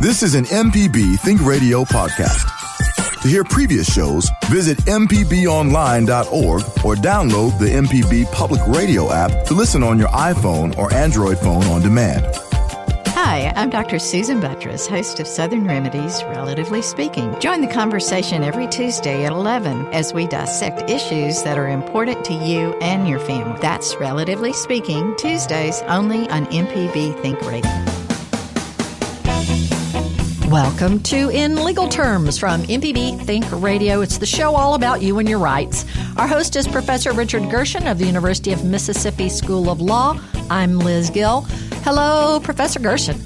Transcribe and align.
This 0.00 0.22
is 0.22 0.36
an 0.36 0.44
MPB 0.44 1.18
Think 1.18 1.44
Radio 1.44 1.82
podcast. 1.82 2.46
To 3.20 3.26
hear 3.26 3.42
previous 3.42 3.92
shows, 3.92 4.30
visit 4.44 4.78
MPBOnline.org 4.84 6.62
or 6.84 6.94
download 6.94 7.58
the 7.58 7.66
MPB 7.66 8.30
Public 8.30 8.60
Radio 8.68 9.12
app 9.12 9.44
to 9.46 9.54
listen 9.54 9.82
on 9.82 9.98
your 9.98 10.06
iPhone 10.10 10.78
or 10.78 10.94
Android 10.94 11.36
phone 11.40 11.64
on 11.64 11.82
demand. 11.82 12.24
Hi, 13.08 13.52
I'm 13.56 13.70
Dr. 13.70 13.98
Susan 13.98 14.40
Buttross, 14.40 14.86
host 14.86 15.18
of 15.18 15.26
Southern 15.26 15.66
Remedies, 15.66 16.22
Relatively 16.26 16.80
Speaking. 16.80 17.36
Join 17.40 17.60
the 17.60 17.66
conversation 17.66 18.44
every 18.44 18.68
Tuesday 18.68 19.24
at 19.24 19.32
11 19.32 19.88
as 19.92 20.14
we 20.14 20.28
dissect 20.28 20.88
issues 20.88 21.42
that 21.42 21.58
are 21.58 21.68
important 21.68 22.24
to 22.26 22.34
you 22.34 22.72
and 22.80 23.08
your 23.08 23.18
family. 23.18 23.58
That's 23.60 23.96
Relatively 23.96 24.52
Speaking, 24.52 25.16
Tuesdays 25.16 25.82
only 25.88 26.28
on 26.30 26.46
MPB 26.46 27.20
Think 27.20 27.40
Radio. 27.40 28.07
Welcome 30.50 31.02
to 31.02 31.28
In 31.28 31.62
Legal 31.62 31.88
Terms 31.88 32.38
from 32.38 32.62
MPB 32.62 33.22
Think 33.26 33.44
Radio. 33.52 34.00
It's 34.00 34.16
the 34.16 34.24
show 34.24 34.54
all 34.54 34.72
about 34.76 35.02
you 35.02 35.18
and 35.18 35.28
your 35.28 35.38
rights. 35.38 35.84
Our 36.16 36.26
host 36.26 36.56
is 36.56 36.66
Professor 36.66 37.12
Richard 37.12 37.50
Gershon 37.50 37.86
of 37.86 37.98
the 37.98 38.06
University 38.06 38.52
of 38.52 38.64
Mississippi 38.64 39.28
School 39.28 39.68
of 39.68 39.82
Law. 39.82 40.18
I'm 40.48 40.78
Liz 40.78 41.10
Gill. 41.10 41.42
Hello, 41.84 42.40
Professor 42.40 42.80
Gershon. 42.80 43.18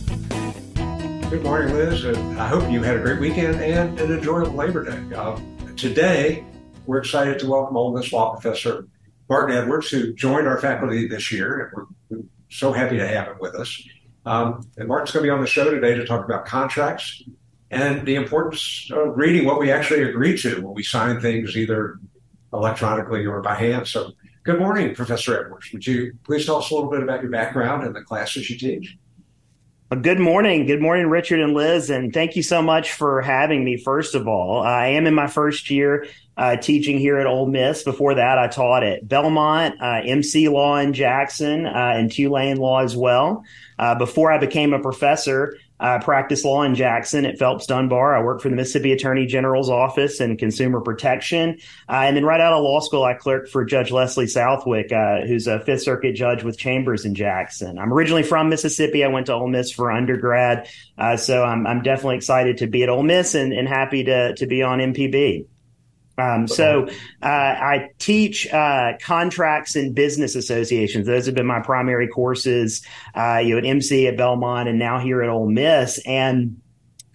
Good 1.31 1.45
morning, 1.45 1.73
Liz. 1.73 2.05
I 2.05 2.49
hope 2.49 2.69
you 2.69 2.83
had 2.83 2.97
a 2.97 3.01
great 3.01 3.21
weekend 3.21 3.61
and 3.61 4.01
an 4.01 4.11
enjoyable 4.11 4.55
Labor 4.55 4.85
Day. 4.85 5.15
Uh, 5.15 5.39
today, 5.77 6.45
we're 6.87 6.99
excited 6.99 7.39
to 7.39 7.47
welcome 7.47 7.77
Ole 7.77 7.97
Miss 7.97 8.13
Law 8.13 8.33
Professor 8.33 8.89
Martin 9.29 9.57
Edwards, 9.57 9.91
who 9.91 10.13
joined 10.13 10.49
our 10.49 10.59
faculty 10.59 11.07
this 11.07 11.31
year. 11.31 11.73
And 11.77 11.87
we're 12.11 12.25
so 12.51 12.73
happy 12.73 12.97
to 12.97 13.07
have 13.07 13.29
him 13.29 13.37
with 13.39 13.55
us. 13.55 13.81
Um, 14.25 14.69
and 14.77 14.89
Martin's 14.89 15.11
going 15.11 15.25
to 15.25 15.27
be 15.27 15.31
on 15.31 15.41
the 15.41 15.47
show 15.47 15.71
today 15.71 15.95
to 15.95 16.07
talk 16.07 16.25
about 16.25 16.47
contracts 16.47 17.23
and 17.71 18.07
the 18.07 18.15
importance 18.15 18.89
of 18.93 19.17
reading 19.17 19.45
what 19.45 19.59
we 19.59 19.73
actually 19.73 20.03
agree 20.03 20.37
to 20.39 20.61
when 20.61 20.75
we 20.75 20.83
sign 20.83 21.21
things 21.21 21.57
either 21.57 21.99
electronically 22.53 23.27
or 23.27 23.41
by 23.41 23.55
hand. 23.55 23.89
So, 23.89 24.13
good 24.45 24.59
morning, 24.59 24.95
Professor 24.95 25.43
Edwards. 25.45 25.73
Would 25.73 25.87
you 25.87 26.13
please 26.25 26.47
tell 26.47 26.57
us 26.57 26.71
a 26.71 26.75
little 26.75 26.91
bit 26.91 27.03
about 27.03 27.23
your 27.23 27.31
background 27.31 27.85
and 27.85 27.97
the 27.97 28.03
classes 28.03 28.49
you 28.51 28.59
teach? 28.59 28.97
Good 30.01 30.21
morning. 30.21 30.65
Good 30.65 30.81
morning, 30.81 31.09
Richard 31.09 31.41
and 31.41 31.53
Liz. 31.53 31.91
And 31.91 32.15
thank 32.15 32.35
you 32.35 32.43
so 32.43 32.63
much 32.63 32.93
for 32.93 33.21
having 33.21 33.63
me, 33.63 33.77
first 33.77 34.15
of 34.15 34.27
all. 34.27 34.63
I 34.63 34.87
am 34.89 35.07
in 35.07 35.15
my 35.15 35.27
first 35.27 35.69
year 35.69 36.07
uh, 36.37 36.57
teaching 36.57 36.99
here 36.99 37.19
at 37.19 37.27
Ole 37.27 37.47
Miss. 37.47 37.83
Before 37.83 38.15
that, 38.15 38.39
I 38.39 38.49
taught 38.49 38.83
at 38.83 39.07
Belmont, 39.07 39.81
uh, 39.81 40.01
MC 40.05 40.49
Law 40.49 40.77
in 40.77 40.93
Jackson, 40.93 41.67
uh, 41.67 41.93
and 41.97 42.11
Tulane 42.11 42.57
Law 42.57 42.81
as 42.81 42.97
well. 42.97 43.45
Uh, 43.79 43.95
before 43.97 44.33
I 44.33 44.39
became 44.39 44.73
a 44.73 44.81
professor, 44.81 45.57
I 45.83 45.99
practiced 45.99 46.45
law 46.45 46.63
in 46.63 46.77
Jackson 46.77 47.27
at 47.27 47.39
Phelps 47.39 47.67
Dunbar. 47.67 48.15
I 48.15 48.23
worked 48.23 48.43
for 48.43 48.49
the 48.49 48.55
Mississippi 48.55 48.93
Attorney 48.93 49.27
General's 49.27 49.69
office 49.69 50.21
in 50.21 50.37
consumer 50.37 50.81
protection. 50.81 51.59
Uh, 51.89 52.03
and 52.05 52.17
then 52.17 52.25
right 52.25 52.41
out 52.41 52.53
of 52.53 52.63
law 52.63 52.79
school, 52.79 53.03
I 53.03 53.15
clerked 53.15 53.49
for 53.49 53.65
Judge 53.65 53.91
Leslie 53.91 54.29
Southwick, 54.29 54.93
uh, 54.93 55.23
who's 55.27 55.49
a 55.49 55.59
Fifth 55.59 55.83
Circuit 55.83 56.13
judge 56.13 56.45
with 56.45 56.57
chambers 56.57 57.05
in 57.05 57.17
Jackson. 57.17 57.81
I'm 57.81 57.93
originally 57.93 58.23
from 58.23 58.49
Mississippi. 58.49 59.03
I 59.03 59.09
went 59.09 59.27
to 59.27 59.35
Ole 59.35 59.49
Miss 59.49 59.73
for 59.73 59.91
undergrad. 59.91 60.69
Uh, 60.97 61.17
so 61.17 61.43
I'm, 61.43 61.67
I'm 61.67 61.83
definitely 61.83 62.17
excited 62.17 62.59
to 62.59 62.69
be 62.69 62.85
at 62.85 62.89
Ole 62.89 63.03
Miss 63.03 63.35
and, 63.35 63.53
and 63.53 63.67
happy 63.67 64.05
to, 64.05 64.37
to 64.37 64.47
be 64.47 64.63
on 64.63 64.79
MPB. 64.79 65.47
Um, 66.19 66.47
so 66.47 66.87
uh, 67.23 67.27
I 67.27 67.91
teach 67.99 68.47
uh, 68.53 68.93
contracts 69.01 69.77
and 69.77 69.95
business 69.95 70.35
associations. 70.35 71.07
Those 71.07 71.27
have 71.27 71.35
been 71.35 71.47
my 71.47 71.61
primary 71.61 72.09
courses. 72.09 72.85
Uh, 73.17 73.41
you 73.43 73.55
know, 73.55 73.59
at 73.59 73.65
MC 73.65 74.07
at 74.07 74.17
Belmont, 74.17 74.69
and 74.69 74.79
now 74.79 74.99
here 74.99 75.23
at 75.23 75.29
Ole 75.29 75.49
Miss. 75.49 75.99
And 76.07 76.61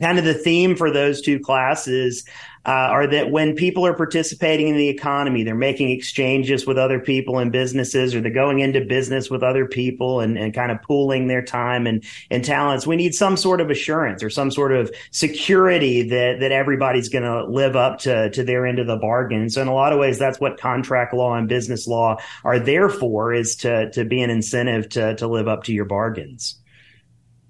kind 0.02 0.20
of 0.20 0.26
the 0.26 0.34
theme 0.34 0.76
for 0.76 0.92
those 0.92 1.22
two 1.22 1.40
classes 1.40 2.26
uh, 2.68 2.72
are 2.72 3.08
that 3.08 3.32
when 3.32 3.56
people 3.56 3.88
are 3.88 3.94
participating 3.94 4.68
in 4.68 4.76
the 4.76 4.90
economy, 4.90 5.44
they're 5.44 5.56
making 5.56 5.90
exchanges 5.90 6.68
with 6.68 6.78
other 6.78 7.00
people 7.00 7.40
and 7.40 7.50
businesses, 7.50 8.14
or 8.14 8.20
they're 8.20 8.30
going 8.30 8.60
into 8.60 8.82
business 8.82 9.30
with 9.30 9.42
other 9.42 9.66
people 9.66 10.20
and, 10.20 10.38
and 10.38 10.54
kind 10.54 10.70
of 10.70 10.82
pooling 10.82 11.28
their 11.28 11.42
time 11.42 11.88
and, 11.88 12.04
and 12.30 12.44
talents. 12.44 12.86
We 12.86 12.98
need 12.98 13.16
some 13.16 13.38
sort 13.38 13.62
of 13.62 13.70
assurance 13.70 14.22
or 14.22 14.30
some 14.30 14.52
sort 14.52 14.74
of 14.74 14.94
security 15.12 16.10
that, 16.10 16.42
that 16.42 16.52
everybody's 16.52 17.08
going 17.08 17.24
to 17.24 17.46
live 17.46 17.78
up 17.78 18.00
to, 18.00 18.30
to 18.32 18.44
their 18.44 18.68
end 18.68 18.80
of 18.80 18.88
the 18.88 18.98
bargain. 18.98 19.50
So 19.50 19.62
in 19.62 19.70
a 19.70 19.74
lot 19.74 19.94
of 19.94 20.00
ways, 20.00 20.20
that's 20.20 20.40
what 20.40 20.60
contract 20.60 21.14
law 21.14 21.36
and 21.36 21.48
business 21.48 21.88
law 21.88 22.18
are 22.44 22.60
there 22.60 22.90
for 22.90 23.34
is 23.34 23.56
to, 23.58 23.90
to 23.92 24.04
be 24.04 24.22
an 24.22 24.30
incentive 24.30 24.90
to, 24.90 25.16
to 25.16 25.28
live 25.28 25.48
up 25.48 25.64
to 25.66 25.74
your 25.74 25.86
bargains. 25.86 26.60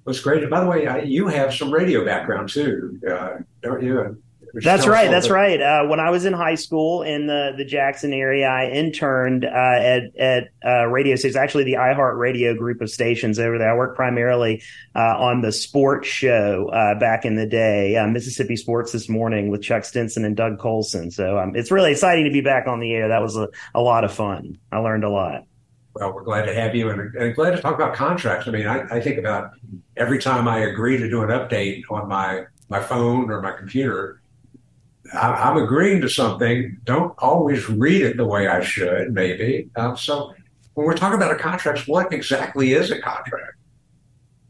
That's 0.05 0.19
great. 0.22 0.47
By 0.47 0.61
the 0.61 0.67
way, 0.67 0.85
I, 0.85 0.99
you 0.99 1.28
have 1.28 1.53
some 1.53 1.72
radio 1.72 2.05
background 2.05 2.49
too, 2.49 2.99
uh, 3.09 3.38
don't 3.63 3.84
you? 3.84 4.22
That's 4.53 4.88
right. 4.88 5.09
That's 5.09 5.30
right. 5.30 5.62
Uh, 5.62 5.85
when 5.88 6.00
I 6.00 6.09
was 6.09 6.25
in 6.25 6.34
high 6.34 6.56
school 6.56 7.03
in 7.03 7.28
the, 7.28 7.53
the 7.58 7.66
Jackson 7.66 8.13
area, 8.13 8.47
I 8.47 8.69
interned 8.69 9.46
uh, 9.46 9.50
at 9.50 10.16
at 10.18 10.50
uh, 10.66 10.85
radio 10.88 11.16
stations, 11.16 11.35
actually 11.35 11.66
the 11.66 11.74
iHeart 11.74 12.18
Radio 12.18 12.56
group 12.56 12.81
of 12.81 12.90
stations 12.90 13.40
over 13.40 13.58
there. 13.58 13.72
I 13.72 13.78
worked 13.78 13.96
primarily 13.96 14.63
uh, 14.96 15.18
on 15.18 15.41
the 15.41 15.52
sports 15.52 16.08
show 16.08 16.69
uh, 16.69 16.97
back 17.00 17.25
in 17.25 17.35
the 17.35 17.46
day, 17.46 17.96
uh, 17.96 18.08
Mississippi 18.08 18.56
Sports 18.56 18.91
This 18.91 19.09
Morning 19.09 19.50
with 19.50 19.62
Chuck 19.62 19.85
Stinson 19.85 20.25
and 20.25 20.35
Doug 20.35 20.59
Colson. 20.59 21.12
So 21.12 21.38
um, 21.38 21.56
it's 21.56 21.72
really 21.72 21.91
exciting 21.91 22.25
to 22.25 22.31
be 22.31 22.41
back 22.41 22.68
on 22.68 22.79
the 22.79 22.94
air. 22.94 23.09
That 23.09 23.22
was 23.22 23.35
a, 23.38 23.50
a 23.75 23.81
lot 23.81 24.03
of 24.03 24.14
fun. 24.14 24.58
I 24.72 24.78
learned 24.78 25.03
a 25.03 25.09
lot. 25.09 25.44
Well, 25.94 26.14
we're 26.14 26.24
glad 26.24 26.46
to 26.46 26.53
have 26.53 26.75
you 26.75 26.90
and, 26.90 27.16
and 27.16 27.35
glad 27.35 27.52
to 27.52 27.62
talk 27.62 27.74
about 27.74 27.96
contracts. 27.96 28.47
I 28.47 28.52
mean, 28.52 28.68
I, 28.68 28.84
I 28.84 29.02
think 29.02 29.18
about 29.18 29.52
every 29.96 30.19
time 30.19 30.47
I 30.47 30.59
agree 30.59 30.97
to 30.97 31.09
do 31.09 31.24
an 31.24 31.29
update 31.29 31.84
on 31.90 32.08
my 32.08 32.46
my 32.69 32.81
phone 32.81 33.31
or 33.31 33.41
my 33.41 33.52
computer 33.52 34.22
I, 35.13 35.50
am 35.50 35.57
agreeing 35.57 36.01
to 36.01 36.09
something, 36.09 36.78
don't 36.84 37.13
always 37.18 37.69
read 37.69 38.01
it 38.01 38.18
the 38.18 38.25
way 38.25 38.47
I 38.47 38.62
should, 38.62 39.13
maybe. 39.13 39.69
Uh, 39.75 39.95
so 39.95 40.34
when 40.73 40.85
we're 40.88 40.97
talking 40.97 41.18
about 41.18 41.31
a 41.31 41.38
contract, 41.38 41.88
what 41.88 42.13
exactly 42.13 42.73
is 42.73 42.91
a 42.91 43.00
contract? 43.01 43.56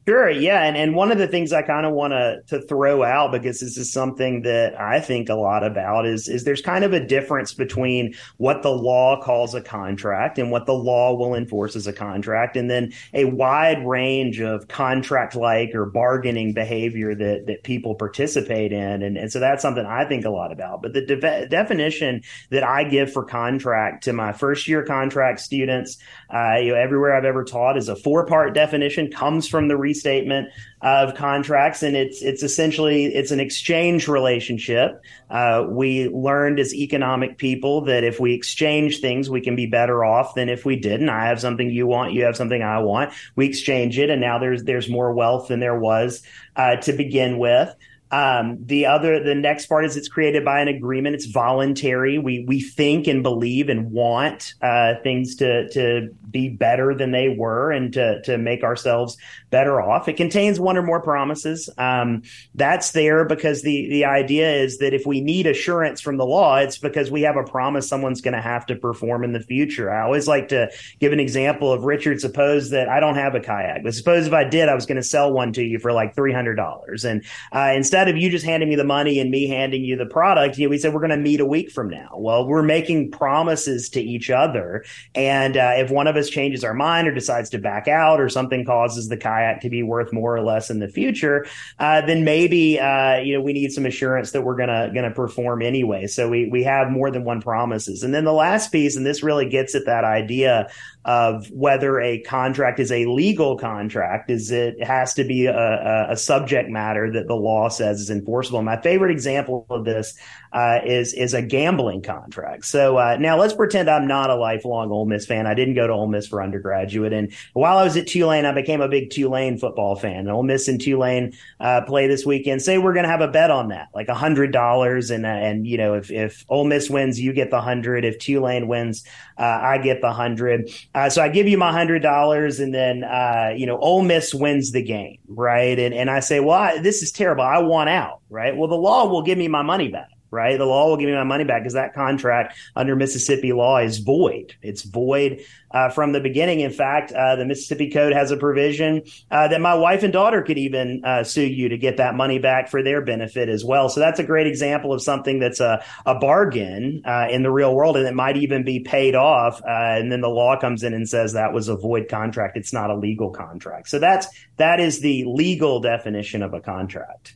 Sure, 0.07 0.29
yeah, 0.29 0.63
and 0.63 0.77
and 0.77 0.95
one 0.95 1.11
of 1.11 1.17
the 1.17 1.27
things 1.27 1.51
I 1.51 1.63
kind 1.63 1.85
of 1.85 1.91
want 1.91 2.13
to 2.13 2.41
to 2.47 2.65
throw 2.65 3.03
out 3.03 3.33
because 3.33 3.59
this 3.59 3.75
is 3.77 3.91
something 3.91 4.43
that 4.43 4.79
I 4.79 5.01
think 5.01 5.27
a 5.27 5.35
lot 5.35 5.65
about 5.65 6.05
is 6.05 6.29
is 6.29 6.45
there's 6.45 6.61
kind 6.61 6.85
of 6.85 6.93
a 6.93 7.05
difference 7.05 7.53
between 7.53 8.15
what 8.37 8.63
the 8.63 8.71
law 8.71 9.21
calls 9.21 9.53
a 9.53 9.59
contract 9.59 10.39
and 10.39 10.49
what 10.49 10.65
the 10.65 10.73
law 10.73 11.13
will 11.13 11.35
enforce 11.35 11.75
as 11.75 11.87
a 11.87 11.91
contract, 11.91 12.55
and 12.55 12.71
then 12.71 12.93
a 13.13 13.25
wide 13.25 13.85
range 13.85 14.39
of 14.39 14.69
contract 14.69 15.35
like 15.35 15.75
or 15.75 15.85
bargaining 15.85 16.53
behavior 16.53 17.13
that 17.13 17.47
that 17.47 17.63
people 17.63 17.93
participate 17.93 18.71
in, 18.71 19.01
and 19.03 19.17
and 19.17 19.29
so 19.29 19.41
that's 19.41 19.61
something 19.61 19.85
I 19.85 20.05
think 20.05 20.23
a 20.23 20.29
lot 20.29 20.53
about. 20.53 20.81
But 20.81 20.93
the 20.93 21.01
de- 21.01 21.49
definition 21.49 22.21
that 22.51 22.63
I 22.63 22.85
give 22.85 23.11
for 23.11 23.25
contract 23.25 24.05
to 24.05 24.13
my 24.13 24.31
first 24.31 24.69
year 24.69 24.85
contract 24.85 25.41
students, 25.41 25.97
uh, 26.33 26.55
you 26.61 26.71
know, 26.71 26.77
everywhere 26.79 27.13
I've 27.13 27.25
ever 27.25 27.43
taught 27.43 27.75
is 27.77 27.89
a 27.89 27.95
four 27.97 28.25
part 28.25 28.53
definition 28.53 29.11
comes 29.11 29.49
from 29.49 29.67
the 29.67 29.75
restatement 29.97 30.49
of 30.81 31.15
contracts, 31.15 31.81
and 31.81 31.95
it's 31.95 32.21
it's 32.21 32.43
essentially 32.43 33.05
it's 33.05 33.31
an 33.31 33.39
exchange 33.39 34.07
relationship. 34.07 35.01
Uh, 35.29 35.65
we 35.67 36.07
learned 36.09 36.59
as 36.59 36.73
economic 36.73 37.37
people 37.37 37.81
that 37.81 38.03
if 38.03 38.19
we 38.19 38.33
exchange 38.33 38.99
things, 38.99 39.29
we 39.29 39.41
can 39.41 39.55
be 39.55 39.65
better 39.65 40.05
off 40.05 40.35
than 40.35 40.49
if 40.49 40.65
we 40.65 40.75
didn't. 40.75 41.09
I 41.09 41.25
have 41.25 41.39
something 41.39 41.69
you 41.69 41.87
want, 41.87 42.13
you 42.13 42.23
have 42.25 42.37
something 42.37 42.61
I 42.61 42.79
want. 42.79 43.13
We 43.35 43.47
exchange 43.47 43.97
it, 43.97 44.09
and 44.09 44.21
now 44.21 44.37
there's 44.37 44.63
there's 44.63 44.89
more 44.89 45.13
wealth 45.13 45.47
than 45.47 45.59
there 45.59 45.79
was 45.79 46.21
uh, 46.55 46.75
to 46.77 46.93
begin 46.93 47.39
with. 47.39 47.75
Um, 48.09 48.59
the 48.65 48.85
other, 48.85 49.21
the 49.21 49.35
next 49.35 49.65
part 49.65 49.83
is 49.83 49.97
it's 49.97 50.07
created 50.07 50.45
by 50.45 50.61
an 50.61 50.69
agreement. 50.69 51.15
It's 51.15 51.25
voluntary. 51.25 52.17
We 52.17 52.45
we 52.47 52.61
think 52.61 53.07
and 53.07 53.21
believe 53.21 53.67
and 53.67 53.91
want 53.91 54.53
uh, 54.61 54.95
things 55.03 55.35
to 55.37 55.69
to 55.69 56.15
be 56.29 56.49
better 56.49 56.95
than 56.95 57.11
they 57.11 57.29
were 57.29 57.71
and 57.71 57.91
to 57.93 58.21
to 58.23 58.37
make 58.37 58.63
ourselves 58.63 59.17
better 59.49 59.81
off. 59.81 60.07
It 60.07 60.17
contains 60.17 60.59
one 60.59 60.77
or 60.77 60.81
more 60.81 61.01
promises. 61.01 61.69
Um, 61.77 62.23
that's 62.55 62.91
there 62.91 63.25
because 63.25 63.61
the 63.61 63.87
the 63.89 64.05
idea 64.05 64.51
is 64.51 64.79
that 64.79 64.93
if 64.93 65.05
we 65.05 65.21
need 65.21 65.47
assurance 65.47 66.01
from 66.01 66.17
the 66.17 66.25
law, 66.25 66.57
it's 66.57 66.77
because 66.77 67.09
we 67.09 67.21
have 67.21 67.37
a 67.37 67.43
promise 67.43 67.87
someone's 67.87 68.21
going 68.21 68.33
to 68.33 68.41
have 68.41 68.65
to 68.65 68.75
perform 68.75 69.23
in 69.23 69.31
the 69.31 69.39
future. 69.39 69.91
I 69.91 70.03
always 70.03 70.27
like 70.27 70.49
to 70.49 70.69
give 70.99 71.13
an 71.13 71.19
example 71.19 71.71
of 71.71 71.83
Richard. 71.83 72.19
Suppose 72.19 72.71
that 72.71 72.89
I 72.89 72.99
don't 72.99 73.15
have 73.15 73.35
a 73.35 73.39
kayak, 73.39 73.83
but 73.83 73.93
suppose 73.93 74.27
if 74.27 74.33
I 74.33 74.43
did, 74.43 74.67
I 74.69 74.75
was 74.75 74.85
going 74.85 74.97
to 74.97 75.03
sell 75.03 75.31
one 75.31 75.53
to 75.53 75.63
you 75.63 75.79
for 75.79 75.93
like 75.93 76.13
three 76.13 76.33
hundred 76.33 76.55
dollars, 76.55 77.05
and 77.05 77.23
uh, 77.53 77.71
instead 77.73 78.09
of 78.09 78.17
you 78.17 78.29
just 78.29 78.45
handing 78.45 78.67
me 78.67 78.75
the 78.75 78.83
money 78.83 79.19
and 79.19 79.31
me 79.31 79.47
handing 79.47 79.83
you 79.83 79.95
the 79.95 80.05
product, 80.05 80.57
you 80.57 80.65
know, 80.65 80.69
we 80.69 80.77
said 80.77 80.93
we're 80.93 80.99
going 80.99 81.09
to 81.11 81.17
meet 81.17 81.39
a 81.39 81.45
week 81.45 81.71
from 81.71 81.89
now. 81.89 82.09
Well, 82.15 82.45
we're 82.45 82.63
making 82.63 83.11
promises 83.11 83.89
to 83.89 84.01
each 84.01 84.29
other, 84.29 84.83
and 85.15 85.55
uh, 85.55 85.73
if 85.75 85.89
one 85.89 86.07
of 86.07 86.17
us 86.17 86.29
changes 86.29 86.65
our 86.65 86.73
mind 86.73 87.07
or 87.07 87.13
decides 87.13 87.49
to 87.51 87.59
back 87.59 87.87
out, 87.87 88.19
or 88.19 88.27
something 88.27 88.65
causes 88.65 89.07
the 89.07 89.15
kayak 89.15 89.36
to 89.61 89.69
be 89.69 89.83
worth 89.83 90.13
more 90.13 90.35
or 90.35 90.41
less 90.41 90.69
in 90.69 90.79
the 90.79 90.87
future, 90.87 91.45
uh, 91.79 92.01
then 92.01 92.23
maybe 92.23 92.79
uh, 92.79 93.17
you 93.17 93.33
know 93.33 93.41
we 93.41 93.53
need 93.53 93.71
some 93.71 93.85
assurance 93.85 94.31
that 94.31 94.41
we're 94.41 94.57
gonna 94.57 94.91
gonna 94.93 95.11
perform 95.11 95.61
anyway. 95.61 96.07
So 96.07 96.29
we 96.29 96.49
we 96.49 96.63
have 96.63 96.89
more 96.89 97.11
than 97.11 97.23
one 97.23 97.41
promises, 97.41 98.03
and 98.03 98.13
then 98.13 98.25
the 98.25 98.33
last 98.33 98.71
piece, 98.71 98.95
and 98.95 99.05
this 99.05 99.23
really 99.23 99.47
gets 99.49 99.75
at 99.75 99.85
that 99.85 100.03
idea 100.03 100.69
of 101.07 101.49
whether 101.51 102.01
a 102.01 102.19
contract 102.19 102.81
is 102.81 102.91
a 102.91 103.05
legal 103.05 103.57
contract 103.57 104.29
is 104.29 104.51
it 104.51 104.83
has 104.83 105.13
to 105.13 105.23
be 105.23 105.45
a, 105.45 106.07
a, 106.09 106.17
subject 106.17 106.69
matter 106.69 107.09
that 107.09 107.27
the 107.27 107.33
law 107.33 107.69
says 107.69 108.01
is 108.01 108.09
enforceable. 108.09 108.61
My 108.61 108.81
favorite 108.81 109.11
example 109.11 109.65
of 109.69 109.85
this 109.85 110.15
uh, 110.51 110.79
is 110.85 111.13
is 111.13 111.33
a 111.33 111.41
gambling 111.41 112.01
contract. 112.01 112.65
So 112.65 112.97
uh, 112.97 113.15
now 113.19 113.37
let's 113.37 113.53
pretend 113.53 113.89
I'm 113.89 114.07
not 114.07 114.29
a 114.29 114.35
lifelong 114.35 114.91
Ole 114.91 115.05
Miss 115.05 115.25
fan. 115.25 115.47
I 115.47 115.53
didn't 115.53 115.75
go 115.75 115.87
to 115.87 115.93
Ole 115.93 116.07
Miss 116.07 116.27
for 116.27 116.43
undergraduate, 116.43 117.13
and 117.13 117.33
while 117.53 117.77
I 117.77 117.83
was 117.83 117.95
at 117.95 118.07
Tulane, 118.07 118.45
I 118.45 118.51
became 118.51 118.81
a 118.81 118.89
big 118.89 119.09
Tulane 119.09 119.57
football 119.57 119.95
fan. 119.95 120.19
And 120.19 120.31
Ole 120.31 120.43
Miss 120.43 120.67
and 120.67 120.79
Tulane 120.81 121.33
uh, 121.61 121.81
play 121.81 122.07
this 122.07 122.25
weekend. 122.25 122.61
Say 122.61 122.77
we're 122.77 122.93
going 122.93 123.05
to 123.05 123.09
have 123.09 123.21
a 123.21 123.27
bet 123.27 123.51
on 123.51 123.69
that, 123.69 123.89
like 123.93 124.09
a 124.09 124.13
hundred 124.13 124.51
dollars, 124.51 125.09
and 125.09 125.25
uh, 125.25 125.29
and 125.29 125.65
you 125.65 125.77
know 125.77 125.93
if 125.93 126.11
if 126.11 126.43
Ole 126.49 126.65
Miss 126.65 126.89
wins, 126.89 127.19
you 127.19 127.31
get 127.31 127.49
the 127.49 127.61
hundred. 127.61 128.03
If 128.03 128.19
Tulane 128.19 128.67
wins, 128.67 129.05
uh, 129.37 129.43
I 129.43 129.77
get 129.77 130.01
the 130.01 130.11
hundred. 130.11 130.69
Uh, 130.97 131.07
so 131.07 131.21
I 131.21 131.29
give 131.29 131.47
you 131.47 131.59
my 131.59 131.71
hundred 131.71 132.01
dollars, 132.01 132.59
and 132.59 132.73
then 132.73 133.03
uh, 133.03 133.53
you 133.55 133.67
know 133.67 133.77
Ole 133.77 134.01
Miss 134.01 134.33
wins 134.33 134.71
the 134.71 134.81
game, 134.81 135.19
right? 135.27 135.77
And 135.77 135.93
and 135.93 136.09
I 136.09 136.21
say, 136.21 136.39
well, 136.39 136.57
I, 136.57 136.79
this 136.79 137.03
is 137.03 137.11
terrible. 137.11 137.43
I 137.43 137.59
want 137.59 137.87
out, 137.87 138.21
right? 138.31 138.57
Well, 138.57 138.67
the 138.67 138.77
law 138.77 139.05
will 139.05 139.21
give 139.21 139.37
me 139.37 139.47
my 139.47 139.61
money 139.61 139.89
back 139.89 140.09
right? 140.31 140.57
The 140.57 140.65
law 140.65 140.89
will 140.89 140.97
give 140.97 141.07
me 141.07 141.15
my 141.15 141.23
money 141.23 141.43
back 141.43 141.61
because 141.61 141.73
that 141.73 141.93
contract 141.93 142.57
under 142.75 142.95
Mississippi 142.95 143.53
law 143.53 143.77
is 143.77 143.99
void. 143.99 144.55
It's 144.61 144.83
void 144.83 145.41
uh, 145.71 145.89
from 145.89 146.11
the 146.11 146.19
beginning. 146.19 146.61
In 146.61 146.71
fact, 146.71 147.11
uh, 147.11 147.35
the 147.35 147.45
Mississippi 147.45 147.89
Code 147.89 148.13
has 148.13 148.31
a 148.31 148.37
provision 148.37 149.03
uh, 149.31 149.47
that 149.47 149.61
my 149.61 149.73
wife 149.73 150.03
and 150.03 150.13
daughter 150.13 150.41
could 150.41 150.57
even 150.57 151.01
uh, 151.03 151.23
sue 151.23 151.45
you 151.45 151.69
to 151.69 151.77
get 151.77 151.97
that 151.97 152.15
money 152.15 152.39
back 152.39 152.69
for 152.69 152.83
their 152.83 153.01
benefit 153.01 153.49
as 153.49 153.63
well. 153.63 153.89
So 153.89 153.99
that's 153.99 154.19
a 154.19 154.23
great 154.23 154.47
example 154.47 154.93
of 154.93 155.01
something 155.01 155.39
that's 155.39 155.59
a, 155.59 155.83
a 156.05 156.15
bargain 156.15 157.01
uh, 157.05 157.27
in 157.29 157.43
the 157.43 157.51
real 157.51 157.75
world 157.75 157.97
and 157.97 158.07
it 158.07 158.13
might 158.13 158.37
even 158.37 158.63
be 158.63 158.79
paid 158.79 159.15
off. 159.15 159.61
Uh, 159.61 159.97
and 159.97 160.11
then 160.11 160.21
the 160.21 160.29
law 160.29 160.59
comes 160.59 160.83
in 160.83 160.93
and 160.93 161.07
says 161.07 161.33
that 161.33 161.53
was 161.53 161.67
a 161.67 161.75
void 161.75 162.07
contract. 162.09 162.57
It's 162.57 162.73
not 162.73 162.89
a 162.89 162.95
legal 162.95 163.31
contract. 163.31 163.89
So 163.89 163.99
that's 163.99 164.27
that 164.57 164.79
is 164.79 164.99
the 164.99 165.25
legal 165.25 165.79
definition 165.79 166.43
of 166.43 166.53
a 166.53 166.61
contract. 166.61 167.35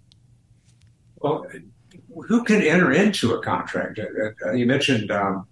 Well, 1.17 1.45
who 2.27 2.43
can 2.43 2.61
enter 2.61 2.91
into 2.91 3.33
a 3.33 3.41
contract? 3.41 3.99
Uh, 3.99 4.47
uh, 4.47 4.51
you 4.51 4.65
mentioned 4.65 5.11
um, 5.11 5.47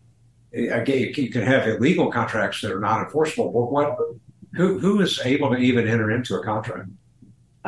again, 0.54 1.14
you 1.16 1.30
can 1.30 1.42
have 1.42 1.68
illegal 1.68 2.12
contracts 2.12 2.62
that 2.62 2.72
are 2.72 2.80
not 2.80 3.04
enforceable. 3.04 3.52
But 3.52 3.72
what, 3.72 3.98
who, 4.56 4.80
who 4.80 5.02
is 5.02 5.20
able 5.24 5.52
to 5.52 5.58
even 5.58 5.88
enter 5.88 6.12
into 6.12 6.36
a 6.36 6.44
contract? 6.44 6.90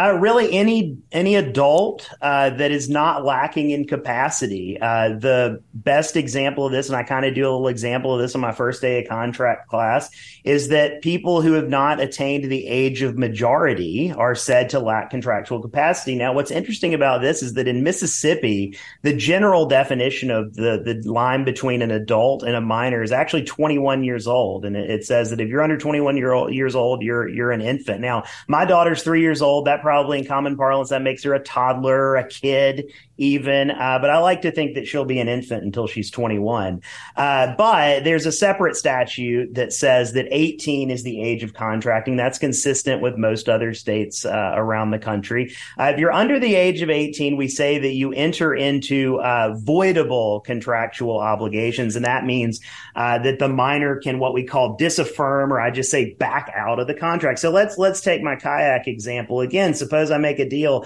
Uh, 0.02 0.14
really, 0.14 0.52
any 0.52 0.98
any 1.12 1.36
adult 1.36 2.10
uh, 2.24 2.50
that 2.50 2.72
is 2.72 2.90
not 2.90 3.24
lacking 3.24 3.70
in 3.70 3.86
capacity. 3.86 4.80
Uh, 4.82 5.10
the 5.10 5.62
best 5.76 6.16
example 6.16 6.66
of 6.66 6.72
this, 6.72 6.88
and 6.88 6.96
I 6.96 7.04
kind 7.04 7.24
of 7.24 7.36
do 7.36 7.44
a 7.44 7.52
little 7.52 7.68
example 7.68 8.16
of 8.16 8.20
this 8.20 8.34
on 8.34 8.42
my 8.42 8.52
first 8.52 8.82
day 8.82 9.04
of 9.04 9.08
contract 9.08 9.68
class, 9.68 10.10
is 10.44 10.70
that 10.70 11.04
people 11.04 11.44
who 11.44 11.54
have 11.54 11.70
not 11.70 12.00
attained 12.00 12.46
the 12.46 12.66
age 12.66 13.04
of 13.04 13.16
majority 13.16 14.12
are 14.12 14.34
said 14.34 14.70
to 14.72 14.80
lack 14.80 15.12
contractual 15.12 15.62
capacity. 15.62 16.16
Now, 16.16 16.34
what's 16.34 16.50
interesting 16.50 16.96
about 16.96 17.22
this 17.22 17.44
is 17.44 17.54
that 17.54 17.68
in 17.68 17.84
Mississippi, 17.84 18.76
the 19.04 19.14
general 19.14 19.68
definition 19.68 20.32
of 20.32 20.56
the 20.56 20.82
the 20.84 21.08
line 21.08 21.44
between 21.44 21.84
an 21.84 21.92
adult 21.92 22.42
and 22.42 22.56
a 22.56 22.62
minor 22.62 23.04
is 23.04 23.12
actually 23.12 23.44
21 23.44 24.04
years 24.04 24.26
old, 24.26 24.66
and 24.66 24.76
it, 24.76 24.90
it 24.90 25.06
says 25.06 25.30
that 25.30 25.40
if 25.40 25.48
you're 25.48 25.62
under 25.62 25.78
21 25.78 26.18
year 26.18 26.32
old, 26.32 26.52
years 26.52 26.76
old, 26.76 27.04
you're 27.04 27.28
you're 27.28 27.52
an 27.52 27.62
infant. 27.62 28.02
Now, 28.02 28.24
my 28.48 28.66
daughter's 28.66 29.04
three 29.04 29.22
years 29.22 29.44
old. 29.44 29.68
That 29.68 29.84
probably 29.92 30.20
in 30.20 30.26
common 30.26 30.56
parlance 30.56 30.88
that 30.88 31.02
makes 31.02 31.22
her 31.22 31.34
a 31.34 31.44
toddler, 31.44 32.16
a 32.16 32.26
kid, 32.26 32.94
even. 33.18 33.70
Uh, 33.70 34.00
but 34.00 34.10
I 34.10 34.20
like 34.20 34.42
to 34.44 34.52
think 34.52 34.76
that 34.76 34.88
she'll 34.88 35.04
be 35.04 35.20
an 35.20 35.28
infant 35.28 35.66
until 35.66 35.86
she's 35.86 36.10
21. 36.10 36.82
Uh, 37.18 37.54
but 37.58 38.06
there's 38.06 38.26
a 38.26 38.32
separate 38.32 38.78
statute 38.78 39.54
that 39.56 39.74
says 39.74 40.14
that 40.14 40.28
18 40.32 40.90
is 40.90 41.04
the 41.04 41.22
age 41.22 41.44
of 41.44 41.54
contracting. 41.54 42.16
That's 42.16 42.40
consistent 42.40 43.02
with 43.02 43.18
most 43.18 43.50
other 43.50 43.74
states 43.74 44.24
uh, 44.24 44.54
around 44.56 44.92
the 44.92 44.98
country. 44.98 45.54
Uh, 45.78 45.92
if 45.94 46.00
you're 46.00 46.14
under 46.14 46.40
the 46.40 46.56
age 46.56 46.82
of 46.82 46.90
18, 46.90 47.36
we 47.36 47.50
say 47.50 47.78
that 47.78 47.92
you 47.92 48.14
enter 48.14 48.56
into 48.56 49.20
uh, 49.20 49.54
voidable 49.58 50.42
contractual 50.44 51.20
obligations, 51.20 51.98
and 51.98 52.06
that 52.06 52.26
means 52.26 52.62
uh, 52.96 53.20
that 53.20 53.40
the 53.40 53.50
minor 53.50 53.98
can 53.98 54.20
what 54.20 54.34
we 54.34 54.46
call 54.46 54.78
disaffirm, 54.78 55.52
or 55.52 55.60
I 55.60 55.70
just 55.70 55.92
say 55.92 56.14
back 56.14 56.50
out 56.56 56.80
of 56.80 56.88
the 56.88 56.96
contract. 56.96 57.40
So 57.40 57.52
let's 57.52 57.78
let's 57.78 58.00
take 58.00 58.24
my 58.24 58.38
kayak 58.38 58.88
example 58.88 59.42
again. 59.42 59.71
Suppose 59.74 60.12
I 60.12 60.18
make 60.18 60.40
a 60.40 60.48
deal 60.48 60.86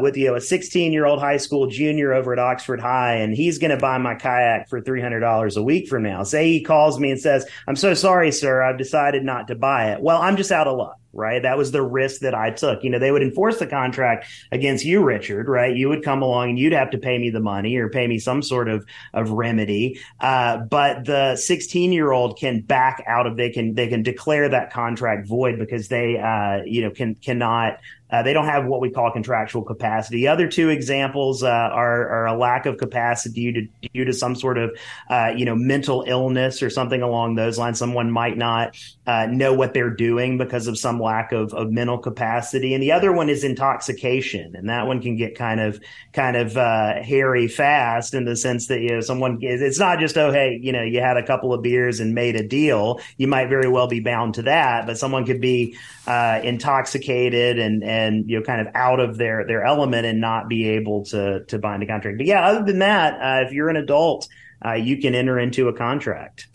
with 0.00 0.16
you 0.16 0.26
know 0.26 0.34
a 0.34 0.40
16 0.40 0.92
year 0.92 1.06
old 1.06 1.20
high 1.20 1.36
school 1.36 1.52
school 1.52 1.66
junior 1.66 2.14
over 2.14 2.32
at 2.32 2.38
Oxford 2.38 2.80
High, 2.80 3.16
and 3.16 3.34
he's 3.34 3.58
going 3.58 3.72
to 3.72 3.76
buy 3.76 3.98
my 3.98 4.14
kayak 4.14 4.70
for 4.70 4.80
$300 4.80 5.56
a 5.56 5.62
week 5.62 5.86
from 5.86 6.02
now. 6.02 6.22
Say 6.22 6.50
he 6.50 6.62
calls 6.62 6.98
me 6.98 7.10
and 7.10 7.20
says, 7.20 7.46
I'm 7.68 7.76
so 7.76 7.92
sorry, 7.92 8.32
sir. 8.32 8.62
I've 8.62 8.78
decided 8.78 9.22
not 9.22 9.48
to 9.48 9.54
buy 9.54 9.92
it. 9.92 10.00
Well, 10.00 10.20
I'm 10.20 10.36
just 10.36 10.50
out 10.50 10.66
of 10.66 10.78
luck 10.78 10.98
right? 11.14 11.42
That 11.42 11.58
was 11.58 11.72
the 11.72 11.82
risk 11.82 12.22
that 12.22 12.34
I 12.34 12.50
took. 12.50 12.82
You 12.82 12.90
know, 12.90 12.98
they 12.98 13.12
would 13.12 13.22
enforce 13.22 13.58
the 13.58 13.66
contract 13.66 14.26
against 14.50 14.84
you, 14.84 15.04
Richard, 15.04 15.46
right? 15.46 15.76
You 15.76 15.90
would 15.90 16.02
come 16.02 16.22
along 16.22 16.50
and 16.50 16.58
you'd 16.58 16.72
have 16.72 16.90
to 16.92 16.98
pay 16.98 17.18
me 17.18 17.28
the 17.28 17.38
money 17.38 17.76
or 17.76 17.90
pay 17.90 18.06
me 18.06 18.18
some 18.18 18.42
sort 18.42 18.68
of, 18.68 18.86
of 19.12 19.30
remedy. 19.30 20.00
Uh, 20.20 20.56
but 20.58 21.04
the 21.04 21.36
16 21.36 21.92
year 21.92 22.12
old 22.12 22.38
can 22.38 22.62
back 22.62 23.04
out 23.06 23.26
of, 23.26 23.36
they 23.36 23.50
can, 23.50 23.74
they 23.74 23.88
can 23.88 24.02
declare 24.02 24.48
that 24.48 24.72
contract 24.72 25.28
void 25.28 25.58
because 25.58 25.88
they, 25.88 26.18
uh, 26.18 26.64
you 26.64 26.80
know, 26.80 26.90
can, 26.90 27.14
cannot 27.16 27.78
uh, 28.12 28.22
they 28.22 28.34
don't 28.34 28.44
have 28.44 28.66
what 28.66 28.80
we 28.80 28.90
call 28.90 29.10
contractual 29.10 29.62
capacity. 29.62 30.18
The 30.18 30.28
other 30.28 30.46
two 30.46 30.68
examples 30.68 31.42
uh, 31.42 31.48
are, 31.48 32.08
are, 32.08 32.26
a 32.26 32.36
lack 32.36 32.66
of 32.66 32.76
capacity 32.76 33.52
due 33.52 33.52
to, 33.52 33.88
due 33.94 34.04
to 34.04 34.12
some 34.12 34.34
sort 34.34 34.58
of, 34.58 34.78
uh, 35.08 35.32
you 35.34 35.46
know, 35.46 35.56
mental 35.56 36.04
illness 36.06 36.62
or 36.62 36.68
something 36.68 37.00
along 37.00 37.36
those 37.36 37.58
lines. 37.58 37.78
Someone 37.78 38.10
might 38.10 38.36
not 38.36 38.76
uh, 39.06 39.26
know 39.30 39.54
what 39.54 39.72
they're 39.72 39.90
doing 39.90 40.36
because 40.36 40.66
of 40.66 40.78
some 40.78 41.00
lack 41.00 41.32
of, 41.32 41.54
of 41.54 41.70
mental 41.72 41.96
capacity. 41.96 42.74
And 42.74 42.82
the 42.82 42.92
other 42.92 43.12
one 43.12 43.30
is 43.30 43.44
intoxication, 43.44 44.56
and 44.56 44.68
that 44.68 44.86
one 44.86 45.00
can 45.00 45.16
get 45.16 45.34
kind 45.34 45.60
of 45.60 45.80
kind 46.12 46.36
of 46.36 46.56
uh, 46.56 47.02
hairy 47.02 47.48
fast 47.48 48.12
in 48.12 48.26
the 48.26 48.36
sense 48.36 48.66
that 48.66 48.80
you 48.80 48.90
know 48.90 49.00
someone 49.00 49.38
it's 49.40 49.78
not 49.78 49.98
just 49.98 50.18
oh 50.18 50.30
hey 50.30 50.58
you 50.60 50.72
know 50.72 50.82
you 50.82 51.00
had 51.00 51.16
a 51.16 51.26
couple 51.26 51.54
of 51.54 51.62
beers 51.62 51.98
and 52.00 52.14
made 52.14 52.36
a 52.36 52.46
deal. 52.46 53.00
You 53.16 53.26
might 53.26 53.48
very 53.48 53.68
well 53.68 53.88
be 53.88 54.00
bound 54.00 54.34
to 54.34 54.42
that, 54.42 54.86
but 54.86 54.98
someone 54.98 55.24
could 55.24 55.40
be 55.40 55.76
uh, 56.06 56.40
intoxicated 56.42 57.58
and 57.58 57.82
and 57.82 58.01
you 58.28 58.38
know 58.38 58.44
kind 58.44 58.60
of 58.60 58.68
out 58.74 59.00
of 59.00 59.18
their 59.18 59.46
their 59.46 59.64
element 59.64 60.06
and 60.06 60.20
not 60.20 60.48
be 60.48 60.68
able 60.68 61.04
to 61.06 61.44
to 61.44 61.58
bind 61.58 61.82
a 61.82 61.86
contract. 61.86 62.18
But 62.18 62.26
yeah, 62.26 62.46
other 62.46 62.64
than 62.64 62.78
that, 62.80 63.14
uh, 63.14 63.46
if 63.46 63.52
you're 63.52 63.68
an 63.68 63.76
adult, 63.76 64.28
uh, 64.64 64.74
you 64.74 64.98
can 64.98 65.14
enter 65.14 65.38
into 65.38 65.68
a 65.68 65.72
contract. 65.72 66.48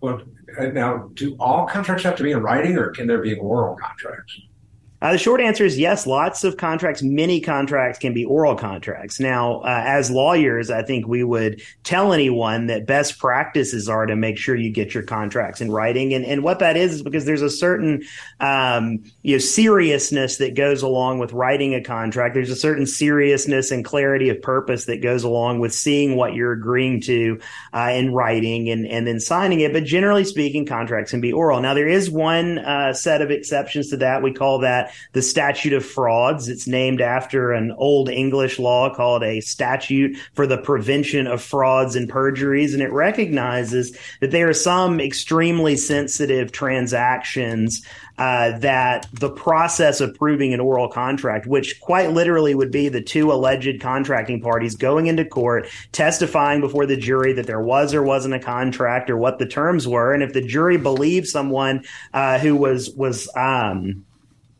Well, 0.00 0.22
uh, 0.58 0.66
now, 0.66 1.10
do 1.14 1.36
all 1.40 1.66
contracts 1.66 2.04
have 2.04 2.16
to 2.16 2.22
be 2.22 2.32
in 2.32 2.42
writing, 2.42 2.76
or 2.76 2.90
can 2.90 3.06
there 3.06 3.20
be 3.20 3.34
oral 3.34 3.76
contracts? 3.76 4.38
Uh, 5.06 5.12
the 5.12 5.18
short 5.18 5.40
answer 5.40 5.64
is 5.64 5.78
yes. 5.78 6.04
Lots 6.04 6.42
of 6.42 6.56
contracts, 6.56 7.00
many 7.00 7.40
contracts 7.40 7.96
can 7.96 8.12
be 8.12 8.24
oral 8.24 8.56
contracts. 8.56 9.20
Now, 9.20 9.60
uh, 9.60 9.84
as 9.86 10.10
lawyers, 10.10 10.68
I 10.68 10.82
think 10.82 11.06
we 11.06 11.22
would 11.22 11.62
tell 11.84 12.12
anyone 12.12 12.66
that 12.66 12.86
best 12.86 13.20
practices 13.20 13.88
are 13.88 14.04
to 14.06 14.16
make 14.16 14.36
sure 14.36 14.56
you 14.56 14.72
get 14.72 14.94
your 14.94 15.04
contracts 15.04 15.60
in 15.60 15.70
writing. 15.70 16.12
And, 16.12 16.24
and 16.24 16.42
what 16.42 16.58
that 16.58 16.76
is 16.76 16.94
is 16.94 17.02
because 17.02 17.24
there's 17.24 17.42
a 17.42 17.48
certain, 17.48 18.02
um, 18.40 19.04
you 19.22 19.36
know, 19.36 19.38
seriousness 19.38 20.38
that 20.38 20.56
goes 20.56 20.82
along 20.82 21.20
with 21.20 21.32
writing 21.32 21.72
a 21.76 21.80
contract. 21.80 22.34
There's 22.34 22.50
a 22.50 22.56
certain 22.56 22.84
seriousness 22.84 23.70
and 23.70 23.84
clarity 23.84 24.28
of 24.30 24.42
purpose 24.42 24.86
that 24.86 25.02
goes 25.02 25.22
along 25.22 25.60
with 25.60 25.72
seeing 25.72 26.16
what 26.16 26.34
you're 26.34 26.50
agreeing 26.50 27.00
to 27.02 27.38
uh, 27.72 27.92
in 27.94 28.12
writing 28.12 28.70
and, 28.70 28.84
and 28.84 29.06
then 29.06 29.20
signing 29.20 29.60
it. 29.60 29.72
But 29.72 29.84
generally 29.84 30.24
speaking, 30.24 30.66
contracts 30.66 31.12
can 31.12 31.20
be 31.20 31.32
oral. 31.32 31.60
Now, 31.60 31.74
there 31.74 31.86
is 31.86 32.10
one 32.10 32.58
uh, 32.58 32.92
set 32.92 33.22
of 33.22 33.30
exceptions 33.30 33.90
to 33.90 33.98
that. 33.98 34.20
We 34.20 34.32
call 34.32 34.58
that 34.62 34.95
the 35.12 35.22
statute 35.22 35.72
of 35.72 35.84
frauds. 35.84 36.48
It's 36.48 36.66
named 36.66 37.00
after 37.00 37.52
an 37.52 37.72
old 37.76 38.08
English 38.08 38.58
law 38.58 38.94
called 38.94 39.22
a 39.22 39.40
statute 39.40 40.16
for 40.34 40.46
the 40.46 40.58
prevention 40.58 41.26
of 41.26 41.42
frauds 41.42 41.96
and 41.96 42.08
perjuries. 42.08 42.74
And 42.74 42.82
it 42.82 42.92
recognizes 42.92 43.96
that 44.20 44.30
there 44.30 44.48
are 44.48 44.54
some 44.54 45.00
extremely 45.00 45.76
sensitive 45.76 46.52
transactions 46.52 47.82
uh, 48.18 48.58
that 48.58 49.06
the 49.12 49.30
process 49.30 50.00
of 50.00 50.14
proving 50.14 50.54
an 50.54 50.60
oral 50.60 50.88
contract, 50.88 51.46
which 51.46 51.80
quite 51.80 52.12
literally 52.12 52.54
would 52.54 52.70
be 52.70 52.88
the 52.88 53.02
two 53.02 53.30
alleged 53.30 53.80
contracting 53.80 54.40
parties 54.40 54.74
going 54.74 55.06
into 55.06 55.24
court, 55.24 55.68
testifying 55.92 56.60
before 56.60 56.86
the 56.86 56.96
jury 56.96 57.34
that 57.34 57.46
there 57.46 57.60
was 57.60 57.92
or 57.92 58.02
wasn't 58.02 58.32
a 58.32 58.38
contract 58.38 59.10
or 59.10 59.16
what 59.16 59.38
the 59.38 59.46
terms 59.46 59.86
were, 59.86 60.14
and 60.14 60.22
if 60.22 60.32
the 60.32 60.40
jury 60.40 60.78
believes 60.78 61.30
someone 61.30 61.84
uh, 62.14 62.38
who 62.38 62.56
was 62.56 62.90
was 62.90 63.28
um, 63.36 64.04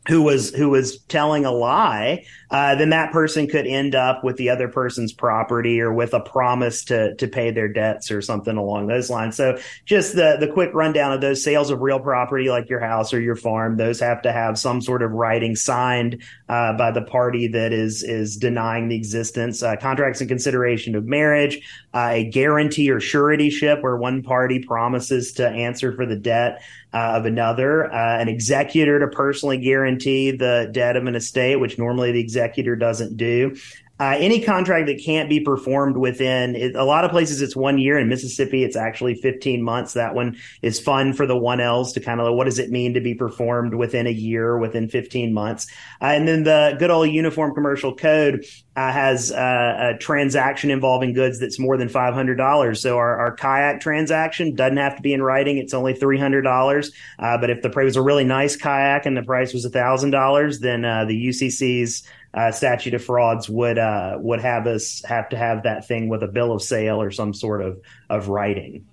who 0.07 0.21
was 0.21 0.53
who 0.53 0.69
was 0.69 0.99
telling 1.03 1.45
a 1.45 1.51
lie, 1.51 2.25
uh, 2.49 2.75
then 2.75 2.89
that 2.91 3.11
person 3.11 3.45
could 3.47 3.67
end 3.67 3.93
up 3.93 4.23
with 4.23 4.37
the 4.37 4.49
other 4.49 4.69
person's 4.69 5.11
property 5.11 5.81
or 5.81 5.91
with 5.91 6.13
a 6.13 6.19
promise 6.21 6.85
to 6.85 7.13
to 7.15 7.27
pay 7.27 7.51
their 7.51 7.67
debts 7.67 8.09
or 8.09 8.21
something 8.21 8.55
along 8.55 8.87
those 8.87 9.09
lines. 9.09 9.35
So 9.35 9.59
just 9.85 10.15
the 10.15 10.37
the 10.39 10.47
quick 10.47 10.73
rundown 10.73 11.11
of 11.11 11.19
those 11.19 11.43
sales 11.43 11.69
of 11.69 11.81
real 11.81 11.99
property 11.99 12.49
like 12.49 12.69
your 12.69 12.79
house 12.79 13.13
or 13.13 13.19
your 13.19 13.35
farm, 13.35 13.75
those 13.75 13.99
have 13.99 14.21
to 14.21 14.31
have 14.31 14.57
some 14.57 14.81
sort 14.81 15.03
of 15.03 15.11
writing 15.11 15.55
signed 15.55 16.23
uh, 16.47 16.73
by 16.73 16.91
the 16.91 17.01
party 17.01 17.47
that 17.49 17.73
is 17.73 18.01
is 18.03 18.37
denying 18.37 18.87
the 18.87 18.95
existence. 18.95 19.61
Uh, 19.61 19.75
contracts 19.75 20.21
in 20.21 20.27
consideration 20.29 20.95
of 20.95 21.05
marriage, 21.05 21.59
uh, 21.93 22.11
a 22.13 22.23
guarantee 22.29 22.89
or 22.89 22.99
suretyship 22.99 23.81
where 23.81 23.97
one 23.97 24.23
party 24.23 24.59
promises 24.59 25.33
to 25.33 25.47
answer 25.47 25.93
for 25.93 26.05
the 26.05 26.15
debt 26.15 26.61
uh, 26.97 27.17
of 27.17 27.25
another, 27.25 27.93
uh, 27.93 28.17
an 28.19 28.27
executor 28.27 28.99
to 28.99 29.07
personally 29.07 29.57
guarantee 29.57 30.31
the 30.31 30.67
debt 30.71 30.95
of 30.95 31.05
an 31.05 31.15
estate, 31.15 31.57
which 31.57 31.77
normally 31.77 32.11
the 32.11 32.19
executor 32.19 32.75
doesn't 32.75 33.17
do. 33.17 33.55
Uh, 33.99 34.15
any 34.19 34.41
contract 34.41 34.87
that 34.87 35.01
can't 35.03 35.29
be 35.29 35.39
performed 35.39 35.97
within 35.97 36.55
it, 36.55 36.75
a 36.75 36.83
lot 36.83 37.03
of 37.03 37.11
places 37.11 37.41
it's 37.41 37.55
one 37.55 37.77
year. 37.77 37.97
In 37.97 38.07
mississippi 38.07 38.63
it's 38.63 38.75
actually 38.75 39.15
15 39.15 39.63
months. 39.63 39.93
That 39.93 40.13
one 40.13 40.37
is 40.61 40.79
fun 40.79 41.13
for 41.13 41.25
the 41.25 41.35
1ls 41.35 41.93
to 41.93 41.99
kind 41.99 42.21
of 42.21 42.35
what 42.35 42.45
does 42.45 42.59
it 42.59 42.69
mean 42.69 42.93
to 42.93 43.01
be 43.01 43.15
performed 43.15 43.73
within 43.73 44.05
a 44.05 44.11
year 44.11 44.57
within 44.57 44.87
15 44.87 45.33
months? 45.33 45.67
Uh, 46.01 46.05
and 46.05 46.27
then 46.27 46.43
the 46.43 46.75
good 46.77 46.91
old 46.91 47.09
uniform 47.09 47.53
commercial 47.53 47.95
code 47.95 48.45
uh, 48.75 48.91
has 48.91 49.31
uh, 49.31 49.93
a 49.95 49.97
transaction 49.97 50.69
involving 50.69 51.13
goods 51.13 51.39
that's 51.39 51.57
more 51.57 51.77
than 51.77 51.89
$500 51.89 52.77
so 52.77 52.97
our, 52.97 53.17
our, 53.17 53.35
kayak 53.35 53.81
transaction 53.81 54.53
doesn't 54.53 54.77
have 54.77 54.95
to 54.95 55.01
be 55.01 55.13
in 55.13 55.23
writing. 55.23 55.57
It's 55.57 55.73
only 55.73 55.95
$300 55.95 56.91
uh, 57.17 57.37
but 57.39 57.49
if 57.49 57.63
the 57.63 57.71
price 57.71 57.85
was 57.85 57.95
a 57.95 58.01
really 58.03 58.23
nice 58.23 58.55
kayak 58.55 59.07
and 59.07 59.17
the 59.17 59.23
price 59.23 59.53
was 59.53 59.65
$1000 59.65 60.59
then 60.59 60.85
uh, 60.85 61.05
the 61.05 61.29
ucc's 61.29 62.03
uh, 62.33 62.51
statute 62.51 62.93
of 62.93 63.03
frauds 63.03 63.49
would 63.49 63.77
uh, 63.77 64.17
would 64.19 64.41
have 64.41 64.67
us 64.67 65.03
have 65.05 65.29
to 65.29 65.37
have 65.37 65.63
that 65.63 65.87
thing 65.87 66.09
with 66.09 66.23
a 66.23 66.27
bill 66.27 66.51
of 66.51 66.61
sale 66.61 67.01
or 67.01 67.11
some 67.11 67.33
sort 67.33 67.61
of 67.61 67.81
of 68.09 68.29
writing. 68.29 68.85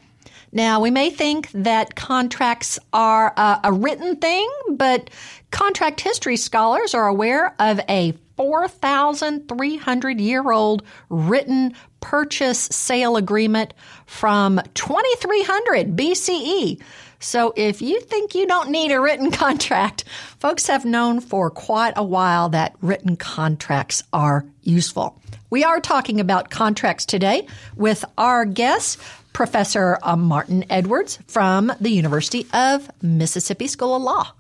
Now, 0.58 0.80
we 0.80 0.90
may 0.90 1.12
think 1.12 1.52
that 1.52 1.94
contracts 1.94 2.80
are 2.92 3.32
a, 3.38 3.60
a 3.66 3.72
written 3.72 4.16
thing, 4.16 4.50
but 4.72 5.12
contract 5.52 6.02
history 6.02 6.36
scholars 6.36 6.96
are 6.96 7.06
aware 7.06 7.54
of 7.60 7.80
a 7.88 8.14
4,300 8.38 10.20
year 10.20 10.52
old 10.52 10.82
written 11.10 11.76
purchase 12.00 12.58
sale 12.58 13.18
agreement 13.18 13.76
from 14.08 14.60
2300 14.74 15.96
BCE. 15.96 16.82
So 17.20 17.54
if 17.56 17.80
you 17.84 18.02
think 18.02 18.34
you 18.34 18.48
don't 18.48 18.72
need 18.72 18.92
a 18.92 19.00
written 19.00 19.30
contract, 19.44 20.06
folks 20.40 20.66
have 20.66 20.86
known 20.86 21.20
for 21.20 21.52
quite 21.52 21.94
a 21.96 22.04
while 22.04 22.50
that 22.50 22.74
written 22.82 23.16
contracts 23.16 24.02
are 24.12 24.44
useful. 24.64 25.22
We 25.52 25.64
are 25.64 25.80
talking 25.80 26.20
about 26.20 26.50
contracts 26.50 27.06
today 27.06 27.48
with 27.76 28.04
our 28.18 28.44
guest, 28.44 29.00
Professor 29.38 30.00
uh, 30.02 30.16
Martin 30.16 30.66
Edwards 30.68 31.20
from 31.28 31.72
the 31.80 31.92
University 31.92 32.48
of 32.54 32.90
Mississippi 33.04 33.68
School 33.68 33.96
of 33.96 34.02
Law. 34.02 34.32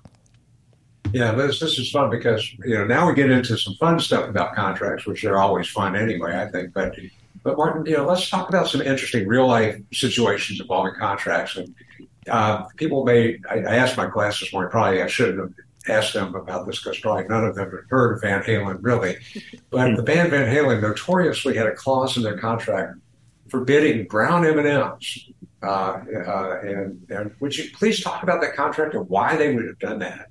Yeah, 1.13 1.33
this 1.33 1.59
this 1.59 1.77
is 1.77 1.91
fun 1.91 2.09
because 2.09 2.51
you 2.65 2.73
know 2.73 2.83
now 2.83 3.07
we 3.07 3.13
get 3.13 3.29
into 3.29 3.59
some 3.59 3.75
fun 3.75 3.99
stuff 3.99 4.27
about 4.27 4.55
contracts, 4.55 5.05
which 5.05 5.23
are 5.23 5.37
always 5.37 5.67
fun 5.67 5.95
anyway. 5.95 6.35
I 6.35 6.49
think, 6.49 6.73
but 6.73 6.95
but 7.43 7.57
Martin, 7.57 7.85
you 7.85 7.95
know, 7.95 8.07
let's 8.07 8.27
talk 8.27 8.49
about 8.49 8.69
some 8.69 8.81
interesting 8.81 9.27
real 9.27 9.45
life 9.45 9.79
situations 9.93 10.59
involving 10.59 10.95
contracts. 10.95 11.57
And 11.57 11.75
uh, 12.27 12.63
people 12.77 13.05
may, 13.05 13.37
I, 13.47 13.59
I, 13.59 13.75
asked 13.75 13.97
my 13.97 14.07
class 14.07 14.39
this 14.39 14.51
morning, 14.51 14.71
probably 14.71 15.03
I 15.03 15.07
shouldn't 15.07 15.37
have 15.37 15.53
asked 15.87 16.15
them 16.15 16.33
about 16.33 16.65
this 16.65 16.81
because 16.81 16.97
probably 16.97 17.27
none 17.27 17.45
of 17.45 17.53
them 17.53 17.69
had 17.69 17.81
heard 17.87 18.15
of 18.15 18.21
Van 18.21 18.41
Halen 18.41 18.79
really. 18.81 19.17
But 19.69 19.95
the 19.95 20.01
band 20.01 20.31
Van 20.31 20.51
Halen 20.51 20.81
notoriously 20.81 21.55
had 21.55 21.67
a 21.67 21.75
clause 21.75 22.17
in 22.17 22.23
their 22.23 22.39
contract 22.39 22.95
forbidding 23.49 24.07
brown 24.07 24.45
M&Ms. 24.45 25.29
Uh, 25.63 25.65
uh, 25.65 26.59
and, 26.61 27.05
and 27.09 27.31
would 27.39 27.57
you 27.57 27.69
please 27.73 28.03
talk 28.03 28.21
about 28.23 28.41
that 28.41 28.55
contract 28.55 28.93
and 28.93 29.09
why 29.09 29.35
they 29.35 29.55
would 29.55 29.65
have 29.65 29.79
done 29.79 29.99
that? 29.99 30.29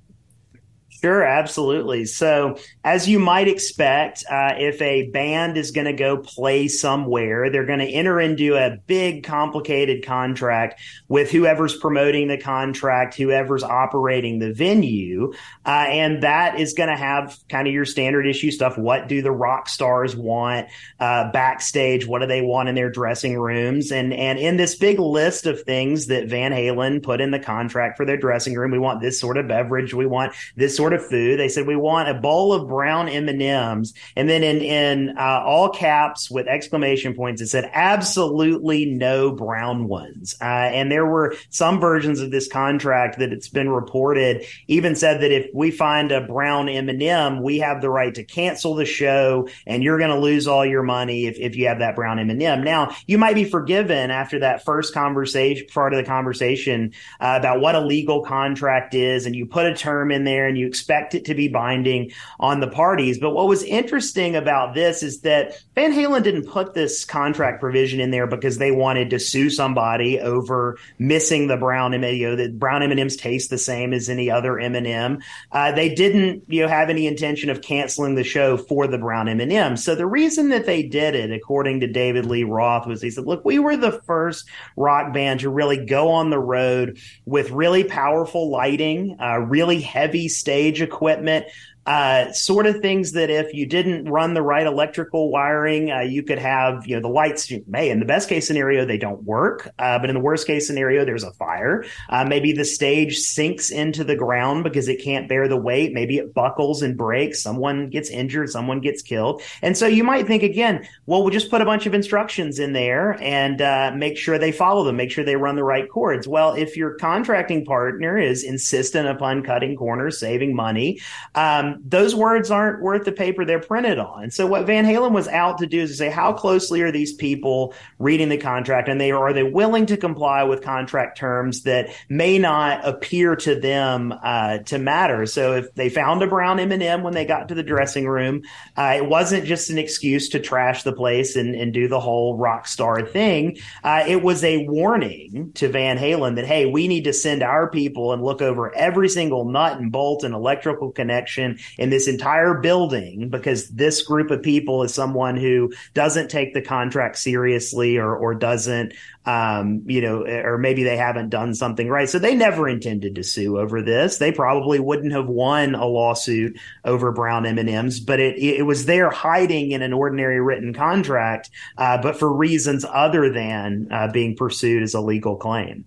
Sure, 1.01 1.23
absolutely. 1.23 2.05
So, 2.05 2.57
as 2.83 3.07
you 3.07 3.19
might 3.19 3.47
expect, 3.47 4.23
uh, 4.29 4.53
if 4.57 4.81
a 4.81 5.09
band 5.09 5.55
is 5.55 5.69
going 5.69 5.85
to 5.85 5.93
go 5.93 6.17
play 6.17 6.67
somewhere, 6.67 7.51
they're 7.51 7.67
going 7.67 7.79
to 7.79 7.85
enter 7.85 8.19
into 8.19 8.55
a 8.55 8.77
big, 8.87 9.23
complicated 9.23 10.03
contract 10.03 10.79
with 11.07 11.29
whoever's 11.29 11.77
promoting 11.77 12.29
the 12.29 12.37
contract, 12.37 13.13
whoever's 13.15 13.61
operating 13.61 14.39
the 14.39 14.53
venue. 14.53 15.33
Uh, 15.65 15.85
and 15.87 16.23
that 16.23 16.59
is 16.59 16.73
going 16.73 16.89
to 16.89 16.95
have 16.95 17.37
kind 17.47 17.67
of 17.67 17.73
your 17.75 17.85
standard 17.85 18.25
issue 18.25 18.49
stuff. 18.49 18.75
What 18.75 19.07
do 19.07 19.21
the 19.21 19.31
rock 19.31 19.69
stars 19.69 20.15
want 20.15 20.67
uh, 20.99 21.31
backstage? 21.31 22.07
What 22.07 22.19
do 22.19 22.27
they 22.27 22.41
want 22.41 22.69
in 22.69 22.75
their 22.75 22.89
dressing 22.89 23.37
rooms? 23.37 23.91
And, 23.91 24.13
and 24.13 24.39
in 24.39 24.57
this 24.57 24.73
big 24.75 24.97
list 24.97 25.45
of 25.45 25.61
things 25.61 26.07
that 26.07 26.27
Van 26.27 26.51
Halen 26.51 27.03
put 27.03 27.21
in 27.21 27.29
the 27.29 27.39
contract 27.39 27.97
for 27.97 28.05
their 28.05 28.17
dressing 28.17 28.55
room, 28.55 28.71
we 28.71 28.79
want 28.79 28.99
this 28.99 29.19
sort 29.19 29.37
of 29.37 29.47
beverage. 29.47 29.93
We 29.93 30.07
want 30.07 30.33
this 30.55 30.75
sort 30.75 30.86
sort 30.87 31.01
of 31.01 31.05
food. 31.05 31.37
They 31.37 31.49
said 31.49 31.67
we 31.67 31.75
want 31.75 32.07
a 32.07 32.13
bowl 32.13 32.53
of 32.53 32.69
brown 32.69 33.09
M 33.09 33.27
and 33.27 33.41
M's, 33.41 33.93
and 34.15 34.29
then 34.29 34.41
in 34.41 34.61
in 34.61 35.17
uh, 35.17 35.43
all 35.45 35.69
caps 35.69 36.31
with 36.31 36.47
exclamation 36.47 37.13
points, 37.13 37.41
it 37.41 37.47
said 37.47 37.69
absolutely 37.73 38.85
no 38.85 39.31
brown 39.31 39.89
ones. 39.89 40.35
Uh, 40.39 40.45
and 40.45 40.89
there 40.89 41.05
were 41.05 41.35
some 41.49 41.81
versions 41.81 42.21
of 42.21 42.31
this 42.31 42.47
contract 42.47 43.19
that 43.19 43.33
it's 43.33 43.49
been 43.49 43.69
reported 43.69 44.45
even 44.67 44.95
said 44.95 45.21
that 45.21 45.31
if 45.31 45.49
we 45.53 45.71
find 45.71 46.13
a 46.13 46.21
brown 46.21 46.69
M 46.69 46.87
and 46.87 47.03
M, 47.03 47.43
we 47.43 47.59
have 47.59 47.81
the 47.81 47.89
right 47.89 48.15
to 48.15 48.23
cancel 48.23 48.73
the 48.73 48.85
show, 48.85 49.49
and 49.65 49.83
you're 49.83 49.97
going 49.97 50.11
to 50.11 50.19
lose 50.19 50.47
all 50.47 50.65
your 50.65 50.83
money 50.83 51.25
if 51.25 51.37
if 51.37 51.57
you 51.57 51.67
have 51.67 51.79
that 51.79 51.97
brown 51.97 52.17
M 52.17 52.29
and 52.29 52.41
M. 52.41 52.63
Now 52.63 52.95
you 53.07 53.17
might 53.17 53.35
be 53.35 53.43
forgiven 53.43 54.09
after 54.09 54.39
that 54.39 54.63
first 54.63 54.93
conversation, 54.93 55.67
part 55.67 55.93
of 55.93 55.97
the 55.97 56.05
conversation 56.05 56.93
uh, 57.19 57.35
about 57.37 57.59
what 57.59 57.75
a 57.75 57.81
legal 57.81 58.23
contract 58.23 58.93
is, 58.93 59.25
and 59.25 59.35
you 59.35 59.45
put 59.45 59.65
a 59.65 59.75
term 59.75 60.11
in 60.11 60.23
there 60.23 60.47
and 60.47 60.57
you 60.57 60.65
expect 60.77 61.15
it 61.15 61.25
to 61.25 61.33
be 61.33 61.47
binding 61.47 62.11
on 62.39 62.59
the 62.59 62.67
parties. 62.67 63.19
But 63.19 63.31
what 63.31 63.47
was 63.47 63.63
interesting 63.63 64.35
about 64.35 64.75
this 64.75 65.01
is 65.01 65.21
that 65.21 65.59
Van 65.73 65.91
Halen 65.91 66.23
didn't 66.23 66.47
put 66.47 66.75
this 66.75 67.03
contract 67.03 67.59
provision 67.59 67.99
in 67.99 68.11
there 68.11 68.27
because 68.27 68.59
they 68.59 68.71
wanted 68.71 69.09
to 69.09 69.19
sue 69.19 69.49
somebody 69.49 70.19
over 70.19 70.77
missing 70.99 71.47
the 71.47 71.57
brown 71.57 71.93
M. 71.93 72.03
You 72.03 72.29
know, 72.29 72.35
the 72.35 72.49
brown 72.49 72.83
M 72.83 72.91
and 72.91 72.99
M's 72.99 73.15
taste 73.15 73.49
the 73.49 73.57
same 73.57 73.91
as 73.91 74.07
any 74.07 74.29
other 74.29 74.59
M 74.59 74.75
and 74.75 74.85
M. 74.85 75.19
Uh, 75.51 75.71
they 75.71 75.93
didn't, 75.93 76.43
you 76.47 76.61
know, 76.61 76.67
have 76.67 76.89
any 76.89 77.07
intention 77.07 77.49
of 77.49 77.61
canceling 77.61 78.13
the 78.13 78.23
show 78.23 78.55
for 78.55 78.85
the 78.85 78.99
brown 78.99 79.27
M 79.27 79.39
and 79.39 79.51
M. 79.51 79.77
So 79.77 79.95
the 79.95 80.05
reason 80.05 80.49
that 80.49 80.67
they 80.67 80.83
did 80.83 81.15
it, 81.15 81.31
according 81.31 81.79
to 81.79 81.87
David 81.87 82.25
Lee 82.27 82.43
Roth, 82.43 82.85
was 82.85 83.01
he 83.01 83.09
said, 83.09 83.25
"Look, 83.25 83.43
we 83.43 83.57
were 83.57 83.77
the 83.77 83.99
first 84.05 84.47
rock 84.75 85.11
band 85.11 85.39
to 85.39 85.49
really 85.49 85.83
go 85.85 86.09
on 86.09 86.29
the 86.29 86.39
road 86.39 86.99
with 87.25 87.49
really 87.49 87.83
powerful 87.83 88.51
lighting, 88.51 89.17
uh, 89.19 89.39
really 89.39 89.81
heavy 89.81 90.27
stage 90.27 90.66
stage 90.67 90.81
equipment, 90.81 91.45
uh, 91.87 92.33
sort 92.33 92.67
of 92.67 92.81
things 92.81 93.13
that 93.13 93.29
if 93.29 93.53
you 93.53 93.65
didn't 93.65 94.05
run 94.05 94.33
the 94.33 94.41
right 94.41 94.67
electrical 94.67 95.31
wiring, 95.31 95.89
uh, 95.89 96.01
you 96.01 96.21
could 96.21 96.37
have, 96.37 96.85
you 96.85 96.95
know, 96.95 97.01
the 97.01 97.07
lights, 97.07 97.49
may 97.65 97.89
in 97.89 97.99
the 97.99 98.05
best 98.05 98.27
case 98.27 98.45
scenario, 98.45 98.85
they 98.85 98.97
don't 98.97 99.23
work. 99.23 99.69
Uh, 99.79 99.97
but 99.97 100.09
in 100.09 100.13
the 100.13 100.19
worst 100.19 100.45
case 100.45 100.67
scenario, 100.67 101.05
there's 101.05 101.23
a 101.23 101.31
fire. 101.31 101.85
Uh, 102.09 102.25
maybe 102.25 102.51
the 102.51 102.65
stage 102.65 103.17
sinks 103.17 103.69
into 103.69 104.03
the 104.03 104.17
ground 104.17 104.65
because 104.65 104.89
it 104.89 105.01
can't 105.01 105.29
bear 105.29 105.47
the 105.47 105.55
weight. 105.55 105.93
Maybe 105.93 106.17
it 106.17 106.33
buckles 106.33 106.81
and 106.81 106.97
breaks. 106.97 107.41
Someone 107.41 107.89
gets 107.89 108.09
injured. 108.09 108.49
Someone 108.49 108.81
gets 108.81 109.01
killed. 109.01 109.41
And 109.61 109.77
so 109.77 109.87
you 109.87 110.03
might 110.03 110.27
think 110.27 110.43
again, 110.43 110.85
well, 111.05 111.21
we'll 111.21 111.31
just 111.31 111.49
put 111.49 111.61
a 111.61 111.65
bunch 111.65 111.85
of 111.85 111.93
instructions 111.93 112.59
in 112.59 112.73
there 112.73 113.17
and 113.23 113.61
uh, 113.61 113.93
make 113.95 114.17
sure 114.17 114.37
they 114.37 114.51
follow 114.51 114.83
them, 114.83 114.97
make 114.97 115.09
sure 115.11 115.23
they 115.23 115.37
run 115.37 115.55
the 115.55 115.63
right 115.63 115.89
cords. 115.89 116.27
Well, 116.27 116.53
if 116.53 116.75
your 116.75 116.95
contracting 116.95 117.63
partner 117.63 118.17
is 118.17 118.43
insistent 118.43 119.07
upon 119.07 119.43
cutting 119.43 119.77
corners, 119.77 120.19
saving 120.19 120.53
money, 120.53 120.99
um, 121.33 121.76
those 121.83 122.15
words 122.15 122.51
aren't 122.51 122.81
worth 122.81 123.05
the 123.05 123.11
paper 123.11 123.45
they're 123.45 123.59
printed 123.59 123.99
on. 123.99 124.31
So 124.31 124.47
what 124.47 124.65
Van 124.65 124.85
Halen 124.85 125.11
was 125.11 125.27
out 125.27 125.57
to 125.59 125.67
do 125.67 125.81
is 125.81 125.91
to 125.91 125.95
say, 125.95 126.09
how 126.09 126.33
closely 126.33 126.81
are 126.81 126.91
these 126.91 127.13
people 127.13 127.73
reading 127.99 128.29
the 128.29 128.37
contract, 128.37 128.89
and 128.89 128.99
they 128.99 129.11
are 129.11 129.33
they 129.33 129.43
willing 129.43 129.85
to 129.87 129.97
comply 129.97 130.43
with 130.43 130.61
contract 130.61 131.17
terms 131.17 131.63
that 131.63 131.89
may 132.09 132.39
not 132.39 132.87
appear 132.87 133.35
to 133.37 133.59
them 133.59 134.13
uh, 134.23 134.59
to 134.59 134.77
matter? 134.77 135.25
So 135.25 135.53
if 135.53 135.73
they 135.75 135.89
found 135.89 136.21
a 136.21 136.27
brown 136.27 136.59
M 136.59 136.71
and 136.71 136.83
m 136.83 137.03
when 137.03 137.13
they 137.13 137.25
got 137.25 137.49
to 137.49 137.55
the 137.55 137.63
dressing 137.63 138.07
room, 138.07 138.43
uh, 138.75 138.93
it 138.97 139.05
wasn't 139.07 139.45
just 139.45 139.69
an 139.69 139.77
excuse 139.77 140.29
to 140.29 140.39
trash 140.39 140.83
the 140.83 140.93
place 140.93 141.35
and, 141.35 141.55
and 141.55 141.73
do 141.73 141.87
the 141.87 141.99
whole 141.99 142.37
rock 142.37 142.67
star 142.67 143.05
thing. 143.05 143.57
Uh, 143.83 144.03
it 144.07 144.21
was 144.21 144.43
a 144.43 144.65
warning 144.67 145.51
to 145.55 145.67
Van 145.67 145.97
Halen 145.97 146.35
that 146.35 146.45
hey, 146.45 146.65
we 146.65 146.87
need 146.87 147.05
to 147.05 147.13
send 147.13 147.43
our 147.43 147.69
people 147.69 148.13
and 148.13 148.23
look 148.23 148.41
over 148.41 148.75
every 148.75 149.09
single 149.09 149.45
nut 149.45 149.79
and 149.79 149.91
bolt 149.91 150.23
and 150.23 150.33
electrical 150.33 150.91
connection 150.91 151.59
in 151.77 151.89
this 151.89 152.07
entire 152.07 152.55
building 152.55 153.29
because 153.29 153.69
this 153.69 154.01
group 154.01 154.31
of 154.31 154.41
people 154.41 154.83
is 154.83 154.93
someone 154.93 155.37
who 155.37 155.71
doesn't 155.93 156.29
take 156.29 156.53
the 156.53 156.61
contract 156.61 157.17
seriously 157.17 157.97
or, 157.97 158.15
or 158.15 158.33
doesn't, 158.35 158.93
um, 159.25 159.81
you 159.85 160.01
know, 160.01 160.25
or 160.25 160.57
maybe 160.57 160.83
they 160.83 160.97
haven't 160.97 161.29
done 161.29 161.53
something 161.53 161.89
right. 161.89 162.09
So 162.09 162.19
they 162.19 162.35
never 162.35 162.67
intended 162.67 163.15
to 163.15 163.23
sue 163.23 163.59
over 163.59 163.81
this. 163.81 164.17
They 164.17 164.31
probably 164.31 164.79
wouldn't 164.79 165.13
have 165.13 165.27
won 165.27 165.75
a 165.75 165.85
lawsuit 165.85 166.57
over 166.85 167.11
brown 167.11 167.45
M&Ms, 167.45 167.99
but 167.99 168.19
it, 168.19 168.37
it 168.37 168.65
was 168.65 168.85
there 168.85 169.09
hiding 169.09 169.71
in 169.71 169.81
an 169.81 169.93
ordinary 169.93 170.39
written 170.39 170.73
contract, 170.73 171.49
uh, 171.77 172.01
but 172.01 172.17
for 172.17 172.31
reasons 172.31 172.85
other 172.89 173.31
than 173.31 173.87
uh, 173.91 174.11
being 174.11 174.35
pursued 174.35 174.83
as 174.83 174.93
a 174.93 175.01
legal 175.01 175.35
claim 175.35 175.85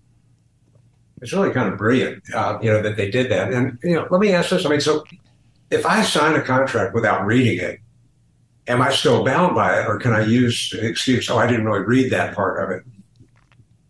it's 1.20 1.32
really 1.32 1.52
kind 1.52 1.70
of 1.70 1.78
brilliant, 1.78 2.22
uh, 2.34 2.58
you 2.62 2.70
know, 2.70 2.82
that 2.82 2.96
they 2.96 3.10
did 3.10 3.30
that. 3.30 3.52
And 3.52 3.78
you 3.82 3.94
know, 3.94 4.06
let 4.10 4.20
me 4.20 4.32
ask 4.32 4.50
this: 4.50 4.64
I 4.64 4.70
mean, 4.70 4.80
so 4.80 5.04
if 5.70 5.86
I 5.86 6.02
sign 6.02 6.34
a 6.34 6.42
contract 6.42 6.94
without 6.94 7.26
reading 7.26 7.58
it, 7.64 7.80
am 8.66 8.82
I 8.82 8.90
still 8.92 9.24
bound 9.24 9.54
by 9.54 9.80
it, 9.80 9.86
or 9.86 9.98
can 9.98 10.12
I 10.12 10.24
use 10.24 10.72
an 10.72 10.86
excuse? 10.86 11.30
Oh, 11.30 11.38
I 11.38 11.46
didn't 11.46 11.66
really 11.66 11.84
read 11.84 12.10
that 12.12 12.34
part 12.34 12.62
of 12.62 12.76
it. 12.76 12.84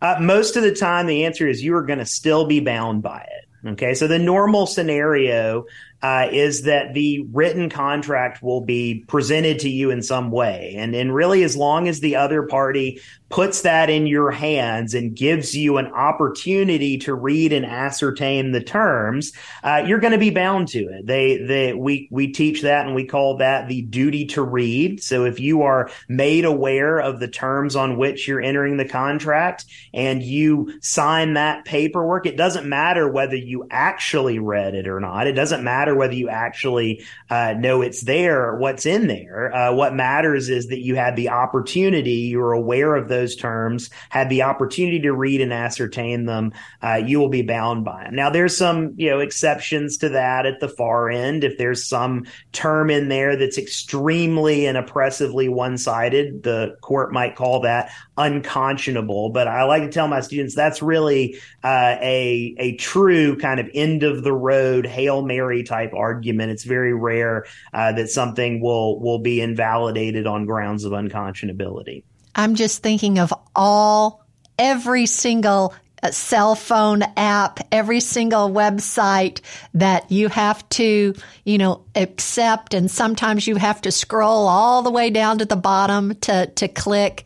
Uh, 0.01 0.19
most 0.19 0.55
of 0.57 0.63
the 0.63 0.73
time, 0.73 1.05
the 1.05 1.25
answer 1.25 1.47
is 1.47 1.63
you 1.63 1.75
are 1.75 1.83
going 1.83 1.99
to 1.99 2.05
still 2.05 2.45
be 2.45 2.59
bound 2.59 3.03
by 3.03 3.19
it. 3.19 3.67
Okay, 3.67 3.93
so 3.93 4.07
the 4.07 4.17
normal 4.17 4.65
scenario 4.65 5.65
uh, 6.01 6.27
is 6.31 6.63
that 6.63 6.93
the 6.93 7.25
written 7.31 7.69
contract 7.69 8.41
will 8.41 8.61
be 8.61 9.03
presented 9.07 9.59
to 9.59 9.69
you 9.69 9.91
in 9.91 10.01
some 10.01 10.31
way. 10.31 10.75
And, 10.77 10.95
and 10.95 11.13
really, 11.13 11.43
as 11.43 11.55
long 11.55 11.87
as 11.87 11.99
the 11.99 12.15
other 12.15 12.43
party 12.43 13.01
puts 13.29 13.61
that 13.61 13.89
in 13.89 14.07
your 14.07 14.29
hands 14.29 14.93
and 14.93 15.15
gives 15.15 15.55
you 15.55 15.77
an 15.77 15.87
opportunity 15.87 16.97
to 16.97 17.13
read 17.13 17.53
and 17.53 17.65
ascertain 17.65 18.51
the 18.51 18.61
terms, 18.61 19.31
uh, 19.63 19.83
you're 19.85 19.99
going 19.99 20.11
to 20.11 20.19
be 20.19 20.31
bound 20.31 20.67
to 20.67 20.79
it. 20.79 21.07
They, 21.07 21.37
they, 21.37 21.73
we, 21.73 22.09
we 22.11 22.33
teach 22.33 22.63
that 22.63 22.85
and 22.85 22.93
we 22.93 23.05
call 23.05 23.37
that 23.37 23.69
the 23.69 23.83
duty 23.83 24.25
to 24.27 24.43
read. 24.43 25.01
So 25.01 25.23
if 25.23 25.39
you 25.39 25.61
are 25.61 25.89
made 26.09 26.43
aware 26.43 26.99
of 26.99 27.19
the 27.19 27.29
terms 27.29 27.75
on 27.75 27.95
which 27.95 28.27
you're 28.27 28.41
entering 28.41 28.75
the 28.75 28.87
contract 28.87 29.65
and 29.93 30.21
you 30.21 30.79
sign 30.81 31.35
that 31.35 31.63
paperwork, 31.63 32.25
it 32.25 32.35
doesn't 32.35 32.67
matter 32.67 33.09
whether 33.09 33.37
you 33.37 33.65
actually 33.71 34.39
read 34.39 34.75
it 34.75 34.87
or 34.87 34.99
not. 34.99 35.27
It 35.27 35.33
doesn't 35.33 35.63
matter 35.63 35.90
matter 35.91 35.99
whether 35.99 36.13
you 36.13 36.29
actually 36.29 37.03
uh, 37.29 37.53
know 37.57 37.81
it's 37.81 38.01
there 38.01 38.55
what's 38.55 38.85
in 38.85 39.07
there. 39.07 39.53
Uh, 39.53 39.73
what 39.73 39.93
matters 39.93 40.49
is 40.49 40.67
that 40.67 40.79
you 40.79 40.95
had 40.95 41.15
the 41.15 41.29
opportunity, 41.29 42.29
you 42.31 42.39
were 42.39 42.53
aware 42.53 42.95
of 42.95 43.07
those 43.07 43.35
terms, 43.35 43.89
had 44.09 44.29
the 44.29 44.43
opportunity 44.43 44.99
to 45.01 45.13
read 45.13 45.41
and 45.41 45.53
ascertain 45.53 46.25
them. 46.25 46.53
Uh, 46.81 47.01
you 47.05 47.19
will 47.19 47.29
be 47.29 47.41
bound 47.41 47.85
by 47.85 48.03
them. 48.03 48.15
Now, 48.15 48.29
there's 48.29 48.57
some 48.57 48.93
you 48.97 49.09
know 49.09 49.19
exceptions 49.19 49.97
to 49.97 50.09
that 50.09 50.45
at 50.45 50.59
the 50.59 50.69
far 50.69 51.09
end. 51.09 51.43
If 51.43 51.57
there's 51.57 51.87
some 51.87 52.25
term 52.51 52.89
in 52.89 53.09
there 53.09 53.35
that's 53.35 53.57
extremely 53.57 54.65
and 54.65 54.77
oppressively 54.77 55.49
one 55.49 55.77
sided, 55.77 56.43
the 56.43 56.75
court 56.81 57.11
might 57.11 57.35
call 57.35 57.61
that 57.61 57.91
unconscionable. 58.21 59.29
But 59.29 59.47
I 59.47 59.63
like 59.63 59.83
to 59.83 59.89
tell 59.89 60.07
my 60.07 60.21
students 60.21 60.55
that's 60.55 60.81
really 60.81 61.37
uh, 61.63 61.95
a 62.01 62.55
a 62.57 62.75
true 62.77 63.37
kind 63.37 63.59
of 63.59 63.69
end 63.73 64.03
of 64.03 64.23
the 64.23 64.33
road 64.33 64.85
hail 64.85 65.21
mary 65.21 65.63
type 65.63 65.93
argument. 65.93 66.51
It's 66.51 66.63
very 66.63 66.93
rare 66.93 67.45
uh, 67.73 67.93
that 67.93 68.09
something 68.09 68.61
will 68.61 68.99
will 68.99 69.19
be 69.19 69.41
invalidated 69.41 70.27
on 70.27 70.45
grounds 70.45 70.83
of 70.83 70.91
unconscionability. 70.91 72.03
I'm 72.35 72.55
just 72.55 72.81
thinking 72.81 73.19
of 73.19 73.33
all 73.55 74.25
every 74.57 75.05
single 75.05 75.73
cell 76.09 76.55
phone 76.55 77.03
app, 77.15 77.59
every 77.71 77.99
single 77.99 78.49
website 78.49 79.41
that 79.75 80.11
you 80.11 80.29
have 80.29 80.67
to, 80.69 81.13
you 81.45 81.57
know, 81.57 81.85
accept. 81.95 82.73
And 82.73 82.89
sometimes 82.89 83.45
you 83.45 83.57
have 83.57 83.81
to 83.81 83.91
scroll 83.91 84.47
all 84.47 84.81
the 84.81 84.91
way 84.91 85.11
down 85.11 85.37
to 85.39 85.45
the 85.45 85.55
bottom 85.55 86.15
to, 86.21 86.47
to 86.47 86.67
click. 86.67 87.25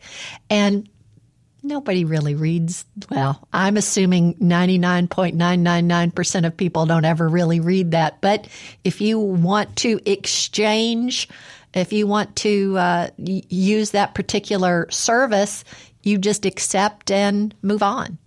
And 0.50 0.88
nobody 1.62 2.04
really 2.04 2.34
reads. 2.34 2.84
Well, 3.10 3.46
I'm 3.52 3.76
assuming 3.76 4.34
99.999% 4.34 6.46
of 6.46 6.56
people 6.56 6.86
don't 6.86 7.04
ever 7.04 7.28
really 7.28 7.60
read 7.60 7.90
that. 7.92 8.20
But 8.20 8.48
if 8.84 9.00
you 9.00 9.18
want 9.18 9.76
to 9.76 10.00
exchange, 10.06 11.28
if 11.74 11.92
you 11.92 12.06
want 12.06 12.36
to 12.36 12.78
uh, 12.78 13.08
use 13.18 13.90
that 13.90 14.14
particular 14.14 14.86
service, 14.90 15.64
you 16.02 16.18
just 16.18 16.46
accept 16.46 17.10
and 17.10 17.52
move 17.62 17.82
on. 17.82 18.18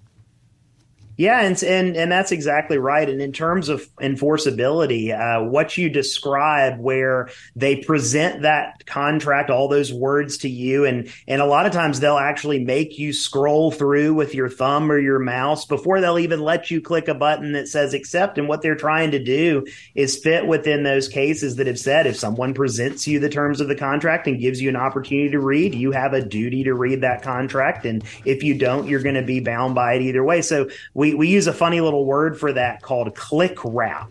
Yeah, 1.20 1.42
and 1.42 1.62
and 1.64 1.98
and 1.98 2.10
that's 2.10 2.32
exactly 2.32 2.78
right. 2.78 3.10
And 3.10 3.22
in 3.22 3.34
terms 3.34 3.68
of 3.68 3.94
enforceability, 3.98 5.12
uh, 5.12 5.44
what 5.50 5.78
you 5.78 5.90
describe, 5.90 6.80
where 6.80 7.28
they 7.58 7.76
present 7.76 8.44
that 8.44 8.86
contract, 8.86 9.50
all 9.50 9.68
those 9.68 9.92
words 9.92 10.38
to 10.38 10.50
you, 10.50 10.86
and 10.86 11.12
and 11.28 11.42
a 11.42 11.46
lot 11.46 11.66
of 11.66 11.74
times 11.74 12.00
they'll 12.00 12.18
actually 12.18 12.64
make 12.64 12.98
you 12.98 13.12
scroll 13.12 13.70
through 13.70 14.14
with 14.14 14.34
your 14.34 14.48
thumb 14.48 14.90
or 14.90 14.98
your 14.98 15.20
mouse 15.20 15.66
before 15.66 16.00
they'll 16.00 16.20
even 16.20 16.40
let 16.40 16.72
you 16.72 16.80
click 16.80 17.10
a 17.10 17.14
button 17.14 17.52
that 17.52 17.68
says 17.68 17.94
accept. 17.94 18.38
And 18.38 18.48
what 18.48 18.62
they're 18.62 18.74
trying 18.74 19.12
to 19.12 19.22
do 19.22 19.66
is 19.96 20.16
fit 20.16 20.48
within 20.48 20.84
those 20.84 21.10
cases 21.10 21.58
that 21.58 21.68
have 21.68 21.80
said 21.80 22.08
if 22.08 22.16
someone 22.16 22.54
presents 22.54 23.10
you 23.10 23.20
the 23.20 23.28
terms 23.28 23.60
of 23.60 23.68
the 23.68 23.76
contract 23.76 24.28
and 24.28 24.40
gives 24.40 24.62
you 24.62 24.70
an 24.70 24.78
opportunity 24.78 25.32
to 25.32 25.42
read, 25.42 25.76
you 25.76 25.92
have 25.92 26.14
a 26.14 26.24
duty 26.24 26.64
to 26.64 26.74
read 26.74 27.02
that 27.02 27.24
contract, 27.24 27.86
and 27.86 28.06
if 28.24 28.42
you 28.42 28.58
don't, 28.58 28.88
you're 28.88 29.04
going 29.04 29.16
to 29.16 29.22
be 29.22 29.42
bound 29.42 29.76
by 29.76 29.96
it 29.96 30.02
either 30.02 30.24
way. 30.24 30.42
So 30.42 30.70
we 30.94 31.09
we, 31.14 31.30
use 31.30 31.48
a 31.48 31.54
funny 31.54 31.82
little 31.82 32.06
word 32.06 32.40
for 32.40 32.54
that 32.54 32.82
called 32.82 33.14
click 33.16 33.58
wrap 33.64 34.10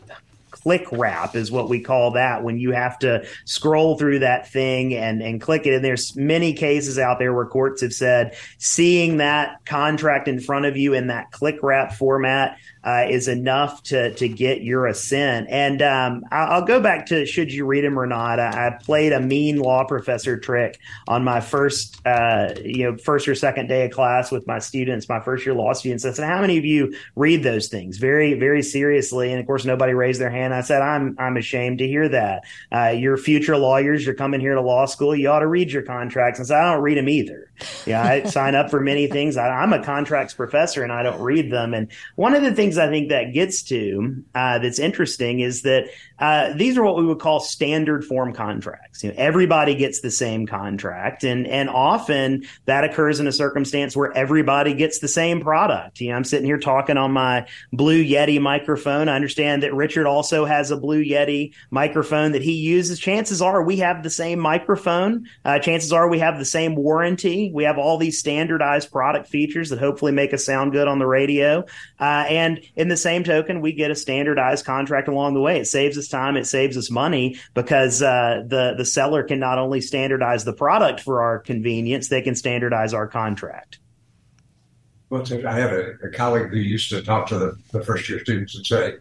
click 0.68 0.86
wrap 0.92 1.36
is 1.36 1.50
what 1.50 1.68
we 1.68 1.80
call 1.80 2.10
that 2.12 2.42
when 2.42 2.58
you 2.58 2.72
have 2.72 2.98
to 2.98 3.24
scroll 3.44 3.96
through 3.96 4.18
that 4.18 4.50
thing 4.50 4.94
and, 4.94 5.22
and 5.22 5.40
click 5.40 5.66
it. 5.66 5.74
And 5.74 5.84
there's 5.84 6.16
many 6.16 6.52
cases 6.52 6.98
out 6.98 7.18
there 7.18 7.32
where 7.32 7.46
courts 7.46 7.80
have 7.82 7.92
said 7.92 8.36
seeing 8.58 9.18
that 9.18 9.64
contract 9.64 10.28
in 10.28 10.40
front 10.40 10.66
of 10.66 10.76
you 10.76 10.94
in 10.94 11.06
that 11.08 11.30
click 11.30 11.62
wrap 11.62 11.92
format 11.92 12.58
uh, 12.88 13.06
is 13.06 13.28
enough 13.28 13.82
to 13.82 14.14
to 14.14 14.28
get 14.28 14.62
your 14.62 14.86
assent. 14.86 15.46
And 15.50 15.82
um, 15.82 16.24
I'll, 16.32 16.62
go 16.62 16.80
back 16.80 17.06
to 17.06 17.26
should 17.26 17.52
you 17.52 17.66
read 17.66 17.84
them 17.84 17.98
or 17.98 18.06
not. 18.06 18.40
I, 18.40 18.68
I, 18.68 18.70
played 18.82 19.12
a 19.12 19.20
mean 19.20 19.58
law 19.58 19.84
professor 19.84 20.38
trick 20.38 20.78
on 21.06 21.22
my 21.22 21.40
first 21.40 22.00
uh, 22.06 22.54
you 22.64 22.84
know 22.84 22.96
first 22.96 23.28
or 23.28 23.34
second 23.34 23.66
day 23.66 23.84
of 23.84 23.90
class 23.90 24.30
with 24.30 24.46
my 24.46 24.58
students, 24.58 25.06
my 25.06 25.20
first 25.20 25.44
year 25.44 25.54
law 25.54 25.74
students. 25.74 26.06
I 26.06 26.12
said, 26.12 26.26
"How 26.26 26.40
many 26.40 26.56
of 26.56 26.64
you 26.64 26.94
read 27.14 27.42
those 27.42 27.68
things 27.68 27.98
very 27.98 28.34
very 28.34 28.62
seriously?" 28.62 29.32
And 29.32 29.40
of 29.40 29.46
course, 29.46 29.66
nobody 29.66 29.92
raised 29.92 30.20
their 30.20 30.30
hand. 30.30 30.54
I 30.54 30.62
said, 30.62 30.80
"I'm 30.80 31.14
I'm 31.18 31.36
ashamed 31.36 31.80
to 31.80 31.86
hear 31.86 32.08
that. 32.08 32.44
Uh, 32.72 32.94
you're 32.96 33.18
future 33.18 33.58
lawyers. 33.58 34.06
You're 34.06 34.14
coming 34.14 34.40
here 34.40 34.54
to 34.54 34.62
law 34.62 34.86
school. 34.86 35.14
You 35.14 35.28
ought 35.28 35.40
to 35.40 35.46
read 35.46 35.70
your 35.70 35.82
contracts." 35.82 36.40
And 36.40 36.50
I 36.50 36.58
"I 36.58 36.72
don't 36.72 36.82
read 36.82 36.96
them 36.96 37.10
either." 37.10 37.50
Yeah, 37.86 38.02
I 38.02 38.22
sign 38.24 38.54
up 38.54 38.70
for 38.70 38.80
many 38.80 39.08
things. 39.08 39.36
I, 39.36 39.48
I'm 39.48 39.72
a 39.72 39.84
contracts 39.84 40.32
professor, 40.32 40.82
and 40.82 40.92
I 40.92 41.02
don't 41.02 41.20
read 41.20 41.50
them. 41.50 41.74
And 41.74 41.88
one 42.16 42.34
of 42.34 42.42
the 42.42 42.54
things 42.54 42.77
I 42.78 42.88
think 42.88 43.08
that 43.08 43.32
gets 43.32 43.62
to 43.64 44.24
uh, 44.34 44.58
that's 44.58 44.78
interesting 44.78 45.40
is 45.40 45.62
that 45.62 45.88
uh, 46.18 46.52
these 46.54 46.76
are 46.76 46.82
what 46.82 46.96
we 46.96 47.06
would 47.06 47.20
call 47.20 47.40
standard 47.40 48.04
form 48.04 48.32
contracts. 48.32 49.04
You 49.04 49.10
know, 49.10 49.16
everybody 49.18 49.74
gets 49.74 50.00
the 50.00 50.10
same 50.10 50.46
contract, 50.46 51.22
and 51.24 51.46
and 51.46 51.68
often 51.68 52.44
that 52.64 52.84
occurs 52.84 53.20
in 53.20 53.26
a 53.26 53.32
circumstance 53.32 53.96
where 53.96 54.16
everybody 54.16 54.74
gets 54.74 54.98
the 54.98 55.08
same 55.08 55.40
product. 55.40 56.00
You 56.00 56.10
know, 56.10 56.16
I'm 56.16 56.24
sitting 56.24 56.46
here 56.46 56.58
talking 56.58 56.96
on 56.96 57.12
my 57.12 57.46
Blue 57.72 58.02
Yeti 58.02 58.40
microphone. 58.40 59.08
I 59.08 59.14
understand 59.14 59.62
that 59.62 59.74
Richard 59.74 60.06
also 60.06 60.44
has 60.44 60.70
a 60.70 60.76
Blue 60.76 61.04
Yeti 61.04 61.54
microphone 61.70 62.32
that 62.32 62.42
he 62.42 62.54
uses. 62.54 62.98
Chances 62.98 63.40
are 63.40 63.62
we 63.62 63.76
have 63.76 64.02
the 64.02 64.10
same 64.10 64.40
microphone. 64.40 65.26
Uh, 65.44 65.58
chances 65.58 65.92
are 65.92 66.08
we 66.08 66.18
have 66.18 66.38
the 66.38 66.44
same 66.44 66.74
warranty. 66.74 67.52
We 67.54 67.64
have 67.64 67.78
all 67.78 67.96
these 67.96 68.18
standardized 68.18 68.90
product 68.90 69.28
features 69.28 69.70
that 69.70 69.78
hopefully 69.78 70.12
make 70.12 70.34
us 70.34 70.44
sound 70.44 70.72
good 70.72 70.88
on 70.88 70.98
the 70.98 71.06
radio. 71.06 71.64
Uh, 72.00 72.24
and 72.28 72.60
in 72.74 72.88
the 72.88 72.96
same 72.96 73.22
token, 73.22 73.60
we 73.60 73.72
get 73.72 73.90
a 73.90 73.94
standardized 73.94 74.64
contract 74.64 75.08
along 75.08 75.34
the 75.34 75.40
way. 75.40 75.60
It 75.60 75.66
saves 75.66 75.96
us 75.96 76.07
time. 76.08 76.36
It 76.36 76.46
saves 76.46 76.76
us 76.76 76.90
money 76.90 77.38
because 77.54 78.02
uh, 78.02 78.42
the 78.46 78.74
the 78.76 78.84
seller 78.84 79.22
can 79.22 79.38
not 79.38 79.58
only 79.58 79.80
standardize 79.80 80.44
the 80.44 80.52
product 80.52 81.00
for 81.00 81.22
our 81.22 81.38
convenience, 81.38 82.08
they 82.08 82.22
can 82.22 82.34
standardize 82.34 82.94
our 82.94 83.06
contract. 83.06 83.78
Well, 85.10 85.24
I 85.46 85.52
have 85.54 85.72
a, 85.72 85.92
a 86.04 86.10
colleague 86.10 86.50
who 86.50 86.58
used 86.58 86.90
to 86.90 87.02
talk 87.02 87.26
to 87.28 87.38
the, 87.38 87.58
the 87.72 87.82
first 87.82 88.08
year 88.08 88.20
students 88.20 88.54
and 88.54 88.66
say, 88.66 88.94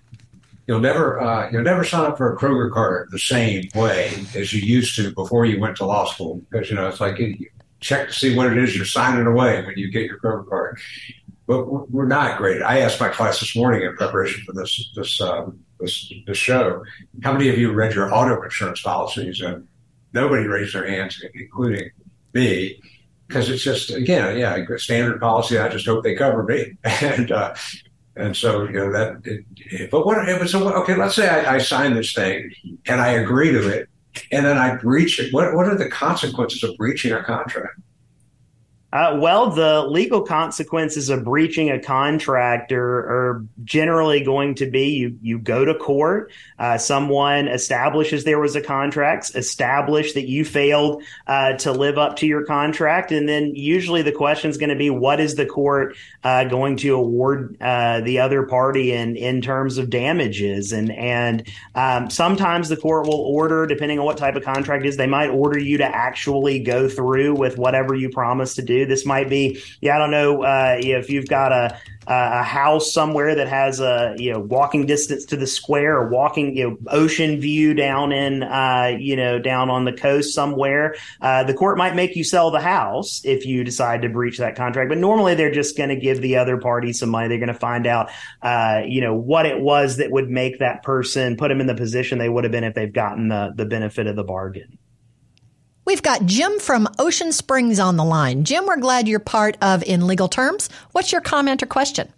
"You'll 0.66 0.80
never 0.80 1.20
uh, 1.20 1.50
you'll 1.52 1.64
never 1.64 1.84
sign 1.84 2.06
up 2.06 2.18
for 2.18 2.34
a 2.34 2.38
Kroger 2.38 2.72
card 2.72 3.10
the 3.12 3.20
same 3.20 3.68
way 3.76 4.12
as 4.34 4.54
you 4.54 4.62
used 4.62 4.96
to 4.96 5.12
before 5.14 5.46
you 5.46 5.60
went 5.60 5.76
to 5.78 5.86
law 5.86 6.06
school 6.06 6.42
because 6.50 6.70
you 6.70 6.76
know 6.76 6.88
it's 6.88 7.02
like 7.02 7.20
you 7.20 7.36
check 7.82 8.08
to 8.08 8.14
see 8.14 8.36
what 8.36 8.52
it 8.52 8.58
is 8.58 8.76
you're 8.76 8.86
signing 8.86 9.28
away 9.28 9.64
when 9.66 9.78
you 9.78 9.92
get 9.92 10.06
your 10.06 10.20
Kroger 10.20 10.48
card." 10.48 10.80
But 11.46 11.92
we're 11.92 12.08
not 12.08 12.38
great. 12.38 12.62
I 12.62 12.80
asked 12.80 13.00
my 13.00 13.08
class 13.08 13.40
this 13.40 13.56
morning 13.56 13.82
in 13.82 13.96
preparation 13.96 14.44
for 14.46 14.54
this 14.54 14.92
this 14.96 15.20
um, 15.20 15.60
this, 15.80 16.12
this 16.26 16.38
show, 16.38 16.84
how 17.24 17.34
many 17.34 17.50
of 17.50 17.58
you 17.58 17.72
read 17.72 17.94
your 17.94 18.14
auto 18.14 18.42
insurance 18.42 18.82
policies? 18.82 19.42
And 19.42 19.68
nobody 20.14 20.48
raised 20.48 20.74
their 20.76 20.88
hands, 20.88 21.24
including 21.34 21.90
me, 22.34 22.82
because 23.28 23.50
it's 23.50 23.64
just 23.64 23.92
again, 23.92 24.38
yeah, 24.38 24.58
standard 24.78 25.20
policy. 25.20 25.58
I 25.58 25.70
just 25.70 25.86
hope 25.86 26.04
they 26.04 26.16
cover 26.16 26.44
me, 26.44 26.78
and 26.84 27.32
uh, 27.32 27.56
and 28.16 28.36
so 28.36 28.64
you 28.64 28.74
know 28.74 28.92
that. 28.92 29.22
It, 29.26 29.92
but 29.92 30.06
what 30.06 30.28
if 30.28 30.50
so? 30.50 30.68
Okay, 30.82 30.96
let's 30.96 31.16
say 31.16 31.28
I, 31.28 31.56
I 31.56 31.58
sign 31.58 31.94
this 31.94 32.14
thing 32.14 32.52
and 32.88 33.02
I 33.02 33.10
agree 33.10 33.52
to 33.52 33.68
it, 33.70 33.90
and 34.32 34.46
then 34.46 34.58
I 34.58 34.76
breach 34.76 35.20
it. 35.20 35.34
What 35.34 35.54
what 35.54 35.68
are 35.68 35.78
the 35.78 35.90
consequences 35.90 36.64
of 36.64 36.76
breaching 36.78 37.12
a 37.12 37.24
contract? 37.24 37.80
Uh, 38.98 39.16
well, 39.20 39.52
the 39.52 39.84
legal 39.84 40.24
consequences 40.24 41.10
of 41.10 41.24
breaching 41.24 41.70
a 41.70 41.80
contract 41.80 42.72
are, 42.72 42.82
are 42.82 43.46
generally 43.64 44.24
going 44.24 44.56
to 44.56 44.66
be 44.66 44.90
you 44.90 45.20
you 45.22 45.38
go 45.38 45.64
to 45.64 45.76
court, 45.76 46.32
uh, 46.58 46.80
someone 46.80 47.48
establishes 47.48 48.24
there 48.24 48.40
was 48.40 48.56
a 48.56 48.62
contract, 48.62 49.36
establish 49.36 50.14
that 50.14 50.28
you 50.28 50.44
failed 50.44 51.04
uh, 51.28 51.54
to 51.54 51.72
live 51.72 52.00
up 52.00 52.16
to 52.16 52.26
your 52.26 52.44
contract, 52.44 53.12
and 53.12 53.30
then 53.30 53.54
usually 53.56 54.02
the 54.02 54.12
question 54.12 54.50
is 54.50 54.58
going 54.58 54.72
to 54.72 54.76
be 54.76 54.90
what 54.90 55.20
is 55.20 55.36
the 55.36 55.46
court 55.46 55.96
uh, 56.24 56.46
going 56.46 56.76
to 56.76 56.96
award 56.96 57.56
uh, 57.62 58.02
the 58.02 58.18
other 58.18 58.48
party 58.48 58.94
in 58.94 59.16
in 59.16 59.42
terms 59.42 59.78
of 59.78 59.92
damages, 59.92 60.72
and 60.72 60.92
and 60.92 61.48
um, 61.76 62.10
sometimes 62.10 62.68
the 62.68 62.78
court 62.78 63.06
will 63.06 63.22
order, 63.22 63.68
depending 63.68 64.00
on 64.00 64.06
what 64.06 64.18
type 64.18 64.36
of 64.36 64.44
contract 64.44 64.88
is, 64.88 64.98
they 64.98 65.06
might 65.06 65.30
order 65.30 65.60
you 65.60 65.78
to 65.78 65.86
actually 65.86 66.58
go 66.58 66.90
through 66.90 67.36
with 67.36 67.60
whatever 67.60 67.94
you 67.94 68.10
promised 68.10 68.56
to 68.56 68.64
do. 68.64 68.87
This 68.88 69.06
might 69.06 69.30
be, 69.30 69.62
yeah, 69.82 69.96
I 69.96 70.00
don't 70.00 70.12
know 70.12 70.44
uh, 70.44 70.78
if 70.80 71.10
you've 71.10 71.28
got 71.28 71.52
a 71.52 71.80
a 72.08 72.44
house 72.44 72.94
somewhere 72.94 73.36
that 73.36 73.50
has 73.50 73.82
a 73.82 74.16
you 74.18 74.32
know 74.32 74.40
walking 74.40 74.86
distance 74.86 75.26
to 75.26 75.36
the 75.36 75.46
square 75.46 75.98
or 75.98 76.10
walking 76.10 76.56
you 76.56 76.70
know 76.70 76.78
ocean 76.88 77.40
view 77.40 77.74
down 77.74 78.14
in 78.14 78.44
uh, 78.44 78.96
you 78.98 79.16
know 79.16 79.40
down 79.40 79.70
on 79.70 79.84
the 79.84 79.92
coast 79.92 80.34
somewhere. 80.34 80.96
Uh, 81.22 81.44
the 81.44 81.54
court 81.54 81.78
might 81.78 81.96
make 81.96 82.16
you 82.16 82.24
sell 82.24 82.50
the 82.50 82.62
house 82.62 83.22
if 83.26 83.46
you 83.46 83.64
decide 83.64 84.02
to 84.02 84.10
breach 84.10 84.38
that 84.38 84.56
contract, 84.56 84.88
but 84.88 84.98
normally 84.98 85.36
they're 85.36 85.52
just 85.52 85.76
going 85.76 85.90
to 85.90 85.98
give 85.98 86.22
the 86.22 86.38
other 86.38 86.58
party 86.58 86.94
some 86.94 87.10
money. 87.10 87.28
They're 87.28 87.40
going 87.40 87.48
to 87.48 87.54
find 87.54 87.86
out 87.86 88.10
uh, 88.42 88.84
you 88.88 89.02
know 89.02 89.14
what 89.14 89.46
it 89.46 89.60
was 89.60 89.98
that 89.98 90.10
would 90.10 90.30
make 90.30 90.60
that 90.60 90.84
person 90.84 91.36
put 91.36 91.50
them 91.50 91.60
in 91.60 91.68
the 91.68 91.76
position 91.76 92.20
they 92.20 92.30
would 92.30 92.46
have 92.46 92.52
been 92.52 92.64
if 92.64 92.74
they've 92.74 92.92
gotten 92.92 93.28
the 93.28 93.52
the 93.54 93.66
benefit 93.66 94.08
of 94.08 94.16
the 94.16 94.24
bargain. 94.24 94.78
We've 95.88 96.04
got 96.04 96.26
Jim 96.26 96.60
from 96.60 96.90
Ocean 97.00 97.32
Springs 97.32 97.80
on 97.80 97.96
the 97.96 98.04
line. 98.04 98.44
Jim, 98.44 98.66
we're 98.66 98.76
glad 98.76 99.08
you're 99.08 99.20
part 99.20 99.56
of 99.62 99.82
In 99.84 100.06
Legal 100.06 100.28
Terms. 100.28 100.68
What's 100.92 101.14
your 101.14 101.22
comment 101.22 101.64
or 101.64 101.66
question? 101.66 102.12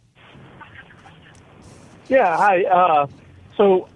Yeah, 2.08 2.36
hi. 2.36 2.63
Uh, 2.63 3.05
so, 3.58 3.88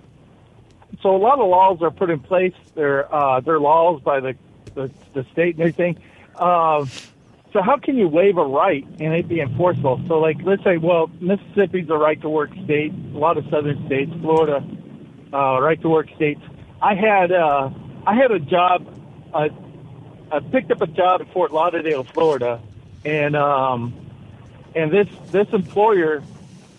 so 1.02 1.16
a 1.16 1.18
lot 1.18 1.40
of 1.40 1.50
laws 1.50 1.82
are 1.82 1.90
put 1.90 2.12
in 2.12 2.20
place. 2.20 2.54
They're 2.76 3.12
uh, 3.12 3.40
they're 3.40 3.60
laws 3.60 4.00
by 4.04 4.20
the, 4.20 4.36
the 4.76 4.92
the 5.16 5.26
state 5.32 5.56
and 5.56 5.62
everything. 5.62 5.98
Uh, 6.36 6.86
so 7.52 7.64
how 7.64 7.78
can 7.78 7.98
you 7.98 8.08
waive 8.08 8.38
a 8.38 8.46
right 8.46 8.86
and 9.00 9.12
it 9.16 9.28
be 9.28 9.42
enforceable? 9.42 10.00
So 10.08 10.20
like 10.20 10.38
let's 10.44 10.64
say, 10.64 10.78
well, 10.78 11.10
Mississippi's 11.20 11.90
a 11.90 11.98
right 11.98 12.22
to 12.22 12.30
work 12.30 12.52
state. 12.64 12.94
A 13.16 13.18
lot 13.18 13.40
of 13.40 13.46
southern 13.50 13.84
states, 13.88 14.12
Florida, 14.22 14.64
uh, 15.34 15.60
right 15.60 15.82
to 15.82 15.90
work 15.90 16.10
states. 16.16 16.42
I 16.80 16.94
had 16.94 17.32
uh, 17.32 17.72
I 18.06 18.14
had 18.14 18.30
a 18.30 18.38
job. 18.38 19.00
I 20.34 20.40
picked 20.40 20.72
up 20.72 20.82
a 20.82 20.88
job 20.88 21.22
in 21.22 21.28
Fort 21.28 21.54
Lauderdale, 21.54 22.04
Florida, 22.04 22.60
and 23.06 23.36
um, 23.36 23.94
and 24.76 24.92
this 24.92 25.08
this 25.30 25.48
employer, 25.54 26.24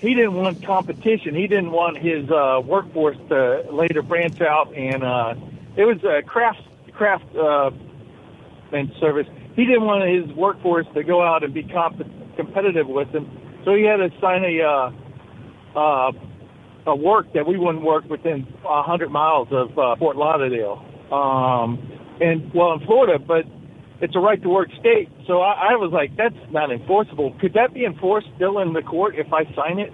he 0.00 0.12
didn't 0.12 0.34
want 0.34 0.64
competition. 0.64 1.36
He 1.36 1.46
didn't 1.46 1.70
want 1.70 1.96
his 1.96 2.28
uh, 2.32 2.60
workforce 2.64 3.16
to 3.28 3.64
later 3.70 4.02
branch 4.02 4.40
out, 4.40 4.74
and 4.74 5.04
uh, 5.04 5.36
it 5.76 5.84
was 5.84 6.02
a 6.02 6.22
craft 6.22 6.62
craft 6.94 7.32
uh, 7.36 7.70
and 8.72 8.92
service. 8.98 9.28
He 9.54 9.66
didn't 9.66 9.84
want 9.84 10.02
his 10.02 10.36
workforce 10.36 10.88
to 10.94 11.04
go 11.04 11.22
out 11.22 11.44
and 11.44 11.54
be 11.54 11.62
comp- 11.62 12.02
competitive 12.34 12.88
with 12.88 13.10
him, 13.10 13.30
so 13.64 13.76
he 13.76 13.84
had 13.84 13.98
to 13.98 14.10
sign 14.20 14.44
a 14.44 14.62
uh, 14.62 15.78
uh, 15.78 16.12
a 16.88 16.96
work 16.96 17.32
that 17.34 17.46
we 17.46 17.56
wouldn't 17.56 17.84
work 17.84 18.10
within 18.10 18.48
a 18.68 18.82
hundred 18.82 19.12
miles 19.12 19.46
of 19.52 19.78
uh, 19.78 19.94
Fort 19.94 20.16
Lauderdale. 20.16 20.84
Um, 21.12 21.94
and 22.20 22.52
well 22.54 22.72
in 22.72 22.84
Florida, 22.86 23.18
but 23.18 23.44
it's 24.00 24.14
a 24.16 24.20
right 24.20 24.40
to 24.42 24.48
work 24.48 24.68
state. 24.80 25.08
So 25.26 25.40
I, 25.40 25.72
I 25.72 25.76
was 25.76 25.92
like, 25.92 26.16
that's 26.16 26.34
not 26.50 26.70
enforceable. 26.70 27.34
Could 27.40 27.54
that 27.54 27.72
be 27.72 27.84
enforced 27.84 28.28
still 28.36 28.58
in 28.58 28.72
the 28.72 28.82
court 28.82 29.16
if 29.16 29.32
I 29.32 29.44
sign 29.54 29.78
it? 29.78 29.92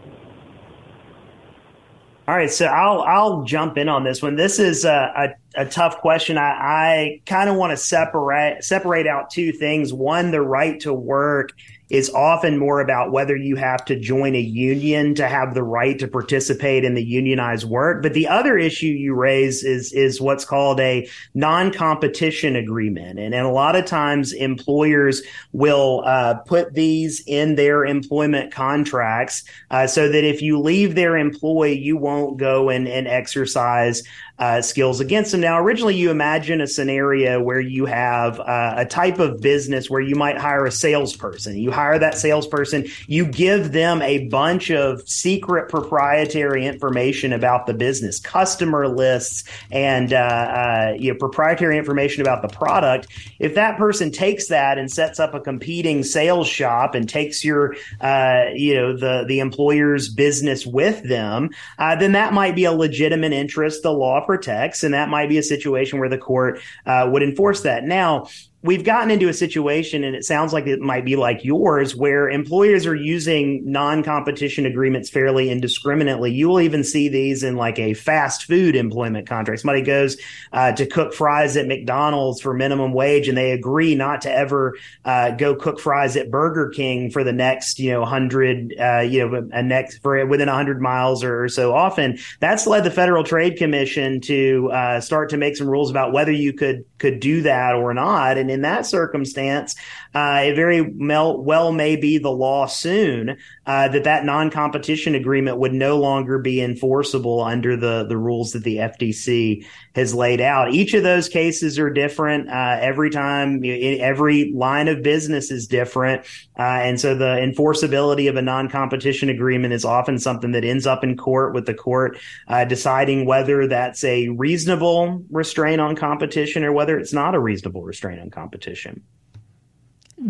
All 2.28 2.36
right, 2.36 2.50
so 2.50 2.66
I'll 2.66 3.02
I'll 3.02 3.42
jump 3.42 3.76
in 3.76 3.88
on 3.88 4.04
this 4.04 4.22
one. 4.22 4.36
This 4.36 4.60
is 4.60 4.84
a, 4.84 5.34
a, 5.56 5.62
a 5.62 5.66
tough 5.66 5.98
question. 5.98 6.38
I, 6.38 6.50
I 6.50 7.20
kind 7.26 7.50
of 7.50 7.56
want 7.56 7.72
to 7.72 7.76
separate 7.76 8.62
separate 8.62 9.08
out 9.08 9.30
two 9.30 9.50
things. 9.50 9.92
One, 9.92 10.30
the 10.30 10.40
right 10.40 10.78
to 10.80 10.94
work 10.94 11.52
is 11.90 12.08
often 12.10 12.56
more 12.56 12.80
about 12.80 13.12
whether 13.12 13.36
you 13.36 13.56
have 13.56 13.84
to 13.84 13.98
join 13.98 14.34
a 14.34 14.40
union 14.40 15.14
to 15.16 15.26
have 15.26 15.54
the 15.54 15.62
right 15.62 15.98
to 15.98 16.08
participate 16.08 16.84
in 16.84 16.94
the 16.94 17.04
unionized 17.04 17.68
work. 17.68 18.02
But 18.02 18.14
the 18.14 18.28
other 18.28 18.56
issue 18.56 18.86
you 18.86 19.14
raise 19.14 19.64
is 19.64 19.92
is 19.92 20.20
what's 20.20 20.44
called 20.44 20.80
a 20.80 21.08
non-competition 21.34 22.56
agreement, 22.56 23.18
and, 23.18 23.34
and 23.34 23.46
a 23.46 23.50
lot 23.50 23.76
of 23.76 23.84
times 23.86 24.32
employers 24.32 25.22
will 25.52 26.02
uh, 26.06 26.34
put 26.46 26.74
these 26.74 27.22
in 27.26 27.56
their 27.56 27.84
employment 27.84 28.52
contracts 28.52 29.44
uh, 29.70 29.86
so 29.86 30.08
that 30.08 30.24
if 30.24 30.40
you 30.40 30.58
leave 30.58 30.94
their 30.94 31.16
employ, 31.16 31.66
you 31.66 31.96
won't 31.96 32.38
go 32.38 32.68
and, 32.68 32.86
and 32.86 33.08
exercise 33.08 34.02
uh, 34.40 34.62
skills 34.62 35.00
against 35.00 35.32
them. 35.32 35.42
Now, 35.42 35.60
originally, 35.60 35.94
you 35.94 36.10
imagine 36.10 36.62
a 36.62 36.66
scenario 36.66 37.42
where 37.42 37.60
you 37.60 37.84
have 37.84 38.40
uh, 38.40 38.74
a 38.78 38.86
type 38.86 39.18
of 39.18 39.42
business 39.42 39.90
where 39.90 40.00
you 40.00 40.16
might 40.16 40.38
hire 40.38 40.64
a 40.64 40.72
salesperson. 40.72 41.58
You 41.58 41.70
hire 41.70 41.98
that 41.98 42.16
salesperson, 42.16 42.88
you 43.06 43.26
give 43.26 43.72
them 43.72 44.00
a 44.00 44.28
bunch 44.28 44.70
of 44.70 45.06
secret 45.06 45.68
proprietary 45.68 46.66
information 46.66 47.34
about 47.34 47.66
the 47.66 47.74
business, 47.74 48.18
customer 48.18 48.88
lists, 48.88 49.44
and 49.70 50.14
uh, 50.14 50.16
uh 50.16 50.94
you 50.98 51.12
know, 51.12 51.18
proprietary 51.18 51.76
information 51.76 52.22
about 52.22 52.40
the 52.40 52.48
product. 52.48 53.08
If 53.38 53.54
that 53.56 53.76
person 53.76 54.10
takes 54.10 54.48
that 54.48 54.78
and 54.78 54.90
sets 54.90 55.20
up 55.20 55.34
a 55.34 55.40
competing 55.40 56.02
sales 56.02 56.48
shop 56.48 56.94
and 56.94 57.06
takes 57.06 57.44
your, 57.44 57.76
uh, 58.00 58.44
you 58.54 58.74
know, 58.74 58.96
the 58.96 59.26
the 59.28 59.40
employer's 59.40 60.08
business 60.08 60.64
with 60.64 61.02
them, 61.06 61.50
uh, 61.78 61.94
then 61.96 62.12
that 62.12 62.32
might 62.32 62.54
be 62.54 62.64
a 62.64 62.72
legitimate 62.72 63.34
interest 63.34 63.82
the 63.82 63.92
law 63.92 64.24
protects, 64.30 64.84
and 64.84 64.94
that 64.94 65.08
might 65.08 65.28
be 65.28 65.38
a 65.38 65.42
situation 65.42 65.98
where 65.98 66.08
the 66.08 66.16
court 66.16 66.60
uh, 66.86 67.08
would 67.10 67.20
enforce 67.20 67.62
that. 67.62 67.82
Now, 67.82 68.28
we've 68.62 68.84
gotten 68.84 69.10
into 69.10 69.28
a 69.28 69.34
situation, 69.34 70.04
and 70.04 70.14
it 70.14 70.24
sounds 70.24 70.52
like 70.52 70.66
it 70.66 70.80
might 70.80 71.04
be 71.04 71.16
like 71.16 71.44
yours, 71.44 71.96
where 71.96 72.28
employers 72.28 72.86
are 72.86 72.94
using 72.94 73.62
non 73.70 74.02
competition 74.02 74.66
agreements 74.66 75.08
fairly 75.08 75.50
indiscriminately. 75.50 76.32
You 76.32 76.48
will 76.48 76.60
even 76.60 76.84
see 76.84 77.08
these 77.08 77.42
in 77.42 77.56
like 77.56 77.78
a 77.78 77.94
fast 77.94 78.44
food 78.44 78.76
employment 78.76 79.26
contract. 79.26 79.60
Somebody 79.60 79.82
goes 79.82 80.16
uh, 80.52 80.72
to 80.72 80.86
cook 80.86 81.14
fries 81.14 81.56
at 81.56 81.66
McDonald's 81.66 82.40
for 82.40 82.52
minimum 82.52 82.92
wage, 82.92 83.28
and 83.28 83.36
they 83.36 83.52
agree 83.52 83.94
not 83.94 84.22
to 84.22 84.32
ever 84.32 84.76
uh, 85.04 85.30
go 85.32 85.54
cook 85.54 85.80
fries 85.80 86.16
at 86.16 86.30
Burger 86.30 86.68
King 86.68 87.10
for 87.10 87.24
the 87.24 87.32
next, 87.32 87.78
you 87.78 87.92
know, 87.92 88.04
hundred, 88.04 88.74
uh, 88.78 89.00
you 89.00 89.26
know, 89.26 89.48
a 89.52 89.62
next 89.62 89.98
for 89.98 90.24
within 90.26 90.48
hundred 90.48 90.80
miles 90.80 91.24
or, 91.24 91.48
so 91.48 91.74
often. 91.74 92.18
That's 92.38 92.66
led 92.66 92.84
the 92.84 92.90
Federal 92.90 93.24
Trade 93.24 93.56
Commission 93.56 94.20
to 94.22 94.70
uh, 94.72 95.00
start 95.00 95.30
to 95.30 95.36
make 95.36 95.56
some 95.56 95.68
rules 95.68 95.90
about 95.90 96.12
whether 96.12 96.32
you 96.32 96.52
could 96.52 96.84
could 96.98 97.18
do 97.20 97.42
that 97.42 97.74
or 97.74 97.94
not. 97.94 98.36
And 98.36 98.49
in 98.50 98.62
that 98.62 98.86
circumstance, 98.86 99.76
uh, 100.14 100.42
it 100.44 100.54
very 100.54 100.82
well 100.82 101.72
may 101.72 101.96
be 101.96 102.18
the 102.18 102.30
law 102.30 102.66
soon 102.66 103.36
uh, 103.66 103.88
that 103.88 104.04
that 104.04 104.24
non-competition 104.24 105.14
agreement 105.14 105.58
would 105.58 105.72
no 105.72 105.98
longer 105.98 106.38
be 106.38 106.60
enforceable 106.60 107.42
under 107.42 107.76
the 107.76 108.04
the 108.04 108.16
rules 108.16 108.52
that 108.52 108.64
the 108.64 108.76
FTC 108.76 109.64
has 109.94 110.14
laid 110.14 110.40
out. 110.40 110.72
Each 110.72 110.94
of 110.94 111.02
those 111.02 111.28
cases 111.28 111.78
are 111.78 111.90
different. 111.90 112.48
Uh, 112.48 112.78
every 112.80 113.10
time, 113.10 113.62
every 113.64 114.52
line 114.52 114.88
of 114.88 115.02
business 115.02 115.50
is 115.50 115.66
different, 115.66 116.24
uh, 116.58 116.62
and 116.62 117.00
so 117.00 117.14
the 117.14 117.36
enforceability 117.36 118.28
of 118.28 118.36
a 118.36 118.42
non-competition 118.42 119.28
agreement 119.28 119.72
is 119.72 119.84
often 119.84 120.18
something 120.18 120.52
that 120.52 120.64
ends 120.64 120.86
up 120.86 121.02
in 121.02 121.16
court 121.16 121.54
with 121.54 121.66
the 121.66 121.74
court 121.74 122.18
uh, 122.48 122.64
deciding 122.64 123.26
whether 123.26 123.66
that's 123.66 124.04
a 124.04 124.28
reasonable 124.28 125.24
restraint 125.30 125.80
on 125.80 125.96
competition 125.96 126.64
or 126.64 126.72
whether 126.72 126.98
it's 126.98 127.12
not 127.12 127.34
a 127.34 127.40
reasonable 127.40 127.82
restraint 127.82 128.20
on 128.20 128.30
competition. 128.30 129.02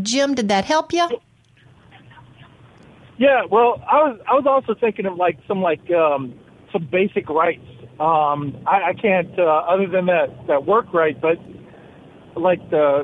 Jim, 0.02 0.34
did 0.34 0.48
that 0.48 0.64
help 0.64 0.92
you? 0.92 1.08
Yeah, 3.18 3.44
well, 3.50 3.82
I 3.86 4.02
was 4.02 4.20
I 4.26 4.34
was 4.34 4.46
also 4.46 4.74
thinking 4.74 5.04
of 5.04 5.16
like 5.16 5.38
some 5.46 5.60
like 5.60 5.90
um, 5.90 6.32
some 6.72 6.86
basic 6.86 7.28
rights. 7.28 7.66
Um, 8.00 8.64
I, 8.66 8.90
I 8.90 8.92
can't 8.94 9.38
uh, 9.38 9.42
other 9.68 9.86
than 9.86 10.06
that 10.06 10.28
that 10.48 10.64
work 10.64 10.92
right, 10.94 11.20
but 11.20 11.36
like 12.34 12.58
the 12.70 13.02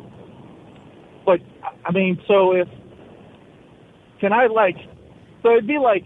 but 1.27 1.41
I 1.85 1.93
mean, 1.93 2.19
so 2.27 2.53
if 2.53 2.67
can 4.21 4.33
I 4.33 4.47
like 4.47 4.77
so 5.43 5.51
it'd 5.53 5.67
be 5.67 5.79
like 5.79 6.05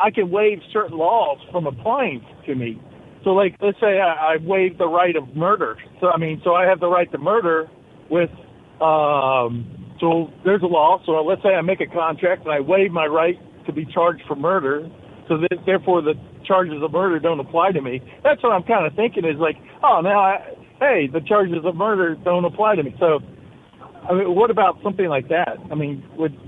I 0.00 0.10
can 0.10 0.30
waive 0.30 0.60
certain 0.72 0.96
laws 0.96 1.38
from 1.52 1.66
applying 1.66 2.24
to 2.46 2.54
me. 2.54 2.80
So 3.24 3.30
like 3.30 3.56
let's 3.60 3.78
say 3.78 4.00
I, 4.00 4.34
I 4.34 4.36
waive 4.40 4.78
the 4.78 4.88
right 4.88 5.16
of 5.16 5.36
murder. 5.36 5.76
So 6.00 6.08
I 6.08 6.16
mean, 6.16 6.40
so 6.44 6.54
I 6.54 6.64
have 6.64 6.80
the 6.80 6.88
right 6.88 7.10
to 7.12 7.18
murder 7.18 7.68
with 8.10 8.30
um, 8.80 9.96
so 10.00 10.30
there's 10.44 10.62
a 10.62 10.66
law. 10.66 10.98
So 11.04 11.12
let's 11.12 11.42
say 11.42 11.50
I 11.50 11.60
make 11.60 11.80
a 11.80 11.86
contract 11.86 12.44
and 12.44 12.52
I 12.52 12.60
waive 12.60 12.90
my 12.90 13.06
right 13.06 13.36
to 13.66 13.72
be 13.72 13.84
charged 13.84 14.22
for 14.26 14.34
murder. 14.34 14.90
So 15.28 15.38
therefore, 15.64 16.02
the 16.02 16.14
charges 16.44 16.82
of 16.82 16.92
murder 16.92 17.18
don't 17.18 17.40
apply 17.40 17.72
to 17.72 17.80
me. 17.80 18.02
That's 18.22 18.42
what 18.42 18.52
I'm 18.52 18.62
kind 18.62 18.86
of 18.86 18.94
thinking 18.94 19.24
is 19.24 19.38
like, 19.38 19.56
oh, 19.82 20.00
now, 20.02 20.18
I, 20.20 20.54
hey, 20.78 21.06
the 21.06 21.20
charges 21.20 21.64
of 21.64 21.74
murder 21.76 22.14
don't 22.14 22.44
apply 22.44 22.76
to 22.76 22.82
me. 22.82 22.94
So, 22.98 23.20
I 24.08 24.12
mean, 24.12 24.34
what 24.34 24.50
about 24.50 24.82
something 24.82 25.06
like 25.06 25.28
that? 25.28 25.58
I 25.70 25.74
mean, 25.74 26.04
would 26.16 26.38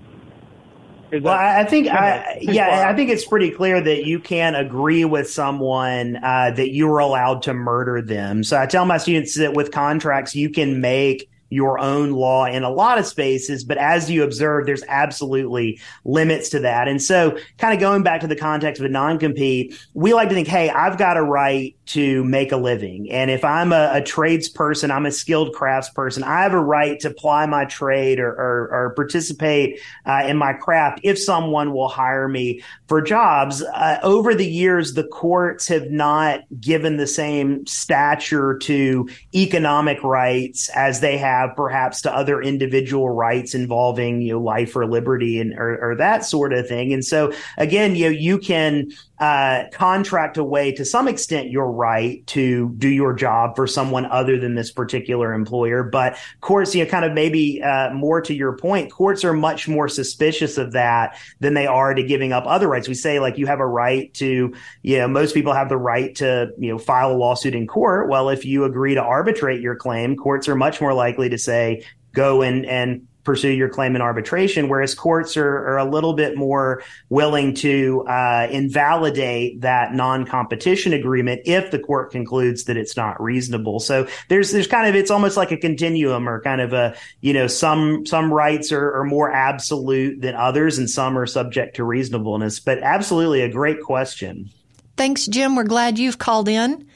well, 1.13 1.35
I 1.35 1.65
think, 1.65 1.89
I, 1.89 2.39
yeah, 2.41 2.89
I 2.89 2.95
think 2.95 3.11
it's 3.11 3.25
pretty 3.25 3.51
clear 3.51 3.81
that 3.81 4.05
you 4.07 4.19
can 4.19 4.57
agree 4.57 5.05
with 5.05 5.31
someone 5.31 6.17
uh, 6.17 6.51
that 6.51 6.71
you 6.71 6.89
were 6.89 6.99
allowed 6.99 7.43
to 7.43 7.55
murder 7.55 8.03
them. 8.03 8.43
So 8.43 8.59
I 8.61 8.67
tell 8.67 8.85
my 8.85 8.99
students 8.99 9.37
that 9.37 9.55
with 9.55 9.71
contracts, 9.71 10.35
you 10.35 10.51
can 10.51 10.81
make 10.81 11.31
your 11.51 11.79
own 11.79 12.11
law 12.11 12.45
in 12.47 12.63
a 12.63 12.71
lot 12.71 12.99
of 12.99 13.07
spaces. 13.07 13.65
But 13.65 13.79
as 13.79 14.11
you 14.11 14.25
observe, 14.25 14.67
there's 14.67 14.83
absolutely 14.89 15.81
limits 16.05 16.49
to 16.51 16.61
that. 16.61 16.89
And 16.89 17.01
so 17.01 17.39
kind 17.59 17.73
of 17.73 17.81
going 17.81 18.03
back 18.03 18.21
to 18.23 18.27
the 18.27 18.37
context 18.37 18.81
of 18.81 18.87
a 18.87 18.89
non-compete, 18.89 19.79
we 19.95 20.13
like 20.13 20.29
to 20.29 20.35
think, 20.35 20.49
Hey, 20.49 20.71
I've 20.71 20.99
got 20.99 21.17
a 21.17 21.23
right 21.23 21.77
to 21.87 22.25
make 22.25 22.51
a 22.51 22.57
living. 22.57 23.11
And 23.13 23.31
if 23.31 23.45
I'm 23.45 23.73
a, 23.73 23.91
a 23.95 24.01
tradesperson, 24.01 24.91
I'm 24.91 25.07
a 25.07 25.13
skilled 25.13 25.55
craftsperson, 25.55 26.25
I 26.25 26.43
have 26.43 26.53
a 26.53 26.61
right 26.61 26.99
to 27.01 27.11
ply 27.11 27.47
my 27.47 27.65
trade 27.65 28.19
or, 28.19 28.31
or, 28.31 28.69
or 28.73 28.95
participate 28.97 29.81
uh, 30.05 30.25
in 30.27 30.37
my 30.37 30.53
craft 30.53 31.01
if 31.05 31.19
someone 31.19 31.73
will 31.73 31.89
hire 31.89 32.29
me 32.29 32.63
for 32.89 33.01
jobs. 33.01 33.63
Uh, 33.63 33.99
over 34.03 34.35
the 34.35 34.47
years, 34.47 34.95
the 34.95 35.05
courts 35.05 35.69
have 35.69 35.91
not 35.91 36.41
given 36.61 36.97
the 36.97 37.07
same 37.07 37.65
stature 37.67 38.59
to 38.59 39.09
economic 39.35 40.03
rights 40.03 40.69
as 40.71 41.01
they 41.01 41.17
have 41.17 41.36
have 41.41 41.57
perhaps 41.57 42.03
to 42.03 42.15
other 42.15 42.41
individual 42.41 43.09
rights 43.09 43.55
involving 43.55 44.23
you 44.23 44.33
know 44.33 44.41
life 44.41 44.75
or 44.77 44.87
liberty 44.87 45.41
and 45.41 45.55
or, 45.59 45.91
or 45.91 45.97
that 45.97 46.25
sort 46.25 46.53
of 46.53 46.67
thing. 46.67 46.93
And 46.93 47.05
so 47.05 47.33
again, 47.57 47.97
you 47.97 48.07
know, 48.07 48.11
you 48.11 48.39
can 48.39 48.93
uh, 49.19 49.65
contract 49.73 50.37
away 50.37 50.73
to 50.73 50.85
some 50.85 51.09
extent 51.09 51.51
your 51.51 51.71
right 51.71 52.27
to 52.27 52.75
do 52.79 52.89
your 52.89 53.15
job 53.15 53.57
for 53.57 53.67
someone 53.67 54.05
other 54.07 54.39
than 54.39 54.55
this 54.55 54.71
particular 54.71 55.33
employer. 55.33 55.83
But 55.83 56.19
courts, 56.41 56.75
you 56.75 56.85
know, 56.85 56.91
kind 56.91 57.05
of 57.05 57.13
maybe 57.13 57.63
uh, 57.63 57.93
more 57.95 58.21
to 58.21 58.35
your 58.35 58.57
point, 58.57 58.93
courts 58.93 59.25
are 59.25 59.33
much 59.33 59.69
more 59.69 59.89
suspicious 59.89 60.59
of 60.59 60.73
that 60.73 61.19
than 61.41 61.55
they 61.55 61.67
are 61.67 61.95
to 61.95 62.03
giving 62.03 62.33
up 62.33 62.45
other 62.47 62.69
rights. 62.69 62.89
We 62.89 62.95
say 62.95 63.19
like 63.19 63.39
you 63.39 63.47
have 63.47 63.61
a 63.61 63.67
right 63.67 64.13
to, 64.15 64.55
you 64.83 64.99
know, 64.99 65.09
most 65.09 65.35
people 65.35 65.53
have 65.53 65.69
the 65.69 65.79
right 65.79 66.15
to, 66.17 66.51
you 66.59 66.71
know, 66.71 66.79
file 66.79 67.13
a 67.13 67.17
lawsuit 67.17 67.55
in 67.55 67.67
court. 67.67 68.09
Well, 68.09 68.29
if 68.29 68.45
you 68.45 68.65
agree 68.65 68.95
to 68.95 69.03
arbitrate 69.03 69.61
your 69.61 69.77
claim, 69.77 70.17
courts 70.17 70.49
are 70.49 70.57
much 70.57 70.81
more 70.81 70.93
likely 70.93 71.31
to 71.31 71.39
say, 71.39 71.85
go 72.13 72.43
and, 72.43 72.67
and 72.67 73.07
pursue 73.27 73.51
your 73.51 73.69
claim 73.69 73.95
in 73.95 74.01
arbitration, 74.01 74.69
whereas 74.69 74.95
courts 74.95 75.37
are, 75.37 75.57
are 75.69 75.77
a 75.77 75.85
little 75.85 76.15
bit 76.15 76.39
more 76.39 76.83
willing 77.11 77.53
to 77.57 78.07
uh, 78.09 78.49
invalidate 78.51 79.61
that 79.61 79.93
non-competition 79.93 80.95
agreement 80.95 81.43
if 81.45 81.71
the 81.71 81.79
court 81.79 82.11
concludes 82.11 82.65
that 82.65 82.79
it's 82.79 82.97
not 82.97 83.21
reasonable. 83.21 83.81
So 83.81 84.09
there's 84.29 84.53
there's 84.53 84.69
kind 84.69 84.89
of 84.89 84.95
it's 84.95 85.11
almost 85.11 85.37
like 85.37 85.51
a 85.51 85.57
continuum 85.59 86.29
or 86.29 86.41
kind 86.41 86.63
of 86.63 86.73
a 86.73 86.97
you 87.21 87.35
know 87.35 87.49
some 87.49 88.07
some 88.07 88.33
rights 88.33 88.73
are, 88.73 89.01
are 89.01 89.05
more 89.05 89.31
absolute 89.31 90.23
than 90.23 90.35
others 90.35 90.79
and 90.79 90.89
some 90.89 91.19
are 91.19 91.27
subject 91.27 91.77
to 91.77 91.85
reasonableness. 91.85 92.61
But 92.61 92.79
absolutely 92.79 93.43
a 93.43 93.51
great 93.51 93.83
question. 93.83 94.49
Thanks, 94.97 95.27
Jim. 95.27 95.57
We're 95.57 95.65
glad 95.65 95.99
you've 95.99 96.19
called 96.19 96.49
in. 96.49 96.87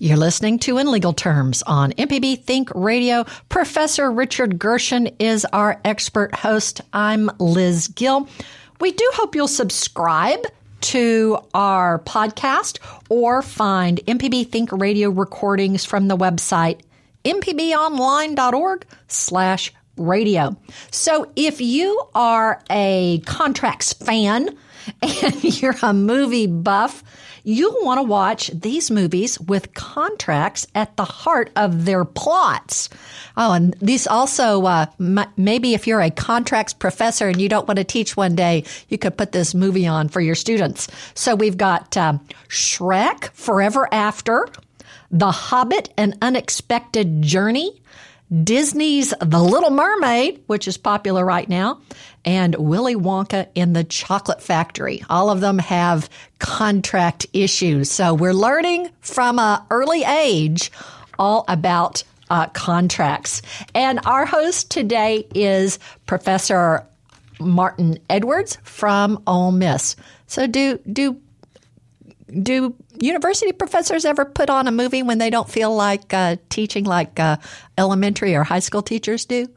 You're 0.00 0.16
listening 0.16 0.60
to 0.60 0.78
In 0.78 0.92
Legal 0.92 1.12
Terms 1.12 1.64
on 1.64 1.90
MPB 1.94 2.44
Think 2.44 2.70
Radio. 2.72 3.24
Professor 3.48 4.12
Richard 4.12 4.56
Gershon 4.56 5.08
is 5.18 5.44
our 5.52 5.80
expert 5.84 6.36
host. 6.36 6.80
I'm 6.92 7.28
Liz 7.40 7.88
Gill. 7.88 8.28
We 8.80 8.92
do 8.92 9.10
hope 9.14 9.34
you'll 9.34 9.48
subscribe 9.48 10.38
to 10.82 11.38
our 11.52 11.98
podcast 11.98 12.78
or 13.08 13.42
find 13.42 13.98
MPB 14.06 14.48
Think 14.48 14.70
Radio 14.70 15.10
recordings 15.10 15.84
from 15.84 16.06
the 16.06 16.16
website 16.16 16.82
mpbonline.org 17.24 18.86
slash 19.08 19.72
radio. 19.96 20.56
So 20.92 21.28
if 21.34 21.60
you 21.60 22.00
are 22.14 22.62
a 22.70 23.18
contracts 23.26 23.94
fan 23.94 24.56
and 25.02 25.62
you're 25.62 25.76
a 25.82 25.92
movie 25.92 26.46
buff, 26.46 27.02
you'll 27.44 27.84
want 27.84 27.98
to 27.98 28.02
watch 28.02 28.48
these 28.48 28.90
movies 28.90 29.40
with 29.40 29.74
contracts 29.74 30.66
at 30.74 30.96
the 30.96 31.04
heart 31.04 31.50
of 31.56 31.84
their 31.84 32.04
plots. 32.04 32.88
Oh, 33.36 33.52
and 33.52 33.74
these 33.80 34.06
also, 34.06 34.64
uh, 34.64 34.86
m- 35.00 35.24
maybe 35.36 35.74
if 35.74 35.86
you're 35.86 36.00
a 36.00 36.10
contracts 36.10 36.74
professor 36.74 37.28
and 37.28 37.40
you 37.40 37.48
don't 37.48 37.66
want 37.68 37.78
to 37.78 37.84
teach 37.84 38.16
one 38.16 38.34
day, 38.34 38.64
you 38.88 38.98
could 38.98 39.16
put 39.16 39.32
this 39.32 39.54
movie 39.54 39.86
on 39.86 40.08
for 40.08 40.20
your 40.20 40.34
students. 40.34 40.88
So 41.14 41.34
we've 41.34 41.56
got 41.56 41.96
um, 41.96 42.20
Shrek, 42.48 43.30
Forever 43.32 43.88
After, 43.92 44.48
The 45.10 45.30
Hobbit, 45.30 45.92
An 45.96 46.14
Unexpected 46.20 47.22
Journey, 47.22 47.80
Disney's 48.44 49.14
The 49.20 49.42
Little 49.42 49.70
Mermaid, 49.70 50.42
which 50.46 50.68
is 50.68 50.76
popular 50.76 51.24
right 51.24 51.48
now, 51.48 51.80
and 52.24 52.54
Willy 52.56 52.94
Wonka 52.94 53.48
in 53.54 53.72
the 53.72 53.84
Chocolate 53.84 54.42
Factory. 54.42 55.02
All 55.08 55.30
of 55.30 55.40
them 55.40 55.58
have 55.58 56.10
contract 56.38 57.26
issues. 57.32 57.90
So 57.90 58.12
we're 58.12 58.34
learning 58.34 58.90
from 59.00 59.38
an 59.38 59.62
early 59.70 60.04
age 60.04 60.70
all 61.18 61.44
about 61.48 62.04
uh, 62.30 62.46
contracts. 62.48 63.42
And 63.74 64.00
our 64.04 64.26
host 64.26 64.70
today 64.70 65.26
is 65.34 65.78
Professor 66.06 66.86
Martin 67.40 67.98
Edwards 68.10 68.58
from 68.62 69.22
Ole 69.26 69.52
Miss. 69.52 69.96
So 70.26 70.46
do 70.46 70.78
do 70.92 71.20
do 72.42 72.74
university 73.00 73.52
professors 73.52 74.04
ever 74.04 74.24
put 74.24 74.50
on 74.50 74.66
a 74.66 74.72
movie 74.72 75.02
when 75.02 75.18
they 75.18 75.30
don't 75.30 75.48
feel 75.48 75.74
like 75.74 76.12
uh, 76.12 76.36
teaching 76.48 76.84
like 76.84 77.18
uh, 77.18 77.36
elementary 77.76 78.34
or 78.34 78.44
high 78.44 78.58
school 78.58 78.82
teachers 78.82 79.24
do? 79.24 79.48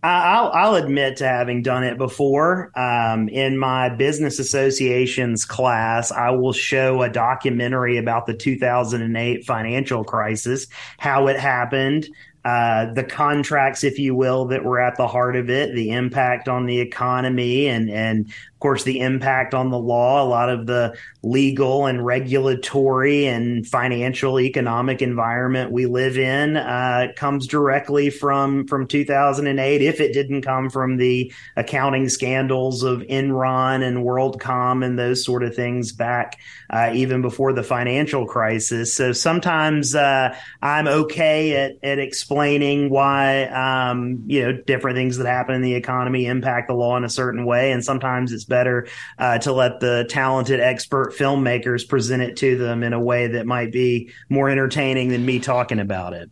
I'll, 0.00 0.52
I'll 0.52 0.74
admit 0.76 1.16
to 1.16 1.26
having 1.26 1.62
done 1.62 1.82
it 1.82 1.98
before. 1.98 2.70
Um, 2.78 3.28
in 3.28 3.58
my 3.58 3.88
business 3.88 4.38
associations 4.38 5.44
class, 5.44 6.12
I 6.12 6.30
will 6.30 6.52
show 6.52 7.02
a 7.02 7.10
documentary 7.10 7.98
about 7.98 8.26
the 8.26 8.34
2008 8.34 9.44
financial 9.44 10.04
crisis, 10.04 10.68
how 10.98 11.26
it 11.26 11.40
happened, 11.40 12.08
uh, 12.44 12.92
the 12.94 13.04
contracts, 13.04 13.84
if 13.84 13.98
you 13.98 14.14
will, 14.14 14.46
that 14.46 14.64
were 14.64 14.80
at 14.80 14.96
the 14.96 15.06
heart 15.06 15.36
of 15.36 15.50
it, 15.50 15.74
the 15.74 15.90
impact 15.90 16.48
on 16.48 16.64
the 16.64 16.80
economy, 16.80 17.66
and 17.66 17.90
and 17.90 18.32
of 18.58 18.60
course 18.60 18.82
the 18.82 18.98
impact 18.98 19.54
on 19.54 19.70
the 19.70 19.78
law. 19.78 20.20
A 20.20 20.26
lot 20.26 20.48
of 20.48 20.66
the 20.66 20.96
legal 21.22 21.86
and 21.86 22.04
regulatory 22.04 23.24
and 23.26 23.64
financial 23.64 24.40
economic 24.40 25.00
environment 25.00 25.70
we 25.70 25.86
live 25.86 26.18
in 26.18 26.56
uh, 26.56 27.12
comes 27.14 27.46
directly 27.46 28.10
from 28.10 28.66
from 28.66 28.88
2008. 28.88 29.80
If 29.80 30.00
it 30.00 30.12
didn't 30.12 30.42
come 30.42 30.70
from 30.70 30.96
the 30.96 31.32
accounting 31.54 32.08
scandals 32.08 32.82
of 32.82 33.02
Enron 33.02 33.84
and 33.86 33.98
WorldCom 33.98 34.84
and 34.84 34.98
those 34.98 35.24
sort 35.24 35.44
of 35.44 35.54
things 35.54 35.92
back 35.92 36.40
uh, 36.68 36.90
even 36.92 37.22
before 37.22 37.52
the 37.52 37.62
financial 37.62 38.26
crisis. 38.26 38.92
So 38.92 39.12
sometimes 39.12 39.94
uh, 39.94 40.36
I'm 40.60 40.88
okay 40.88 41.54
at 41.54 41.76
at 41.84 42.00
explaining 42.00 42.90
why 42.90 43.44
um, 43.44 44.24
you 44.26 44.42
know 44.42 44.52
different 44.52 44.96
things 44.96 45.16
that 45.18 45.28
happen 45.28 45.54
in 45.54 45.62
the 45.62 45.74
economy 45.74 46.26
impact 46.26 46.66
the 46.66 46.74
law 46.74 46.96
in 46.96 47.04
a 47.04 47.08
certain 47.08 47.44
way, 47.44 47.70
and 47.70 47.84
sometimes 47.84 48.32
it's 48.32 48.47
better 48.48 48.88
uh, 49.18 49.38
to 49.38 49.52
let 49.52 49.80
the 49.80 50.06
talented 50.08 50.60
expert 50.60 51.14
filmmakers 51.14 51.88
present 51.88 52.22
it 52.22 52.36
to 52.36 52.56
them 52.56 52.82
in 52.82 52.92
a 52.92 53.00
way 53.00 53.26
that 53.28 53.46
might 53.46 53.72
be 53.72 54.10
more 54.28 54.48
entertaining 54.48 55.08
than 55.08 55.24
me 55.24 55.38
talking 55.38 55.80
about 55.80 56.12
it 56.12 56.30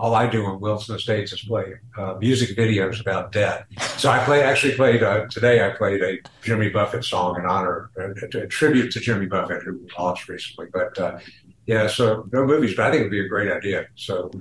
all 0.00 0.14
I 0.14 0.26
do 0.26 0.46
on 0.46 0.60
Wills 0.60 0.88
and 0.88 0.98
Estates 0.98 1.32
is 1.32 1.42
play 1.42 1.74
uh, 1.96 2.14
music 2.14 2.56
videos 2.56 3.00
about 3.00 3.32
death. 3.32 3.66
So 3.98 4.10
I 4.10 4.24
play 4.24 4.42
actually 4.42 4.74
played 4.74 5.02
uh, 5.02 5.26
today. 5.26 5.64
I 5.64 5.70
played 5.76 6.02
a 6.02 6.18
Jimmy 6.42 6.70
Buffett 6.70 7.04
song 7.04 7.36
in 7.38 7.44
honor, 7.44 7.90
a, 7.98 8.38
a 8.38 8.46
tribute 8.46 8.92
to 8.92 9.00
Jimmy 9.00 9.26
Buffett 9.26 9.62
who 9.62 9.86
lost 9.98 10.26
recently. 10.28 10.68
But 10.72 10.98
uh, 10.98 11.18
yeah, 11.66 11.86
so 11.86 12.26
no 12.32 12.46
movies, 12.46 12.74
but 12.74 12.86
I 12.86 12.90
think 12.90 13.00
it'd 13.00 13.12
be 13.12 13.24
a 13.24 13.28
great 13.28 13.52
idea. 13.52 13.86
So. 13.94 14.30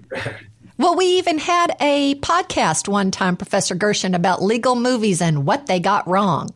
Well, 0.77 0.95
we 0.95 1.17
even 1.17 1.39
had 1.39 1.75
a 1.82 2.15
podcast 2.21 2.88
one 2.88 3.12
time, 3.12 3.36
Professor 3.36 3.75
Gershon, 3.75 4.15
about 4.15 4.41
legal 4.41 4.77
movies 4.77 5.21
and 5.21 5.45
what 5.45 5.67
they 5.67 5.82
got 5.82 6.08
wrong. 6.08 6.51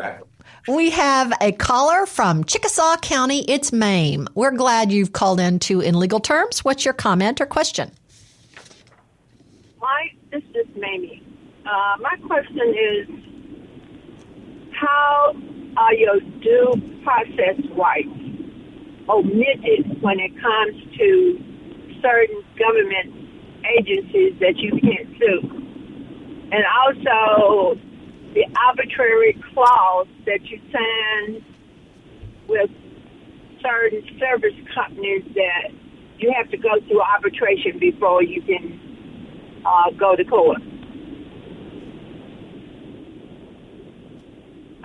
Exactly. 0.00 0.28
We 0.68 0.90
have 0.90 1.32
a 1.40 1.52
caller 1.52 2.06
from 2.06 2.44
Chickasaw 2.44 2.96
County. 2.98 3.40
It's 3.48 3.72
Mame. 3.72 4.28
We're 4.34 4.50
glad 4.50 4.90
you've 4.90 5.12
called 5.12 5.40
in 5.40 5.58
to 5.60 5.80
In 5.80 5.98
Legal 5.98 6.20
Terms. 6.20 6.64
What's 6.64 6.84
your 6.84 6.94
comment 6.94 7.40
or 7.40 7.46
question? 7.46 7.90
My, 9.80 10.10
this 10.30 10.42
is 10.54 10.66
Mamie. 10.74 11.22
Uh, 11.66 11.96
my 12.00 12.16
question 12.26 12.74
is, 12.74 13.08
how 14.72 15.34
are 15.76 15.94
your 15.94 16.20
due 16.20 17.00
process 17.04 17.60
rights 17.76 18.08
omitted 19.08 20.02
when 20.02 20.18
it 20.18 20.32
comes 20.40 20.96
to 20.96 21.44
certain 22.02 22.42
government 22.58 23.14
agencies 23.78 24.34
that 24.40 24.56
you 24.56 24.72
can't 24.80 25.08
sue? 25.18 25.40
And 26.52 26.64
also, 26.84 27.78
the 28.34 28.46
arbitrary 28.68 29.36
clause 29.52 30.06
that 30.26 30.40
you 30.44 30.60
sign 30.72 31.44
with 32.48 32.70
certain 33.62 34.02
service 34.18 34.54
companies 34.74 35.22
that 35.34 35.70
you 36.18 36.32
have 36.36 36.50
to 36.50 36.56
go 36.56 36.68
through 36.86 37.00
arbitration 37.00 37.78
before 37.78 38.22
you 38.22 38.42
can 38.42 38.80
uh, 39.64 39.90
go 39.98 40.16
to 40.16 40.24
court. 40.24 40.60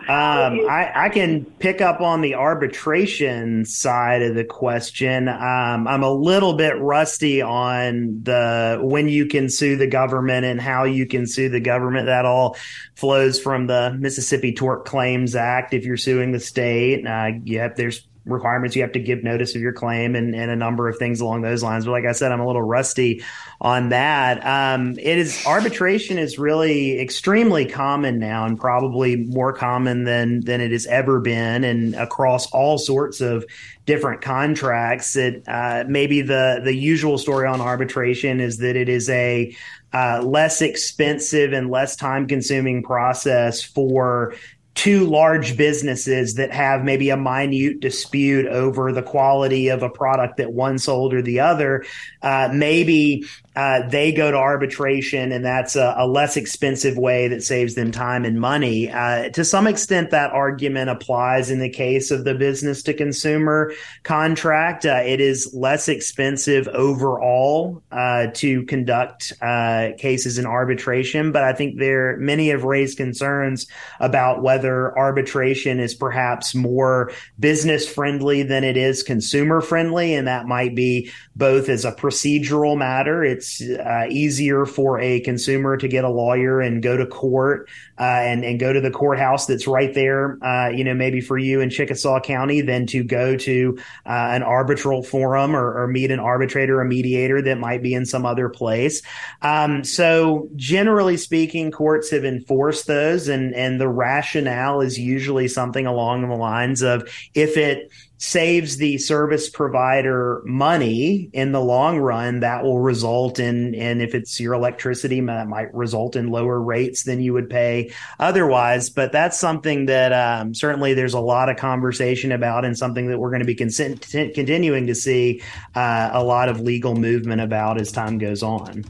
Um, 0.08 0.70
I, 0.70 0.92
I, 0.96 1.10
can 1.10 1.46
pick 1.46 1.82
up 1.82 2.00
on 2.00 2.22
the 2.22 2.36
arbitration 2.36 3.66
side 3.66 4.22
of 4.22 4.36
the 4.36 4.46
question. 4.46 5.28
Um, 5.28 5.88
I'm 5.88 6.04
a 6.04 6.12
little 6.12 6.54
bit 6.54 6.80
rusty 6.80 7.42
on 7.42 8.22
the 8.22 8.80
when 8.84 9.10
you 9.10 9.26
can 9.26 9.50
sue 9.50 9.78
the 9.78 9.88
government 9.88 10.46
and 10.46 10.62
how 10.62 10.84
you 10.84 11.08
can 11.08 11.26
sue 11.26 11.50
the 11.50 11.60
government. 11.60 12.06
That 12.06 12.26
all 12.26 12.56
flows 12.94 13.40
from 13.40 13.66
the 13.66 13.96
Mississippi 13.98 14.54
Tort 14.54 14.86
Claims 14.86 15.36
Act. 15.36 15.74
If 15.74 15.86
you're 15.86 15.98
suing 15.98 16.32
the 16.32 16.40
state, 16.40 17.08
uh, 17.08 17.32
have 17.58 17.76
there's 17.76 18.08
requirements. 18.26 18.76
You 18.76 18.82
have 18.82 18.94
to 18.94 19.00
give 19.00 19.24
notice 19.24 19.56
of 19.56 19.62
your 19.62 19.74
claim 19.74 20.16
and, 20.16 20.36
and 20.36 20.52
a 20.52 20.56
number 20.56 20.90
of 20.90 20.98
things 20.98 21.22
along 21.22 21.42
those 21.42 21.64
lines. 21.64 21.86
But 21.86 21.92
like 21.92 22.06
I 22.06 22.12
said, 22.12 22.32
I'm 22.32 22.40
a 22.40 22.48
little 22.48 22.62
rusty 22.62 23.24
on 23.62 23.90
that. 23.90 24.46
Um, 24.46 24.98
it 24.98 25.18
is 25.18 25.46
arbitration 25.46 26.18
is 26.18 26.38
really 26.38 27.00
extremely 27.00 27.66
common 27.66 28.20
now 28.20 28.46
and 28.46 28.60
probably 28.60 29.16
more 29.16 29.54
common 29.54 30.04
than, 30.04 30.42
than 30.42 30.62
it 30.62 30.72
has 30.72 30.86
ever 30.86 31.20
been 31.20 31.64
and 31.64 31.96
across 31.96 32.52
all 32.52 32.78
sorts 32.78 33.22
of 33.22 33.46
different 33.86 34.22
contracts. 34.22 35.16
It, 35.16 35.44
uh, 35.48 35.86
maybe 35.88 36.22
the, 36.22 36.62
the 36.64 36.74
usual 36.74 37.18
story 37.18 37.48
on 37.48 37.62
arbitration 37.62 38.40
is 38.40 38.58
that 38.58 38.76
it 38.76 38.90
is 38.90 39.10
a, 39.10 39.56
uh, 39.94 40.22
less 40.22 40.62
expensive 40.62 41.54
and 41.54 41.70
less 41.70 41.96
time 41.96 42.28
consuming 42.28 42.84
process 42.84 43.62
for 43.62 44.36
two 44.76 45.06
large 45.06 45.56
businesses 45.58 46.36
that 46.36 46.52
have 46.52 46.84
maybe 46.84 47.10
a 47.10 47.18
minute 47.18 47.80
dispute 47.80 48.46
over 48.46 48.92
the 48.92 49.02
quality 49.02 49.70
of 49.70 49.82
a 49.82 49.90
product 49.90 50.38
that 50.38 50.52
one 50.52 50.78
sold 50.78 51.14
or 51.14 51.22
the 51.22 51.40
other, 51.40 51.86
uh, 52.22 52.50
maybe 52.54 53.26
uh, 53.56 53.88
they 53.88 54.12
go 54.12 54.32
to 54.32 54.38
arbitration, 54.38 55.32
and 55.32 55.46
that's 55.46 55.78
a, 55.78 55.96
a, 55.98 56.06
less 56.06 56.36
expensive 56.36 56.98
way 56.98 57.30
that 57.30 57.42
saves 57.42 57.74
them 57.76 57.90
time 57.90 58.26
and 58.26 58.40
money. 58.40 58.92
Uh, 58.92 59.30
to 59.30 59.46
some 59.46 59.66
extent, 59.66 60.12
that 60.12 60.32
argument 60.32 60.90
applies 60.90 61.50
in 61.50 61.60
the 61.60 61.70
case 61.70 62.12
of 62.12 62.26
the 62.26 62.36
business 62.36 62.84
to 62.84 62.94
consumer 62.94 63.72
contract. 64.04 64.86
Uh, 64.86 65.02
it 65.06 65.22
is 65.22 65.54
less 65.54 65.88
expensive 65.88 66.68
overall 66.68 67.82
uh, 67.94 68.28
to 68.34 68.64
conduct 68.64 69.32
uh, 69.42 69.90
cases 69.98 70.38
in 70.38 70.46
arbitration, 70.46 71.32
but 71.32 71.44
I 71.44 71.54
think 71.54 71.80
there 71.80 72.18
many 72.18 72.50
have 72.50 72.66
raised 72.66 72.98
concerns 72.98 73.68
about 74.02 74.44
whether 74.44 74.98
arbitration 74.98 75.80
is 75.80 75.94
perhaps 75.94 76.54
more 76.54 77.14
business 77.40 77.88
friendly 77.88 78.44
than 78.44 78.66
it 78.66 78.76
is 78.76 79.02
consumer 79.02 79.62
friendly, 79.62 80.14
and 80.14 80.28
that 80.28 80.46
might 80.46 80.76
be 80.76 81.10
both 81.38 81.70
as 81.70 81.86
a 81.86 81.94
procedural 81.94 82.78
matter. 82.78 83.24
It's 83.24 83.45
it's 83.46 83.62
uh, 83.62 84.08
easier 84.10 84.66
for 84.66 85.00
a 85.00 85.20
consumer 85.22 85.78
to 85.78 85.88
get 85.88 86.04
a 86.04 86.10
lawyer 86.10 86.62
and 86.62 86.82
go 86.82 86.98
to 86.98 87.06
court 87.06 87.70
uh, 88.00 88.04
and 88.04 88.44
and 88.44 88.60
go 88.60 88.74
to 88.74 88.82
the 88.82 88.92
courthouse 88.92 89.46
that's 89.46 89.68
right 89.68 89.94
there. 89.94 90.44
Uh, 90.44 90.70
you 90.70 90.84
know, 90.84 90.94
maybe 90.94 91.22
for 91.22 91.38
you 91.38 91.62
in 91.62 91.70
Chickasaw 91.70 92.20
County, 92.22 92.62
than 92.62 92.86
to 92.88 93.04
go 93.04 93.38
to 93.38 93.78
uh, 94.06 94.30
an 94.32 94.44
arbitral 94.44 95.04
forum 95.04 95.56
or, 95.56 95.84
or, 95.84 95.88
meet 95.88 96.12
an 96.12 96.20
arbitrator, 96.20 96.82
a 96.82 96.86
mediator 96.86 97.42
that 97.42 97.58
might 97.58 97.82
be 97.84 97.94
in 97.94 98.06
some 98.06 98.26
other 98.26 98.50
place. 98.50 99.02
Um, 99.42 99.84
so, 99.84 100.50
generally 100.56 101.18
speaking, 101.18 101.72
courts 101.72 102.10
have 102.12 102.26
enforced 102.26 102.88
those, 102.88 103.28
and 103.28 103.54
and 103.54 103.80
the 103.80 103.88
rationale 103.88 104.82
is 104.82 104.98
usually 104.98 105.48
something 105.48 105.86
along 105.86 106.28
the 106.28 106.36
lines 106.36 106.82
of 106.82 107.08
if 107.34 107.58
it 107.58 107.92
saves 108.18 108.78
the 108.78 108.98
service 108.98 109.50
provider 109.50 110.42
money 110.46 111.30
in 111.34 111.52
the 111.52 111.60
long 111.60 112.00
run 112.00 112.40
that 112.40 112.64
will 112.64 112.80
result 112.80 113.40
in 113.40 113.76
and 113.76 114.02
if 114.02 114.16
it's 114.16 114.40
your 114.40 114.54
electricity 114.54 115.20
that 115.20 115.48
might 115.48 115.74
result 115.74 116.16
in 116.16 116.30
lower 116.30 116.62
rates 116.62 117.04
than 117.04 117.20
you 117.20 117.34
would 117.34 117.50
pay 117.50 117.92
otherwise. 118.20 118.90
But 118.90 119.12
that's 119.12 119.38
something 119.38 119.88
that 119.88 120.14
um, 120.14 120.54
certainly 120.54 120.94
there's 120.94 121.14
a 121.14 121.20
lot 121.20 121.50
of 121.50 121.58
conversation 121.58 122.32
about 122.32 122.64
and 122.64 122.78
something 122.78 123.08
that 123.08 123.20
we're 123.20 123.32
going 123.32 123.46
to 123.46 123.46
be 123.46 123.56
continuing 123.56 124.88
to 124.88 124.96
see 124.96 125.42
uh, 125.76 126.10
a 126.14 126.24
lot 126.24 126.48
of 126.48 126.62
legal 126.62 126.96
movement 126.96 127.42
about 127.42 127.80
as 127.80 127.92
time 127.92 128.18
goes 128.18 128.42
on. 128.42 128.86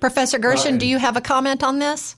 Professor 0.00 0.38
gershon 0.38 0.74
uh, 0.74 0.78
do 0.78 0.86
you 0.86 0.98
have 0.98 1.16
a 1.16 1.22
comment 1.22 1.64
on 1.64 1.78
this? 1.78 2.16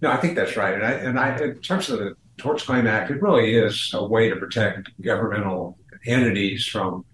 No, 0.00 0.10
I 0.10 0.16
think 0.16 0.34
that's 0.34 0.56
right. 0.56 0.74
And 0.74 0.84
I, 0.84 0.90
and 0.90 1.18
I, 1.18 1.38
in 1.38 1.60
terms 1.60 1.88
of 1.88 2.00
the 2.00 2.16
Torts 2.42 2.64
Claim 2.64 2.88
Act, 2.88 3.10
it 3.12 3.22
really 3.22 3.54
is 3.54 3.92
a 3.94 4.04
way 4.04 4.28
to 4.28 4.34
protect 4.34 4.90
governmental 5.00 5.78
entities 6.06 6.66
from, 6.66 7.04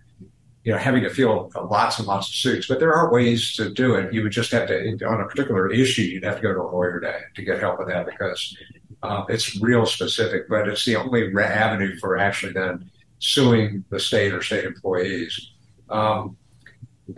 you 0.64 0.72
know, 0.72 0.78
having 0.78 1.02
to 1.02 1.10
feel 1.10 1.50
lots 1.54 1.98
and 1.98 2.08
lots 2.08 2.28
of 2.28 2.34
suits. 2.34 2.66
But 2.66 2.80
there 2.80 2.94
are 2.94 3.12
ways 3.12 3.54
to 3.56 3.68
do 3.68 3.94
it. 3.94 4.12
You 4.12 4.22
would 4.22 4.32
just 4.32 4.50
have 4.52 4.68
to, 4.68 5.06
on 5.06 5.20
a 5.20 5.26
particular 5.26 5.70
issue, 5.70 6.02
you'd 6.02 6.24
have 6.24 6.36
to 6.36 6.42
go 6.42 6.54
to 6.54 6.60
a 6.60 6.70
lawyer 6.70 6.98
to, 7.00 7.14
to 7.34 7.42
get 7.42 7.60
help 7.60 7.78
with 7.78 7.88
that 7.88 8.06
because 8.06 8.56
uh, 9.02 9.24
it's 9.28 9.60
real 9.60 9.84
specific. 9.84 10.48
But 10.48 10.66
it's 10.66 10.86
the 10.86 10.96
only 10.96 11.30
avenue 11.36 11.98
for 11.98 12.16
actually 12.16 12.54
then 12.54 12.90
suing 13.18 13.84
the 13.90 14.00
state 14.00 14.32
or 14.32 14.42
state 14.42 14.64
employees. 14.64 15.50
Um, 15.90 16.38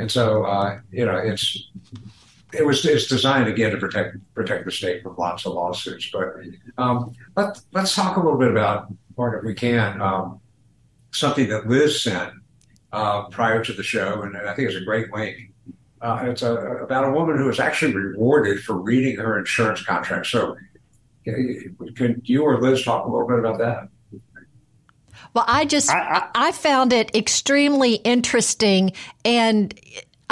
and 0.01 0.11
so, 0.11 0.45
uh, 0.45 0.81
you 0.91 1.07
know, 1.07 1.17
it's 1.17 1.71
it 2.53 2.65
was 2.65 2.85
it's 2.85 3.07
designed 3.07 3.49
again 3.49 3.71
to 3.71 3.77
protect 3.77 4.17
protect 4.35 4.65
the 4.65 4.71
state 4.71 5.03
from 5.03 5.17
lots 5.17 5.47
of 5.47 5.53
lawsuits. 5.53 6.11
But 6.11 6.35
um, 6.79 7.15
let, 7.37 7.61
let's 7.73 7.95
talk 7.95 8.17
a 8.17 8.21
little 8.21 8.39
bit 8.39 8.51
about, 8.51 8.93
or 9.17 9.37
if 9.37 9.45
we 9.45 9.55
can, 9.55 10.01
um, 10.01 10.41
something 11.13 11.49
that 11.49 11.69
Liz 11.69 12.03
sent 12.03 12.33
uh, 12.93 13.25
prior 13.29 13.65
to 13.65 13.73
the 13.73 13.83
show, 13.83 14.23
and 14.23 14.37
I 14.37 14.55
think 14.55 14.69
it's 14.69 14.77
a 14.77 14.85
great 14.85 15.13
link. 15.13 15.53
Uh, 16.01 16.21
it's 16.25 16.43
a, 16.43 16.55
about 16.55 17.05
a 17.05 17.11
woman 17.13 17.37
who 17.37 17.45
was 17.45 17.61
actually 17.61 17.95
rewarded 17.95 18.63
for 18.63 18.75
reading 18.75 19.17
her 19.17 19.39
insurance 19.39 19.83
contract. 19.83 20.27
So, 20.27 20.57
can 21.25 22.23
you 22.25 22.43
or 22.43 22.61
Liz 22.61 22.83
talk 22.85 23.07
a 23.07 23.11
little 23.11 23.29
bit 23.29 23.39
about 23.39 23.59
that? 23.59 23.89
Well, 25.35 25.45
I 25.47 25.65
just 25.65 25.91
I, 25.91 26.01
I, 26.35 26.49
I 26.49 26.53
found 26.53 26.93
it 26.93 27.15
extremely 27.15 27.95
interesting 27.97 28.93
and 29.25 29.79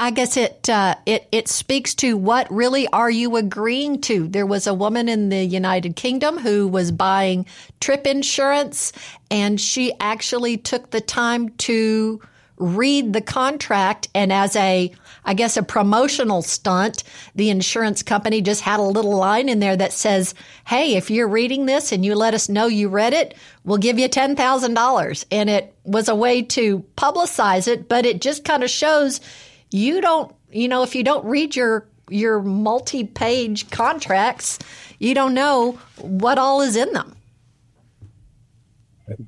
I 0.01 0.13
guess 0.13 0.37
it 0.37 0.69
uh, 0.71 0.95
it 1.07 1.27
it 1.33 1.49
speaks 1.49 1.93
to 1.97 2.17
what 2.17 2.49
really 2.53 2.87
are 2.87 3.11
you 3.11 3.35
agreeing 3.35 4.01
to? 4.03 4.29
There 4.29 4.47
was 4.47 4.69
a 4.69 4.73
woman 4.73 5.09
in 5.09 5.29
the 5.29 5.45
United 5.45 5.97
Kingdom 5.97 6.39
who 6.39 6.69
was 6.69 6.93
buying 6.93 7.47
trip 7.81 8.07
insurance, 8.07 8.93
and 9.29 9.61
she 9.61 9.93
actually 9.99 10.57
took 10.57 10.91
the 10.91 11.01
time 11.01 11.49
to 11.67 12.23
read 12.59 13.13
the 13.13 13.21
contract 13.21 14.09
and 14.15 14.33
as 14.33 14.55
a 14.55 14.93
I 15.25 15.35
guess 15.35 15.57
a 15.57 15.63
promotional 15.65 16.43
stunt, 16.43 17.03
the 17.35 17.51
insurance 17.51 18.03
company 18.03 18.41
just 18.41 18.63
had 18.63 18.81
a 18.81 18.85
little 18.85 19.17
line 19.17 19.49
in 19.49 19.59
there 19.59 19.77
that 19.77 19.93
says, 19.93 20.33
"Hey, 20.65 20.95
if 20.95 21.11
you're 21.11 21.27
reading 21.29 21.67
this 21.67 21.91
and 21.91 22.05
you 22.05 22.15
let 22.15 22.35
us 22.35 22.49
know 22.49 22.67
you 22.67 22.89
read 22.89 23.15
it, 23.15 23.35
we'll 23.65 23.79
give 23.79 23.99
you 23.99 24.09
$10,000." 24.09 25.25
And 25.33 25.51
it 25.51 25.75
was 25.85 26.09
a 26.09 26.15
way 26.15 26.43
to 26.43 26.85
publicize 26.97 27.67
it, 27.67 27.89
but 27.89 28.07
it 28.07 28.21
just 28.21 28.45
kind 28.45 28.63
of 28.63 28.71
shows 28.71 29.21
you 29.71 30.01
don't, 30.01 30.35
you 30.51 30.69
know, 30.69 30.83
if 30.83 30.95
you 30.95 31.05
don't 31.05 31.25
read 31.25 31.57
your 31.57 31.87
your 32.11 32.41
multi-page 32.41 33.71
contracts, 33.71 34.59
you 34.99 35.15
don't 35.15 35.35
know 35.35 35.73
what 36.01 36.39
all 36.39 36.63
is 36.63 36.75
in 36.75 36.93
them. 36.93 37.15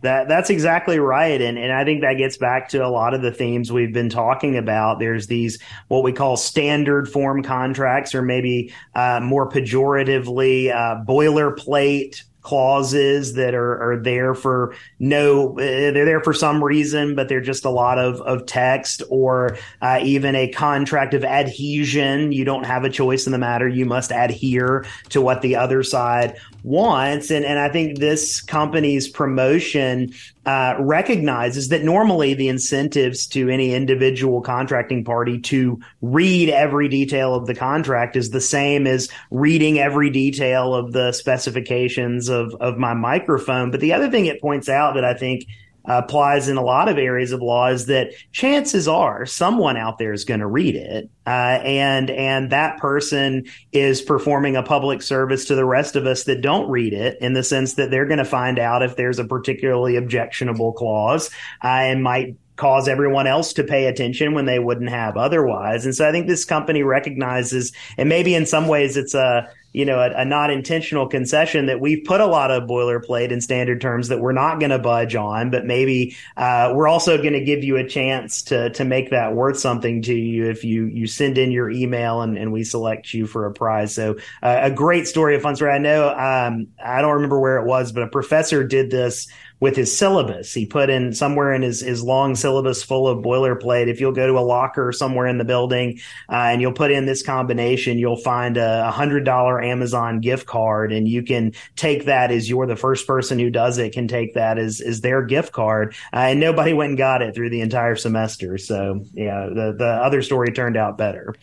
That 0.02 0.28
that's 0.28 0.50
exactly 0.50 0.98
right, 0.98 1.40
and 1.40 1.58
and 1.58 1.72
I 1.72 1.84
think 1.86 2.02
that 2.02 2.14
gets 2.14 2.36
back 2.36 2.68
to 2.70 2.84
a 2.84 2.88
lot 2.88 3.14
of 3.14 3.22
the 3.22 3.32
themes 3.32 3.72
we've 3.72 3.94
been 3.94 4.10
talking 4.10 4.58
about. 4.58 4.98
There's 4.98 5.26
these 5.26 5.58
what 5.88 6.04
we 6.04 6.12
call 6.12 6.36
standard 6.36 7.08
form 7.08 7.42
contracts, 7.42 8.14
or 8.14 8.20
maybe 8.20 8.74
uh, 8.94 9.20
more 9.22 9.48
pejoratively 9.48 10.70
uh, 10.70 11.02
boilerplate 11.06 12.22
clauses 12.42 13.34
that 13.34 13.54
are, 13.54 13.92
are 13.92 13.96
there 13.98 14.34
for 14.34 14.74
no 14.98 15.54
they're 15.56 16.04
there 16.04 16.22
for 16.22 16.32
some 16.32 16.62
reason 16.62 17.14
but 17.14 17.28
they're 17.28 17.40
just 17.40 17.64
a 17.64 17.70
lot 17.70 17.98
of, 17.98 18.20
of 18.22 18.46
text 18.46 19.02
or 19.10 19.56
uh, 19.82 20.00
even 20.02 20.34
a 20.34 20.48
contract 20.48 21.14
of 21.14 21.24
adhesion. 21.24 22.32
You 22.32 22.44
don't 22.44 22.64
have 22.64 22.84
a 22.84 22.90
choice 22.90 23.26
in 23.26 23.32
the 23.32 23.38
matter. 23.38 23.68
You 23.68 23.86
must 23.86 24.10
adhere 24.10 24.84
to 25.10 25.20
what 25.20 25.42
the 25.42 25.56
other 25.56 25.82
side 25.82 26.36
wants 26.62 27.30
and, 27.30 27.44
and 27.44 27.58
i 27.58 27.68
think 27.68 27.98
this 27.98 28.40
company's 28.40 29.08
promotion 29.08 30.12
uh, 30.46 30.74
recognizes 30.78 31.68
that 31.68 31.84
normally 31.84 32.32
the 32.32 32.48
incentives 32.48 33.26
to 33.26 33.50
any 33.50 33.74
individual 33.74 34.40
contracting 34.40 35.04
party 35.04 35.38
to 35.38 35.78
read 36.00 36.48
every 36.48 36.88
detail 36.88 37.34
of 37.34 37.46
the 37.46 37.54
contract 37.54 38.16
is 38.16 38.30
the 38.30 38.40
same 38.40 38.86
as 38.86 39.10
reading 39.30 39.78
every 39.78 40.08
detail 40.08 40.74
of 40.74 40.92
the 40.92 41.12
specifications 41.12 42.28
of, 42.28 42.54
of 42.54 42.78
my 42.78 42.94
microphone. 42.94 43.70
But 43.70 43.80
the 43.80 43.92
other 43.92 44.10
thing 44.10 44.26
it 44.26 44.40
points 44.40 44.68
out 44.68 44.94
that 44.94 45.04
I 45.04 45.14
think 45.14 45.46
applies 45.84 46.48
in 46.48 46.56
a 46.56 46.62
lot 46.62 46.88
of 46.88 46.98
areas 46.98 47.32
of 47.32 47.40
law 47.40 47.68
is 47.68 47.86
that 47.86 48.12
chances 48.32 48.86
are 48.86 49.26
someone 49.26 49.76
out 49.76 49.98
there 49.98 50.12
is 50.12 50.24
going 50.24 50.40
to 50.40 50.46
read 50.46 50.76
it, 50.76 51.10
uh, 51.26 51.60
and 51.64 52.10
and 52.10 52.50
that 52.50 52.78
person 52.78 53.46
is 53.72 54.02
performing 54.02 54.56
a 54.56 54.62
public 54.62 55.02
service 55.02 55.46
to 55.46 55.54
the 55.54 55.64
rest 55.64 55.96
of 55.96 56.06
us 56.06 56.24
that 56.24 56.40
don't 56.40 56.70
read 56.70 56.92
it, 56.92 57.18
in 57.20 57.32
the 57.32 57.42
sense 57.42 57.74
that 57.74 57.90
they're 57.90 58.06
going 58.06 58.18
to 58.18 58.24
find 58.24 58.58
out 58.58 58.82
if 58.82 58.96
there's 58.96 59.18
a 59.18 59.24
particularly 59.24 59.96
objectionable 59.96 60.72
clause 60.72 61.30
uh, 61.64 61.68
and 61.68 62.02
might 62.02 62.36
cause 62.56 62.88
everyone 62.88 63.26
else 63.26 63.54
to 63.54 63.64
pay 63.64 63.86
attention 63.86 64.34
when 64.34 64.44
they 64.44 64.58
wouldn't 64.58 64.90
have 64.90 65.16
otherwise. 65.16 65.86
And 65.86 65.94
so 65.94 66.06
I 66.06 66.12
think 66.12 66.26
this 66.26 66.44
company 66.44 66.82
recognizes, 66.82 67.72
and 67.96 68.06
maybe 68.06 68.34
in 68.34 68.44
some 68.44 68.68
ways 68.68 68.98
it's 68.98 69.14
a 69.14 69.48
you 69.72 69.84
know, 69.84 70.00
a, 70.00 70.10
a, 70.10 70.24
not 70.24 70.50
intentional 70.50 71.06
concession 71.06 71.66
that 71.66 71.80
we've 71.80 72.04
put 72.04 72.20
a 72.20 72.26
lot 72.26 72.50
of 72.50 72.64
boilerplate 72.64 73.30
in 73.30 73.40
standard 73.40 73.80
terms 73.80 74.08
that 74.08 74.18
we're 74.18 74.32
not 74.32 74.58
going 74.58 74.70
to 74.70 74.78
budge 74.78 75.14
on, 75.14 75.50
but 75.50 75.64
maybe 75.64 76.16
uh, 76.36 76.72
we're 76.74 76.88
also 76.88 77.16
going 77.18 77.34
to 77.34 77.44
give 77.44 77.62
you 77.62 77.76
a 77.76 77.86
chance 77.86 78.42
to 78.42 78.70
to 78.70 78.84
make 78.84 79.10
that 79.10 79.34
worth 79.34 79.58
something 79.58 80.02
to 80.02 80.14
you 80.14 80.50
if 80.50 80.64
you 80.64 80.86
you 80.86 81.06
send 81.06 81.38
in 81.38 81.52
your 81.52 81.70
email 81.70 82.22
and, 82.22 82.36
and 82.36 82.52
we 82.52 82.64
select 82.64 83.14
you 83.14 83.26
for 83.26 83.46
a 83.46 83.52
prize. 83.52 83.94
So 83.94 84.16
uh, 84.42 84.60
a 84.62 84.70
great 84.70 85.06
story 85.06 85.36
of 85.36 85.42
fun 85.42 85.54
story. 85.54 85.72
I 85.72 85.78
know 85.78 86.08
um, 86.08 86.68
I 86.84 87.00
don't 87.00 87.14
remember 87.14 87.38
where 87.38 87.58
it 87.58 87.66
was, 87.66 87.92
but 87.92 88.02
a 88.02 88.08
professor 88.08 88.64
did 88.64 88.90
this 88.90 89.28
with 89.60 89.76
his 89.76 89.96
syllabus. 89.96 90.52
He 90.52 90.64
put 90.66 90.88
in 90.88 91.12
somewhere 91.12 91.52
in 91.52 91.62
his, 91.62 91.80
his 91.80 92.02
long 92.02 92.34
syllabus 92.34 92.82
full 92.82 93.06
of 93.06 93.22
boilerplate. 93.22 93.88
If 93.88 94.00
you'll 94.00 94.12
go 94.12 94.26
to 94.26 94.38
a 94.38 94.40
locker 94.40 94.90
somewhere 94.90 95.26
in 95.26 95.36
the 95.36 95.44
building 95.44 96.00
uh, 96.30 96.48
and 96.50 96.62
you'll 96.62 96.72
put 96.72 96.90
in 96.90 97.04
this 97.04 97.22
combination, 97.22 97.98
you'll 97.98 98.16
find 98.16 98.56
a 98.56 98.90
hundred 98.90 99.24
dollar 99.24 99.62
Amazon 99.62 100.20
gift 100.20 100.46
card, 100.46 100.92
and 100.92 101.06
you 101.06 101.22
can 101.22 101.52
take 101.76 102.06
that 102.06 102.30
as 102.30 102.48
you're 102.48 102.66
the 102.66 102.76
first 102.76 103.06
person 103.06 103.38
who 103.38 103.50
does 103.50 103.78
it 103.78 103.92
can 103.92 104.08
take 104.08 104.34
that 104.34 104.58
as 104.58 104.80
as 104.80 105.02
their 105.02 105.22
gift 105.22 105.52
card. 105.52 105.94
Uh, 106.12 106.30
and 106.30 106.40
nobody 106.40 106.72
went 106.80 106.90
and 106.90 106.98
got 106.98 107.22
it 107.22 107.34
through 107.34 107.50
the 107.50 107.60
entire 107.60 107.96
semester. 107.96 108.56
So 108.56 109.04
yeah, 109.12 109.46
the 109.46 109.74
the 109.76 109.86
other 109.86 110.22
story 110.22 110.52
turned 110.52 110.76
out 110.76 110.96
better. 110.96 111.34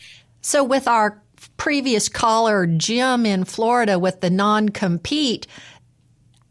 So 0.41 0.63
with 0.63 0.87
our 0.87 1.21
previous 1.57 2.09
caller 2.09 2.65
Jim 2.65 3.25
in 3.25 3.43
Florida 3.43 3.99
with 3.99 4.21
the 4.21 4.29
non 4.29 4.69
compete 4.69 5.45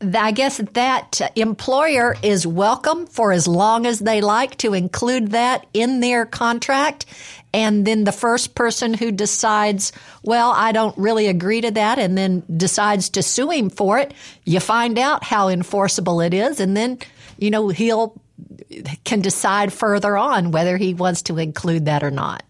I 0.01 0.33
guess 0.33 0.59
that 0.59 1.21
employer 1.37 2.17
is 2.23 2.47
welcome 2.47 3.07
for 3.07 3.33
as 3.33 3.49
long 3.49 3.87
as 3.87 3.99
they 3.99 4.21
like 4.21 4.59
to 4.59 4.75
include 4.75 5.31
that 5.31 5.67
in 5.73 6.01
their 6.01 6.27
contract. 6.27 7.07
And 7.55 7.87
then 7.87 8.05
the 8.05 8.13
first 8.13 8.55
person 8.55 8.93
who 8.93 9.11
decides, 9.11 9.93
well, 10.23 10.51
I 10.51 10.73
don't 10.73 10.97
really 10.99 11.29
agree 11.29 11.63
to 11.63 11.71
that, 11.71 11.99
and 11.99 12.17
then 12.17 12.43
decides 12.55 13.09
to 13.11 13.23
sue 13.23 13.51
him 13.51 13.71
for 13.71 13.99
it, 13.99 14.13
you 14.45 14.61
find 14.61 14.99
out 14.99 15.25
how 15.25 15.49
enforceable 15.49 16.21
it 16.21 16.35
is. 16.35 16.61
And 16.61 16.77
then, 16.77 16.99
you 17.39 17.51
know, 17.51 17.69
he'll 17.69 18.21
can 19.05 19.23
decide 19.23 19.73
further 19.73 20.17
on 20.17 20.51
whether 20.51 20.77
he 20.77 20.93
wants 20.93 21.23
to 21.23 21.39
include 21.39 21.87
that 21.87 22.03
or 22.03 22.11
not. 22.11 22.43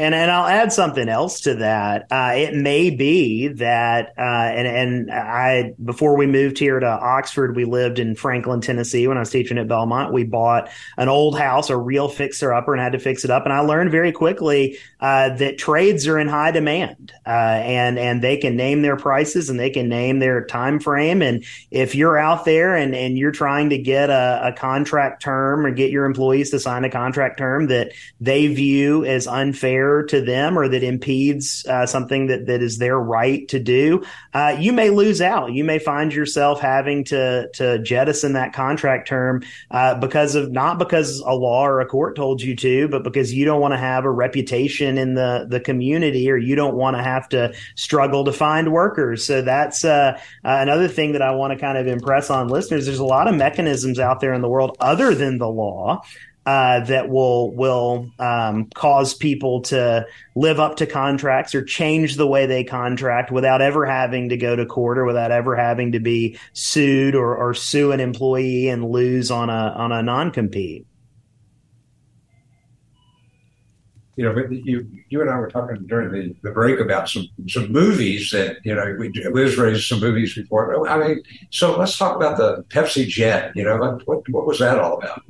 And 0.00 0.14
and 0.14 0.30
I'll 0.30 0.46
add 0.46 0.72
something 0.72 1.10
else 1.10 1.42
to 1.42 1.56
that. 1.56 2.06
Uh, 2.10 2.32
it 2.34 2.54
may 2.54 2.88
be 2.88 3.48
that, 3.48 4.14
uh, 4.16 4.22
and 4.22 4.66
and 4.66 5.10
I 5.10 5.74
before 5.84 6.16
we 6.16 6.26
moved 6.26 6.58
here 6.58 6.80
to 6.80 6.86
Oxford, 6.86 7.54
we 7.54 7.66
lived 7.66 7.98
in 7.98 8.14
Franklin, 8.14 8.62
Tennessee. 8.62 9.06
When 9.06 9.18
I 9.18 9.20
was 9.20 9.28
teaching 9.28 9.58
at 9.58 9.68
Belmont, 9.68 10.10
we 10.10 10.24
bought 10.24 10.70
an 10.96 11.10
old 11.10 11.38
house, 11.38 11.68
a 11.68 11.76
real 11.76 12.08
fixer 12.08 12.54
upper, 12.54 12.72
and 12.72 12.82
had 12.82 12.92
to 12.92 12.98
fix 12.98 13.26
it 13.26 13.30
up. 13.30 13.44
And 13.44 13.52
I 13.52 13.60
learned 13.60 13.90
very 13.90 14.10
quickly 14.10 14.78
uh, 15.00 15.36
that 15.36 15.58
trades 15.58 16.08
are 16.08 16.18
in 16.18 16.28
high 16.28 16.52
demand, 16.52 17.12
uh, 17.26 17.28
and 17.28 17.98
and 17.98 18.22
they 18.22 18.38
can 18.38 18.56
name 18.56 18.80
their 18.80 18.96
prices 18.96 19.50
and 19.50 19.60
they 19.60 19.68
can 19.68 19.90
name 19.90 20.18
their 20.18 20.46
time 20.46 20.80
frame. 20.80 21.20
And 21.20 21.44
if 21.70 21.94
you're 21.94 22.16
out 22.16 22.46
there 22.46 22.74
and 22.74 22.94
and 22.94 23.18
you're 23.18 23.32
trying 23.32 23.68
to 23.68 23.76
get 23.76 24.08
a, 24.08 24.40
a 24.44 24.52
contract 24.54 25.20
term 25.20 25.66
or 25.66 25.70
get 25.72 25.90
your 25.90 26.06
employees 26.06 26.48
to 26.52 26.58
sign 26.58 26.84
a 26.84 26.90
contract 26.90 27.36
term 27.36 27.66
that 27.66 27.92
they 28.18 28.46
view 28.46 29.04
as 29.04 29.26
unfair 29.26 29.89
to 30.04 30.20
them 30.20 30.58
or 30.58 30.68
that 30.68 30.82
impedes 30.82 31.64
uh, 31.66 31.86
something 31.86 32.28
that, 32.28 32.46
that 32.46 32.62
is 32.62 32.78
their 32.78 32.98
right 32.98 33.46
to 33.48 33.58
do, 33.58 34.02
uh, 34.32 34.56
you 34.58 34.72
may 34.72 34.90
lose 34.90 35.20
out. 35.20 35.52
You 35.52 35.64
may 35.64 35.78
find 35.78 36.12
yourself 36.12 36.60
having 36.60 37.04
to 37.04 37.48
to 37.54 37.78
jettison 37.80 38.34
that 38.34 38.52
contract 38.52 39.08
term 39.08 39.42
uh, 39.70 39.94
because 39.94 40.34
of 40.34 40.50
not 40.50 40.78
because 40.78 41.20
a 41.20 41.32
law 41.32 41.66
or 41.66 41.80
a 41.80 41.86
court 41.86 42.16
told 42.16 42.40
you 42.40 42.56
to, 42.56 42.88
but 42.88 43.04
because 43.04 43.34
you 43.34 43.44
don't 43.44 43.60
want 43.60 43.72
to 43.72 43.78
have 43.78 44.04
a 44.04 44.10
reputation 44.10 44.98
in 44.98 45.14
the 45.14 45.46
the 45.48 45.60
community 45.60 46.30
or 46.30 46.36
you 46.36 46.54
don't 46.54 46.74
want 46.74 46.96
to 46.96 47.02
have 47.02 47.28
to 47.30 47.52
struggle 47.74 48.24
to 48.24 48.32
find 48.32 48.72
workers. 48.72 49.24
So 49.24 49.42
that's 49.42 49.84
uh, 49.84 50.18
uh, 50.44 50.58
another 50.60 50.88
thing 50.88 51.12
that 51.12 51.22
I 51.22 51.32
want 51.32 51.52
to 51.52 51.58
kind 51.58 51.76
of 51.76 51.86
impress 51.86 52.30
on 52.30 52.48
listeners. 52.48 52.86
There's 52.86 52.98
a 52.98 53.04
lot 53.04 53.28
of 53.28 53.34
mechanisms 53.34 53.98
out 53.98 54.20
there 54.20 54.32
in 54.32 54.42
the 54.42 54.48
world 54.48 54.76
other 54.80 55.14
than 55.14 55.38
the 55.38 55.48
law 55.48 56.02
uh, 56.46 56.80
that 56.80 57.08
will 57.08 57.54
will 57.54 58.10
um, 58.18 58.66
cause 58.74 59.14
people 59.14 59.60
to 59.60 60.06
live 60.34 60.58
up 60.58 60.76
to 60.76 60.86
contracts 60.86 61.54
or 61.54 61.62
change 61.62 62.16
the 62.16 62.26
way 62.26 62.46
they 62.46 62.64
contract 62.64 63.30
without 63.30 63.60
ever 63.60 63.84
having 63.84 64.30
to 64.30 64.36
go 64.36 64.56
to 64.56 64.64
court 64.64 64.98
or 64.98 65.04
without 65.04 65.30
ever 65.30 65.54
having 65.54 65.92
to 65.92 66.00
be 66.00 66.38
sued 66.52 67.14
or, 67.14 67.36
or 67.36 67.52
sue 67.52 67.92
an 67.92 68.00
employee 68.00 68.68
and 68.68 68.90
lose 68.90 69.30
on 69.30 69.50
a 69.50 69.74
on 69.76 69.92
a 69.92 70.02
non 70.02 70.30
compete. 70.30 70.86
You 74.16 74.24
know, 74.24 74.36
you 74.50 74.86
you 75.08 75.20
and 75.20 75.30
I 75.30 75.38
were 75.38 75.48
talking 75.48 75.86
during 75.86 76.10
the, 76.10 76.34
the 76.42 76.50
break 76.50 76.80
about 76.80 77.08
some 77.08 77.26
some 77.48 77.70
movies 77.70 78.30
that 78.32 78.58
you 78.64 78.74
know 78.74 78.96
we 78.98 79.12
Liz 79.30 79.56
raised 79.56 79.86
some 79.86 80.00
movies 80.00 80.34
before. 80.34 80.88
I 80.88 81.06
mean, 81.06 81.22
so 81.50 81.78
let's 81.78 81.96
talk 81.96 82.16
about 82.16 82.38
the 82.38 82.64
Pepsi 82.70 83.06
Jet. 83.06 83.52
You 83.54 83.64
know, 83.64 83.76
what 84.06 84.28
what 84.30 84.46
was 84.46 84.58
that 84.58 84.78
all 84.78 84.98
about? 84.98 85.22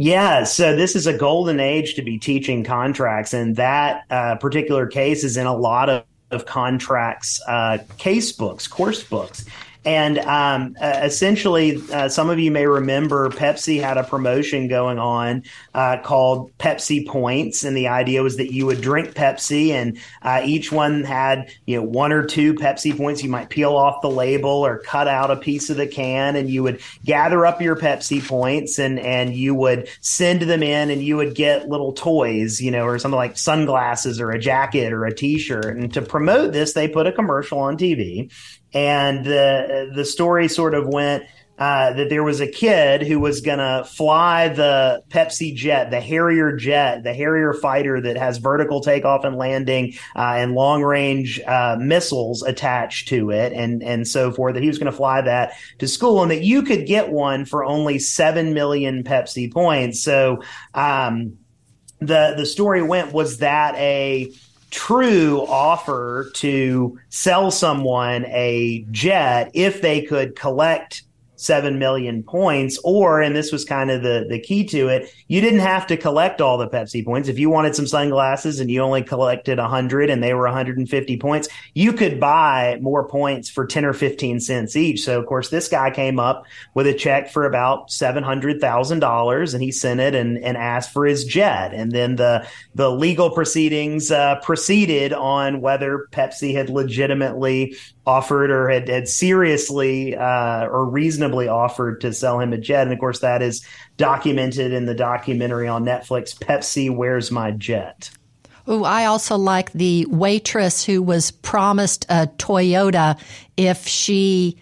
Yeah, 0.00 0.44
so 0.44 0.76
this 0.76 0.94
is 0.94 1.06
a 1.06 1.16
golden 1.16 1.60
age 1.60 1.94
to 1.94 2.02
be 2.02 2.18
teaching 2.18 2.64
contracts, 2.64 3.32
and 3.32 3.56
that 3.56 4.04
uh, 4.10 4.36
particular 4.36 4.86
case 4.86 5.24
is 5.24 5.36
in 5.36 5.46
a 5.46 5.56
lot 5.56 5.88
of, 5.88 6.04
of 6.30 6.46
contracts 6.46 7.40
uh, 7.46 7.78
case 7.96 8.32
books, 8.32 8.66
course 8.66 9.02
books. 9.02 9.44
And 9.88 10.18
um, 10.18 10.76
uh, 10.82 11.00
essentially, 11.02 11.82
uh, 11.94 12.10
some 12.10 12.28
of 12.28 12.38
you 12.38 12.50
may 12.50 12.66
remember 12.66 13.30
Pepsi 13.30 13.80
had 13.80 13.96
a 13.96 14.04
promotion 14.04 14.68
going 14.68 14.98
on 14.98 15.44
uh, 15.72 15.96
called 16.02 16.52
Pepsi 16.58 17.08
Points, 17.08 17.64
and 17.64 17.74
the 17.74 17.88
idea 17.88 18.22
was 18.22 18.36
that 18.36 18.52
you 18.52 18.66
would 18.66 18.82
drink 18.82 19.14
Pepsi, 19.14 19.70
and 19.70 19.96
uh, 20.20 20.42
each 20.44 20.70
one 20.70 21.04
had 21.04 21.50
you 21.64 21.78
know 21.78 21.82
one 21.84 22.12
or 22.12 22.26
two 22.26 22.52
Pepsi 22.52 22.94
points. 22.94 23.22
You 23.22 23.30
might 23.30 23.48
peel 23.48 23.74
off 23.74 24.02
the 24.02 24.10
label 24.10 24.50
or 24.50 24.76
cut 24.76 25.08
out 25.08 25.30
a 25.30 25.36
piece 25.36 25.70
of 25.70 25.78
the 25.78 25.86
can, 25.86 26.36
and 26.36 26.50
you 26.50 26.62
would 26.62 26.82
gather 27.06 27.46
up 27.46 27.62
your 27.62 27.74
Pepsi 27.74 28.22
points, 28.22 28.78
and 28.78 29.00
and 29.00 29.34
you 29.34 29.54
would 29.54 29.88
send 30.02 30.42
them 30.42 30.62
in, 30.62 30.90
and 30.90 31.02
you 31.02 31.16
would 31.16 31.34
get 31.34 31.70
little 31.70 31.94
toys, 31.94 32.60
you 32.60 32.70
know, 32.70 32.84
or 32.84 32.98
something 32.98 33.16
like 33.16 33.38
sunglasses 33.38 34.20
or 34.20 34.32
a 34.32 34.38
jacket 34.38 34.92
or 34.92 35.06
a 35.06 35.14
T-shirt. 35.14 35.78
And 35.78 35.94
to 35.94 36.02
promote 36.02 36.52
this, 36.52 36.74
they 36.74 36.88
put 36.88 37.06
a 37.06 37.12
commercial 37.12 37.58
on 37.58 37.78
TV 37.78 38.30
and 38.72 39.24
the 39.24 39.92
the 39.94 40.04
story 40.04 40.48
sort 40.48 40.74
of 40.74 40.86
went 40.86 41.24
uh, 41.58 41.92
that 41.92 42.08
there 42.08 42.22
was 42.22 42.40
a 42.40 42.46
kid 42.46 43.02
who 43.02 43.18
was 43.18 43.40
going 43.40 43.58
to 43.58 43.84
fly 43.84 44.48
the 44.48 45.02
Pepsi 45.08 45.52
jet, 45.52 45.90
the 45.90 46.00
Harrier 46.00 46.54
jet, 46.54 47.02
the 47.02 47.12
Harrier 47.12 47.52
fighter 47.52 48.00
that 48.00 48.16
has 48.16 48.38
vertical 48.38 48.80
takeoff 48.80 49.24
and 49.24 49.36
landing 49.36 49.94
uh, 50.14 50.34
and 50.36 50.54
long 50.54 50.84
range 50.84 51.40
uh, 51.40 51.76
missiles 51.80 52.44
attached 52.44 53.08
to 53.08 53.30
it, 53.30 53.52
and 53.52 53.82
and 53.82 54.06
so 54.06 54.30
forth. 54.30 54.54
That 54.54 54.62
he 54.62 54.68
was 54.68 54.78
going 54.78 54.90
to 54.90 54.96
fly 54.96 55.20
that 55.22 55.54
to 55.78 55.88
school, 55.88 56.22
and 56.22 56.30
that 56.30 56.42
you 56.42 56.62
could 56.62 56.86
get 56.86 57.10
one 57.10 57.44
for 57.44 57.64
only 57.64 57.98
seven 57.98 58.54
million 58.54 59.02
Pepsi 59.02 59.52
points. 59.52 60.00
So 60.00 60.42
um, 60.74 61.38
the 61.98 62.34
the 62.36 62.46
story 62.46 62.82
went 62.82 63.12
was 63.12 63.38
that 63.38 63.74
a 63.74 64.32
true 64.70 65.44
offer 65.46 66.30
to 66.34 66.98
sell 67.08 67.50
someone 67.50 68.24
a 68.26 68.84
jet 68.90 69.50
if 69.54 69.80
they 69.80 70.02
could 70.02 70.36
collect 70.36 71.02
7 71.40 71.78
million 71.78 72.22
points 72.22 72.78
or 72.84 73.20
and 73.20 73.34
this 73.34 73.52
was 73.52 73.64
kind 73.64 73.90
of 73.90 74.02
the 74.02 74.26
the 74.28 74.38
key 74.38 74.64
to 74.64 74.88
it 74.88 75.12
you 75.28 75.40
didn't 75.40 75.60
have 75.60 75.86
to 75.86 75.96
collect 75.96 76.40
all 76.40 76.58
the 76.58 76.68
pepsi 76.68 77.04
points. 77.04 77.28
If 77.28 77.38
you 77.38 77.50
wanted 77.50 77.74
some 77.74 77.86
sunglasses 77.86 78.60
and 78.60 78.70
you 78.70 78.80
only 78.80 79.02
collected 79.02 79.58
100 79.58 80.10
and 80.10 80.22
they 80.22 80.34
were 80.34 80.44
150 80.44 81.16
points 81.18 81.48
you 81.74 81.92
could 81.92 82.18
buy 82.18 82.78
more 82.80 83.06
points 83.08 83.48
for 83.48 83.66
10 83.66 83.84
or 83.84 83.92
15 83.92 84.40
cents 84.40 84.76
each. 84.76 85.02
So 85.02 85.18
of 85.20 85.26
course 85.26 85.48
this 85.48 85.68
guy 85.68 85.90
came 85.90 86.18
up 86.18 86.44
with 86.74 86.86
a 86.86 86.94
check 86.94 87.30
for 87.30 87.46
about 87.46 87.88
$700000 87.88 89.54
and 89.54 89.62
he 89.62 89.70
sent 89.70 90.00
it 90.00 90.14
and, 90.14 90.38
and 90.38 90.56
asked 90.56 90.92
for 90.92 91.06
his 91.06 91.24
jet. 91.24 91.72
And 91.72 91.92
then 91.92 92.16
the 92.16 92.46
the 92.74 92.90
legal 92.90 93.30
proceedings 93.30 94.10
uh, 94.10 94.36
proceeded 94.36 95.12
on 95.12 95.60
whether 95.60 96.08
pepsi 96.12 96.54
had 96.54 96.70
legitimately 96.70 97.76
offered 98.08 98.50
or 98.50 98.70
had, 98.70 98.88
had 98.88 99.06
seriously 99.06 100.16
uh, 100.16 100.66
or 100.66 100.86
reasonably 100.86 101.46
offered 101.46 102.00
to 102.00 102.12
sell 102.12 102.40
him 102.40 102.54
a 102.54 102.58
jet. 102.58 102.84
And 102.84 102.92
of 102.92 102.98
course, 102.98 103.18
that 103.18 103.42
is 103.42 103.62
documented 103.98 104.72
in 104.72 104.86
the 104.86 104.94
documentary 104.94 105.68
on 105.68 105.84
Netflix, 105.84 106.34
Pepsi 106.34 106.88
Where's 106.94 107.30
My 107.30 107.50
Jet? 107.50 108.10
Oh, 108.66 108.84
I 108.84 109.04
also 109.04 109.36
like 109.36 109.72
the 109.72 110.06
waitress 110.06 110.82
who 110.84 111.02
was 111.02 111.30
promised 111.30 112.06
a 112.08 112.28
Toyota 112.38 113.20
if 113.58 113.86
she 113.86 114.56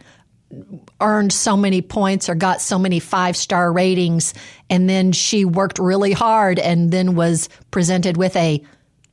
earned 1.01 1.33
so 1.33 1.57
many 1.57 1.83
points 1.83 2.29
or 2.29 2.35
got 2.35 2.61
so 2.61 2.81
many 2.81 2.99
five 2.99 3.37
star 3.37 3.73
ratings. 3.73 4.35
And 4.69 4.91
then 4.91 5.13
she 5.13 5.45
worked 5.45 5.79
really 5.79 6.13
hard 6.13 6.59
and 6.59 6.91
then 6.91 7.15
was 7.15 7.49
presented 7.71 8.17
with 8.17 8.35
a 8.35 8.61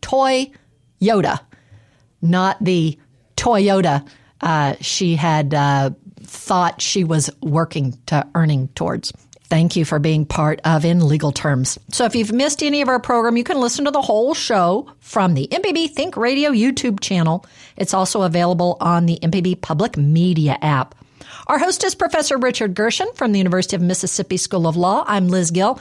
toy 0.01 0.51
Yoda, 0.99 1.39
not 2.21 2.63
the 2.63 2.97
Toyota 3.35 4.07
uh, 4.43 4.75
she 4.81 5.15
had 5.15 5.53
uh, 5.53 5.91
thought 6.21 6.81
she 6.81 7.03
was 7.03 7.29
working 7.41 7.97
to 8.07 8.27
earning 8.35 8.67
towards. 8.69 9.13
Thank 9.43 9.75
you 9.75 9.85
for 9.85 9.99
being 9.99 10.25
part 10.25 10.59
of 10.65 10.83
In 10.83 11.07
Legal 11.07 11.31
Terms. 11.31 11.77
So 11.91 12.05
if 12.05 12.15
you've 12.15 12.31
missed 12.31 12.61
any 12.61 12.81
of 12.81 12.89
our 12.89 12.99
program, 12.99 13.37
you 13.37 13.43
can 13.43 13.59
listen 13.59 13.85
to 13.85 13.91
the 13.91 14.01
whole 14.01 14.33
show 14.33 14.91
from 14.99 15.33
the 15.33 15.47
MPB 15.47 15.91
Think 15.91 16.17
Radio 16.17 16.51
YouTube 16.51 16.99
channel. 16.99 17.45
It's 17.77 17.93
also 17.93 18.23
available 18.23 18.77
on 18.81 19.05
the 19.05 19.19
MPB 19.21 19.61
Public 19.61 19.95
Media 19.95 20.57
app. 20.61 20.95
Our 21.47 21.59
host 21.59 21.83
is 21.83 21.95
Professor 21.95 22.37
Richard 22.37 22.73
Gershon 22.73 23.07
from 23.13 23.31
the 23.31 23.37
University 23.37 23.75
of 23.75 23.81
Mississippi 23.81 24.37
School 24.37 24.67
of 24.67 24.75
Law. 24.75 25.03
I'm 25.07 25.27
Liz 25.27 25.51
Gill. 25.51 25.79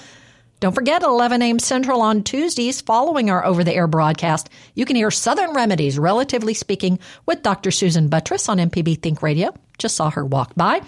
Don't 0.62 0.76
forget, 0.76 1.02
11 1.02 1.42
a.m. 1.42 1.58
Central 1.58 2.00
on 2.00 2.22
Tuesdays 2.22 2.80
following 2.82 3.30
our 3.30 3.44
over 3.44 3.64
the 3.64 3.74
air 3.74 3.88
broadcast, 3.88 4.48
you 4.76 4.84
can 4.84 4.94
hear 4.94 5.10
Southern 5.10 5.54
Remedies, 5.54 5.98
relatively 5.98 6.54
speaking, 6.54 7.00
with 7.26 7.42
Dr. 7.42 7.72
Susan 7.72 8.08
Buttross 8.08 8.48
on 8.48 8.58
MPB 8.58 9.02
Think 9.02 9.22
Radio. 9.22 9.52
Just 9.78 9.96
saw 9.96 10.08
her 10.10 10.24
walk 10.24 10.54
by. 10.54 10.80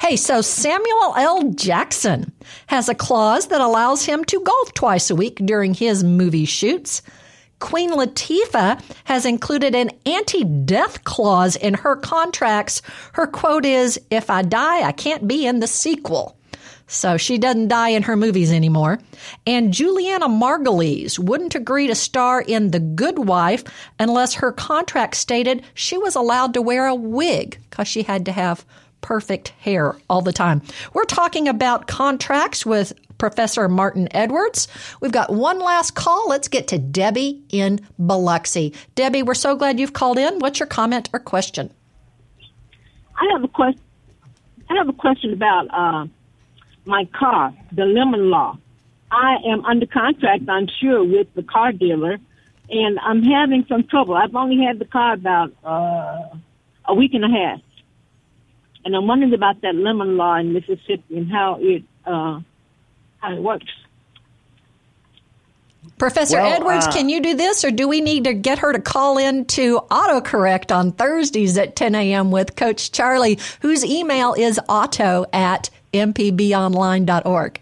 Hey, 0.00 0.16
so 0.16 0.40
Samuel 0.40 1.14
L. 1.16 1.52
Jackson 1.52 2.32
has 2.66 2.88
a 2.88 2.94
clause 2.96 3.46
that 3.46 3.60
allows 3.60 4.04
him 4.04 4.24
to 4.24 4.40
golf 4.40 4.74
twice 4.74 5.10
a 5.10 5.14
week 5.14 5.36
during 5.36 5.74
his 5.74 6.02
movie 6.02 6.44
shoots. 6.44 7.00
Queen 7.60 7.92
Latifah 7.92 8.82
has 9.04 9.24
included 9.24 9.76
an 9.76 9.92
anti 10.06 10.42
death 10.42 11.04
clause 11.04 11.54
in 11.54 11.74
her 11.74 11.94
contracts. 11.94 12.82
Her 13.12 13.28
quote 13.28 13.64
is 13.64 14.00
If 14.10 14.28
I 14.28 14.42
die, 14.42 14.82
I 14.82 14.90
can't 14.90 15.28
be 15.28 15.46
in 15.46 15.60
the 15.60 15.68
sequel. 15.68 16.36
So 16.90 17.16
she 17.16 17.38
doesn't 17.38 17.68
die 17.68 17.90
in 17.90 18.02
her 18.02 18.16
movies 18.16 18.52
anymore. 18.52 18.98
And 19.46 19.72
Julianna 19.72 20.28
Margulies 20.28 21.20
wouldn't 21.20 21.54
agree 21.54 21.86
to 21.86 21.94
star 21.94 22.40
in 22.40 22.72
The 22.72 22.80
Good 22.80 23.16
Wife 23.16 23.62
unless 24.00 24.34
her 24.34 24.50
contract 24.50 25.14
stated 25.14 25.62
she 25.74 25.96
was 25.96 26.16
allowed 26.16 26.52
to 26.54 26.62
wear 26.62 26.88
a 26.88 26.94
wig 26.94 27.60
because 27.70 27.86
she 27.86 28.02
had 28.02 28.24
to 28.26 28.32
have 28.32 28.64
perfect 29.02 29.50
hair 29.60 29.94
all 30.10 30.20
the 30.20 30.32
time. 30.32 30.62
We're 30.92 31.04
talking 31.04 31.46
about 31.46 31.86
contracts 31.86 32.66
with 32.66 32.92
Professor 33.18 33.68
Martin 33.68 34.08
Edwards. 34.10 34.66
We've 35.00 35.12
got 35.12 35.32
one 35.32 35.60
last 35.60 35.94
call. 35.94 36.28
Let's 36.28 36.48
get 36.48 36.66
to 36.68 36.78
Debbie 36.78 37.40
in 37.50 37.86
Biloxi. 38.04 38.74
Debbie, 38.96 39.22
we're 39.22 39.34
so 39.34 39.54
glad 39.54 39.78
you've 39.78 39.92
called 39.92 40.18
in. 40.18 40.40
What's 40.40 40.58
your 40.58 40.66
comment 40.66 41.08
or 41.12 41.20
question? 41.20 41.72
I 43.16 43.28
have 43.32 43.44
a 43.44 43.48
question. 43.48 43.80
I 44.68 44.74
have 44.74 44.88
a 44.88 44.92
question 44.92 45.32
about 45.32 45.66
uh, 45.70 46.06
my 46.84 47.06
car, 47.18 47.54
the 47.72 47.84
lemon 47.84 48.30
law. 48.30 48.58
I 49.10 49.36
am 49.46 49.64
under 49.64 49.86
contract, 49.86 50.48
I'm 50.48 50.68
sure, 50.80 51.02
with 51.04 51.26
the 51.34 51.42
car 51.42 51.72
dealer, 51.72 52.18
and 52.68 52.98
I'm 53.00 53.22
having 53.22 53.66
some 53.68 53.84
trouble. 53.84 54.14
I've 54.14 54.34
only 54.34 54.64
had 54.64 54.78
the 54.78 54.84
car 54.84 55.14
about 55.14 55.52
uh, 55.64 56.36
a 56.84 56.94
week 56.94 57.14
and 57.14 57.24
a 57.24 57.28
half, 57.28 57.60
and 58.84 58.94
I'm 58.94 59.06
wondering 59.06 59.34
about 59.34 59.60
that 59.62 59.74
lemon 59.74 60.16
law 60.16 60.36
in 60.36 60.52
Mississippi 60.52 61.16
and 61.16 61.30
how 61.30 61.58
it 61.60 61.82
uh, 62.06 62.40
how 63.18 63.34
it 63.34 63.42
works. 63.42 63.66
Professor 65.98 66.38
well, 66.38 66.52
Edwards, 66.52 66.86
uh, 66.86 66.92
can 66.92 67.08
you 67.08 67.20
do 67.20 67.34
this, 67.34 67.64
or 67.64 67.70
do 67.70 67.86
we 67.86 68.00
need 68.00 68.24
to 68.24 68.32
get 68.32 68.58
her 68.60 68.72
to 68.72 68.80
call 68.80 69.18
in 69.18 69.44
to 69.46 69.80
autocorrect 69.90 70.74
on 70.74 70.92
Thursdays 70.92 71.58
at 71.58 71.76
10 71.76 71.94
a.m. 71.94 72.30
with 72.30 72.56
Coach 72.56 72.92
Charlie, 72.92 73.38
whose 73.60 73.84
email 73.84 74.34
is 74.34 74.58
auto 74.68 75.26
at 75.32 75.68
mpbonline.org 75.92 77.60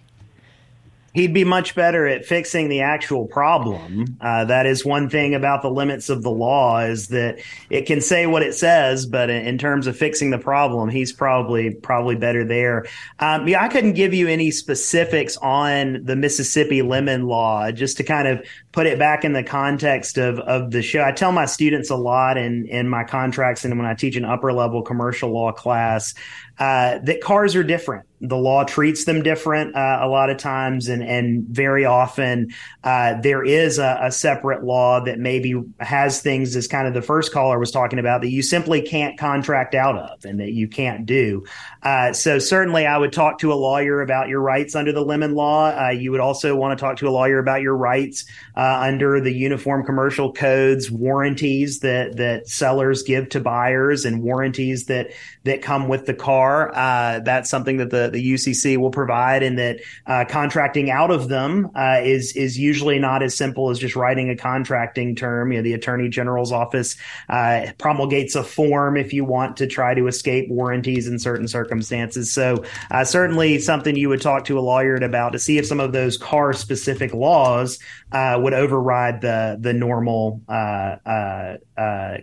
he'd 1.18 1.34
be 1.34 1.44
much 1.44 1.74
better 1.74 2.06
at 2.06 2.24
fixing 2.24 2.68
the 2.68 2.80
actual 2.80 3.26
problem. 3.26 4.16
Uh, 4.20 4.44
that 4.44 4.66
is 4.66 4.84
one 4.84 5.10
thing 5.10 5.34
about 5.34 5.62
the 5.62 5.70
limits 5.70 6.08
of 6.08 6.22
the 6.22 6.30
law 6.30 6.78
is 6.78 7.08
that 7.08 7.40
it 7.70 7.86
can 7.86 8.00
say 8.00 8.26
what 8.26 8.42
it 8.42 8.54
says, 8.54 9.04
but 9.04 9.28
in 9.28 9.58
terms 9.58 9.88
of 9.88 9.96
fixing 9.96 10.30
the 10.30 10.38
problem, 10.38 10.88
he's 10.88 11.12
probably 11.12 11.74
probably 11.74 12.14
better 12.14 12.44
there. 12.44 12.86
Um, 13.18 13.48
yeah, 13.48 13.62
I 13.62 13.68
couldn't 13.68 13.94
give 13.94 14.14
you 14.14 14.28
any 14.28 14.52
specifics 14.52 15.36
on 15.38 16.04
the 16.04 16.14
Mississippi 16.14 16.82
lemon 16.82 17.26
law, 17.26 17.72
just 17.72 17.96
to 17.96 18.04
kind 18.04 18.28
of 18.28 18.46
put 18.70 18.86
it 18.86 18.98
back 18.98 19.24
in 19.24 19.32
the 19.32 19.42
context 19.42 20.18
of 20.18 20.38
of 20.38 20.70
the 20.70 20.82
show. 20.82 21.02
I 21.02 21.10
tell 21.10 21.32
my 21.32 21.46
students 21.46 21.90
a 21.90 21.96
lot 21.96 22.36
in 22.38 22.66
in 22.66 22.88
my 22.88 23.02
contracts 23.02 23.64
and 23.64 23.76
when 23.76 23.86
I 23.86 23.94
teach 23.94 24.14
an 24.14 24.24
upper 24.24 24.52
level 24.52 24.82
commercial 24.82 25.32
law 25.32 25.50
class 25.50 26.14
uh, 26.58 26.98
that 26.98 27.20
cars 27.20 27.54
are 27.54 27.62
different. 27.62 28.06
The 28.20 28.36
law 28.36 28.64
treats 28.64 29.04
them 29.04 29.22
different 29.22 29.76
uh, 29.76 29.98
a 30.02 30.08
lot 30.08 30.30
of 30.30 30.38
times, 30.38 30.88
and 30.88 31.02
and 31.02 31.44
very 31.48 31.84
often 31.84 32.48
uh, 32.84 33.20
there 33.20 33.44
is 33.44 33.78
a, 33.78 33.98
a, 34.02 34.12
separate 34.12 34.64
law 34.64 35.00
that 35.04 35.18
maybe 35.18 35.54
has 35.80 36.20
things 36.20 36.56
as 36.56 36.66
kind 36.66 36.88
of 36.88 36.94
the 36.94 37.02
first 37.02 37.32
caller 37.32 37.58
was 37.58 37.70
talking 37.70 37.98
about 37.98 38.20
that 38.22 38.30
you 38.30 38.42
simply 38.42 38.82
can't 38.82 39.18
contract 39.18 39.74
out 39.74 39.96
of 39.96 40.24
and 40.24 40.40
that 40.40 40.52
you 40.52 40.66
can't 40.66 41.06
do. 41.06 41.44
Uh, 41.82 42.12
so 42.12 42.38
certainly, 42.38 42.86
I 42.86 42.98
would 42.98 43.12
talk 43.12 43.38
to 43.40 43.52
a 43.52 43.54
lawyer 43.54 44.00
about 44.00 44.28
your 44.28 44.40
rights 44.40 44.74
under 44.74 44.92
the 44.92 45.04
Lemon 45.04 45.34
Law. 45.34 45.70
Uh, 45.70 45.90
you 45.90 46.10
would 46.10 46.20
also 46.20 46.56
want 46.56 46.76
to 46.76 46.82
talk 46.82 46.96
to 46.98 47.08
a 47.08 47.10
lawyer 47.10 47.38
about 47.38 47.62
your 47.62 47.76
rights 47.76 48.24
uh, 48.56 48.80
under 48.80 49.20
the 49.20 49.32
Uniform 49.32 49.84
Commercial 49.84 50.32
Code's 50.32 50.90
warranties 50.90 51.80
that 51.80 52.16
that 52.16 52.48
sellers 52.48 53.02
give 53.02 53.28
to 53.30 53.40
buyers 53.40 54.04
and 54.04 54.22
warranties 54.22 54.86
that 54.86 55.12
that 55.44 55.62
come 55.62 55.88
with 55.88 56.06
the 56.06 56.14
car. 56.14 56.72
Uh, 56.74 57.20
that's 57.20 57.48
something 57.48 57.78
that 57.78 57.90
the, 57.90 58.07
the 58.12 58.34
UCC 58.34 58.76
will 58.76 58.90
provide, 58.90 59.42
and 59.42 59.59
that 59.59 59.80
uh, 60.06 60.24
contracting 60.28 60.90
out 60.90 61.11
of 61.11 61.28
them 61.28 61.70
uh, 61.74 62.00
is 62.02 62.36
is 62.36 62.59
usually 62.59 62.98
not 62.98 63.22
as 63.22 63.36
simple 63.36 63.70
as 63.70 63.78
just 63.78 63.96
writing 63.96 64.30
a 64.30 64.36
contracting 64.36 65.16
term. 65.16 65.52
You 65.52 65.59
know, 65.59 65.62
the 65.62 65.72
Attorney 65.72 66.09
General's 66.09 66.52
office 66.52 66.96
uh, 67.28 67.66
promulgates 67.78 68.34
a 68.34 68.44
form 68.44 68.96
if 68.96 69.12
you 69.12 69.24
want 69.24 69.56
to 69.59 69.66
try 69.66 69.94
to 69.94 70.06
escape 70.06 70.48
warranties 70.48 71.09
in 71.09 71.18
certain 71.18 71.48
circumstances. 71.48 72.32
So 72.32 72.64
uh, 72.90 73.04
certainly 73.04 73.59
something 73.59 73.96
you 73.96 74.09
would 74.09 74.22
talk 74.22 74.44
to 74.46 74.59
a 74.59 74.61
lawyer 74.61 74.96
about 74.96 75.32
to 75.32 75.38
see 75.38 75.59
if 75.59 75.66
some 75.66 75.80
of 75.80 75.92
those 75.92 76.16
car 76.16 76.52
specific 76.52 77.14
laws 77.14 77.78
uh, 78.12 78.38
would 78.40 78.54
override 78.54 79.20
the 79.20 79.59
the 79.61 79.72
normal 79.72 80.42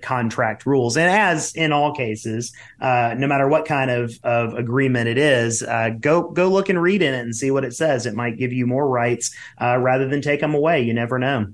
contract 0.01 0.65
rules. 0.65 0.97
And 0.97 1.09
as 1.09 1.53
in 1.55 1.71
all 1.71 1.93
cases, 1.93 2.53
no 2.81 3.27
matter 3.27 3.47
what 3.47 3.65
kind 3.65 3.89
of, 3.91 4.19
of 4.23 4.53
agreement 4.53 5.07
it 5.07 5.17
is, 5.17 5.63
uh, 5.63 5.89
go 5.99 6.29
go 6.29 6.49
look 6.49 6.69
and 6.69 6.81
read 6.81 7.01
in 7.01 7.13
it 7.13 7.21
and 7.21 7.35
see 7.35 7.51
what 7.51 7.65
it 7.65 7.73
says. 7.73 8.05
It 8.05 8.13
might 8.13 8.37
give 8.37 8.53
you 8.53 8.65
more 8.65 8.87
rights 8.87 9.35
uh, 9.61 9.77
rather 9.77 10.07
than 10.07 10.21
take 10.21 10.41
them 10.41 10.53
away. 10.53 10.81
You 10.81 10.93
never 10.93 11.19
know. 11.19 11.47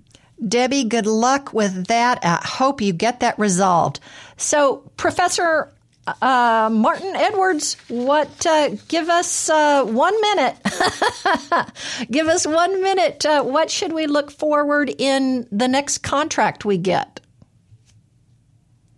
Debbie, 0.47 0.85
good 0.85 1.05
luck 1.05 1.53
with 1.53 1.87
that. 1.87 2.19
I 2.23 2.39
hope 2.43 2.81
you 2.81 2.93
get 2.93 3.19
that 3.19 3.37
resolved. 3.37 3.99
So, 4.37 4.77
Professor 4.97 5.71
uh, 6.07 6.69
Martin 6.71 7.15
Edwards, 7.15 7.77
what? 7.87 8.45
Uh, 8.45 8.69
give 8.87 9.07
us 9.09 9.49
uh, 9.49 9.85
one 9.85 10.19
minute. 10.19 10.57
give 12.11 12.27
us 12.27 12.47
one 12.47 12.81
minute. 12.81 13.23
Uh, 13.23 13.43
what 13.43 13.69
should 13.69 13.93
we 13.93 14.07
look 14.07 14.31
forward 14.31 14.89
in 14.97 15.47
the 15.51 15.67
next 15.67 15.99
contract 15.99 16.65
we 16.65 16.77
get? 16.77 17.20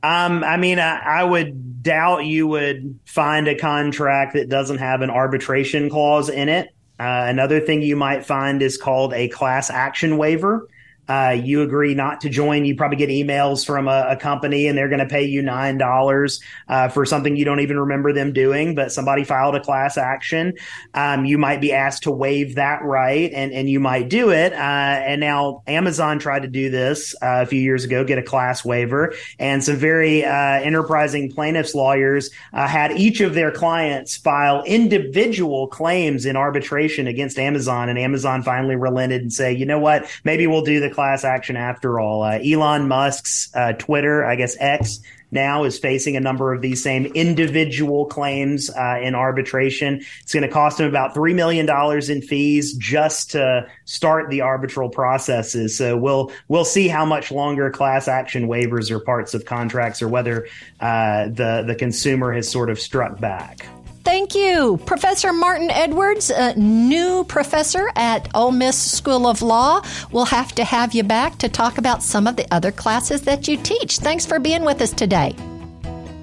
Um, 0.04 0.44
I 0.44 0.58
mean, 0.58 0.80
I, 0.80 1.22
I, 1.22 1.24
would 1.24 1.82
doubt 1.82 2.26
you 2.26 2.46
would 2.46 3.00
find 3.06 3.48
a 3.48 3.56
contract 3.56 4.34
that 4.34 4.50
doesn't 4.50 4.80
have 4.80 5.02
an 5.02 5.10
arbitration 5.10 5.90
clause 5.90 6.28
in 6.28 6.50
it. 6.50 6.68
Uh, 7.00 7.26
another 7.28 7.62
thing 7.62 7.82
you 7.82 7.96
might 7.96 8.26
find 8.26 8.62
is 8.62 8.78
called 8.78 9.14
a 9.14 9.30
class 9.30 9.70
action 9.70 10.18
waiver 10.18 10.68
uh, 11.08 11.36
you 11.38 11.62
agree 11.62 11.94
not 11.94 12.22
to 12.22 12.30
join, 12.30 12.66
you 12.66 12.76
probably 12.76 12.98
get 12.98 13.10
emails 13.10 13.66
from 13.66 13.88
a, 13.88 14.08
a 14.10 14.16
company 14.16 14.68
and 14.68 14.78
they're 14.78 14.90
going 14.90 15.00
to 15.00 15.06
pay 15.06 15.24
you 15.24 15.42
nine 15.42 15.78
dollars 15.78 16.42
uh, 16.68 16.88
for 16.88 17.06
something 17.06 17.36
you 17.36 17.46
don't 17.46 17.60
even 17.60 17.80
remember 17.80 18.14
them 18.14 18.34
doing, 18.34 18.76
but 18.76 18.92
somebody 18.92 19.24
filed 19.24 19.56
a 19.56 19.60
class 19.60 19.98
action. 19.98 20.54
Um, 20.94 21.26
you 21.26 21.38
might 21.38 21.62
be 21.62 21.74
asked 21.74 22.04
to 22.04 22.12
waive 22.12 22.56
that 22.56 22.84
right, 22.84 23.32
and 23.34 23.52
and 23.52 23.70
you 23.70 23.80
might 23.80 24.10
do 24.10 24.32
it. 24.32 24.54
Uh, 24.54 24.56
and 24.56 25.20
now 25.20 25.64
Amazon 25.68 26.20
tried 26.20 26.44
to 26.44 26.48
do 26.48 26.70
this 26.70 27.14
uh, 27.22 27.42
a 27.44 27.46
few 27.46 27.62
years 27.62 27.84
ago, 27.84 28.04
get 28.04 28.18
a 28.18 28.24
class 28.24 28.64
waiver, 28.64 29.14
and 29.40 29.64
some 29.64 29.76
very 29.76 30.24
uh, 30.24 30.32
enterprising 30.62 31.32
plaintiffs 31.32 31.76
lawyers 31.76 32.30
uh, 32.54 32.68
had 32.68 32.92
each 32.94 33.22
of 33.22 33.34
their 33.34 33.52
clients 33.52 34.16
file 34.16 34.64
individual 34.64 35.68
claims 35.68 36.26
in 36.26 36.36
arbitration 36.36 37.08
against 37.08 37.38
Amazon, 37.38 37.90
and 37.90 38.00
Amazon 38.00 38.44
finally 38.44 38.76
relented 38.76 39.22
and 39.22 39.34
say, 39.34 39.52
you 39.52 39.66
know 39.66 39.80
what, 39.80 40.10
maybe 40.24 40.48
we'll 40.48 40.64
do 40.64 40.80
the 40.80 40.93
class 40.94 41.24
action 41.24 41.58
after 41.58 42.00
all. 42.00 42.24
Uh, 42.24 42.40
Elon 42.40 42.88
Musk's 42.88 43.50
uh, 43.54 43.74
Twitter, 43.74 44.26
I 44.26 44.36
guess 44.36 44.56
X, 44.60 45.00
now 45.34 45.64
is 45.64 45.78
facing 45.80 46.16
a 46.16 46.20
number 46.20 46.54
of 46.54 46.62
these 46.62 46.82
same 46.82 47.08
individual 47.08 48.06
claims 48.06 48.70
uh, 48.70 49.00
in 49.02 49.16
arbitration. 49.16 50.02
It's 50.22 50.34
going 50.34 50.44
to 50.44 50.50
cost 50.50 50.80
him 50.80 50.88
about 50.88 51.16
$3 51.16 51.34
million 51.34 51.68
in 52.10 52.22
fees 52.22 52.74
just 52.74 53.32
to 53.32 53.68
start 53.86 54.30
the 54.30 54.42
arbitral 54.42 54.90
processes. 54.90 55.76
So 55.76 55.98
we'll, 55.98 56.32
we'll 56.48 56.66
see 56.66 56.88
how 56.88 57.04
much 57.04 57.32
longer 57.32 57.72
class 57.72 58.08
action 58.08 58.48
waivers 58.48 58.92
are 58.92 59.00
parts 59.00 59.34
of 59.34 59.46
contracts 59.46 60.02
or 60.02 60.08
whether 60.08 60.48
uh, 60.80 61.26
the, 61.30 61.64
the 61.66 61.76
consumer 61.76 62.32
has 62.32 62.50
sort 62.50 62.70
of 62.70 62.80
struck 62.80 63.20
back. 63.20 63.66
Thank 64.04 64.36
you, 64.36 64.82
Professor 64.86 65.32
Martin 65.32 65.72
Edwards, 65.72 66.30
a 66.30 66.54
new 66.56 67.24
professor 67.24 67.90
at 67.96 68.28
Ole 68.36 68.52
Miss 68.52 68.78
School 68.78 69.26
of 69.26 69.42
Law. 69.42 69.82
We'll 70.12 70.26
have 70.26 70.54
to 70.56 70.66
have 70.66 70.94
you 70.94 71.04
back 71.04 71.38
to 71.38 71.48
talk 71.48 71.78
about 71.78 72.04
some 72.04 72.28
of 72.28 72.36
the 72.36 72.46
other 72.54 72.70
classes 72.70 73.22
that 73.22 73.48
you 73.48 73.56
teach. 73.56 74.00
Thanks 74.00 74.26
for 74.26 74.40
being 74.40 74.66
with 74.66 74.82
us 74.82 74.92
today. 74.92 75.34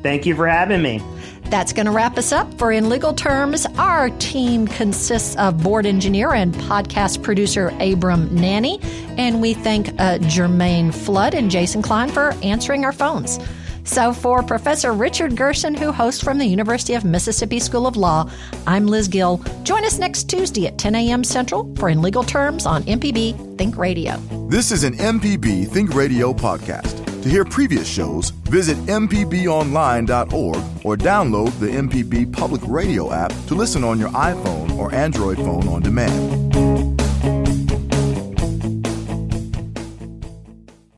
Thank 0.02 0.26
you 0.26 0.34
for 0.34 0.46
having 0.46 0.82
me. 0.82 1.02
That's 1.44 1.72
going 1.72 1.86
to 1.86 1.92
wrap 1.92 2.18
us 2.18 2.32
up 2.32 2.52
for 2.58 2.70
In 2.70 2.90
Legal 2.90 3.14
Terms. 3.14 3.64
Our 3.78 4.10
team 4.10 4.68
consists 4.68 5.34
of 5.36 5.62
board 5.62 5.86
engineer 5.86 6.34
and 6.34 6.54
podcast 6.54 7.22
producer 7.22 7.72
Abram 7.80 8.32
Nanny, 8.34 8.78
and 9.16 9.40
we 9.40 9.54
thank 9.54 9.88
uh, 9.88 10.18
Jermaine 10.18 10.94
Flood 10.94 11.32
and 11.32 11.50
Jason 11.50 11.80
Klein 11.80 12.10
for 12.10 12.34
answering 12.42 12.84
our 12.84 12.92
phones. 12.92 13.38
So, 13.84 14.12
for 14.12 14.42
Professor 14.42 14.92
Richard 14.92 15.36
Gershon, 15.36 15.74
who 15.74 15.92
hosts 15.92 16.22
from 16.22 16.38
the 16.38 16.46
University 16.46 16.94
of 16.94 17.04
Mississippi 17.04 17.60
School 17.60 17.86
of 17.86 17.96
Law, 17.96 18.30
I'm 18.66 18.86
Liz 18.86 19.08
Gill. 19.08 19.42
Join 19.62 19.84
us 19.84 19.98
next 19.98 20.28
Tuesday 20.30 20.66
at 20.66 20.78
10 20.78 20.94
a.m. 20.94 21.24
Central 21.24 21.74
for 21.76 21.88
In 21.88 22.02
Legal 22.02 22.22
Terms 22.22 22.66
on 22.66 22.82
MPB 22.84 23.58
Think 23.58 23.76
Radio. 23.76 24.16
This 24.48 24.70
is 24.72 24.84
an 24.84 24.94
MPB 24.94 25.68
Think 25.68 25.94
Radio 25.94 26.32
podcast. 26.32 27.04
To 27.22 27.28
hear 27.28 27.44
previous 27.44 27.86
shows, 27.86 28.30
visit 28.30 28.78
MPBOnline.org 28.86 30.56
or 30.84 30.96
download 30.96 31.58
the 31.60 31.66
MPB 31.66 32.32
Public 32.32 32.62
Radio 32.64 33.12
app 33.12 33.30
to 33.48 33.54
listen 33.54 33.84
on 33.84 33.98
your 33.98 34.08
iPhone 34.10 34.76
or 34.78 34.94
Android 34.94 35.36
phone 35.36 35.68
on 35.68 35.82
demand. 35.82 36.69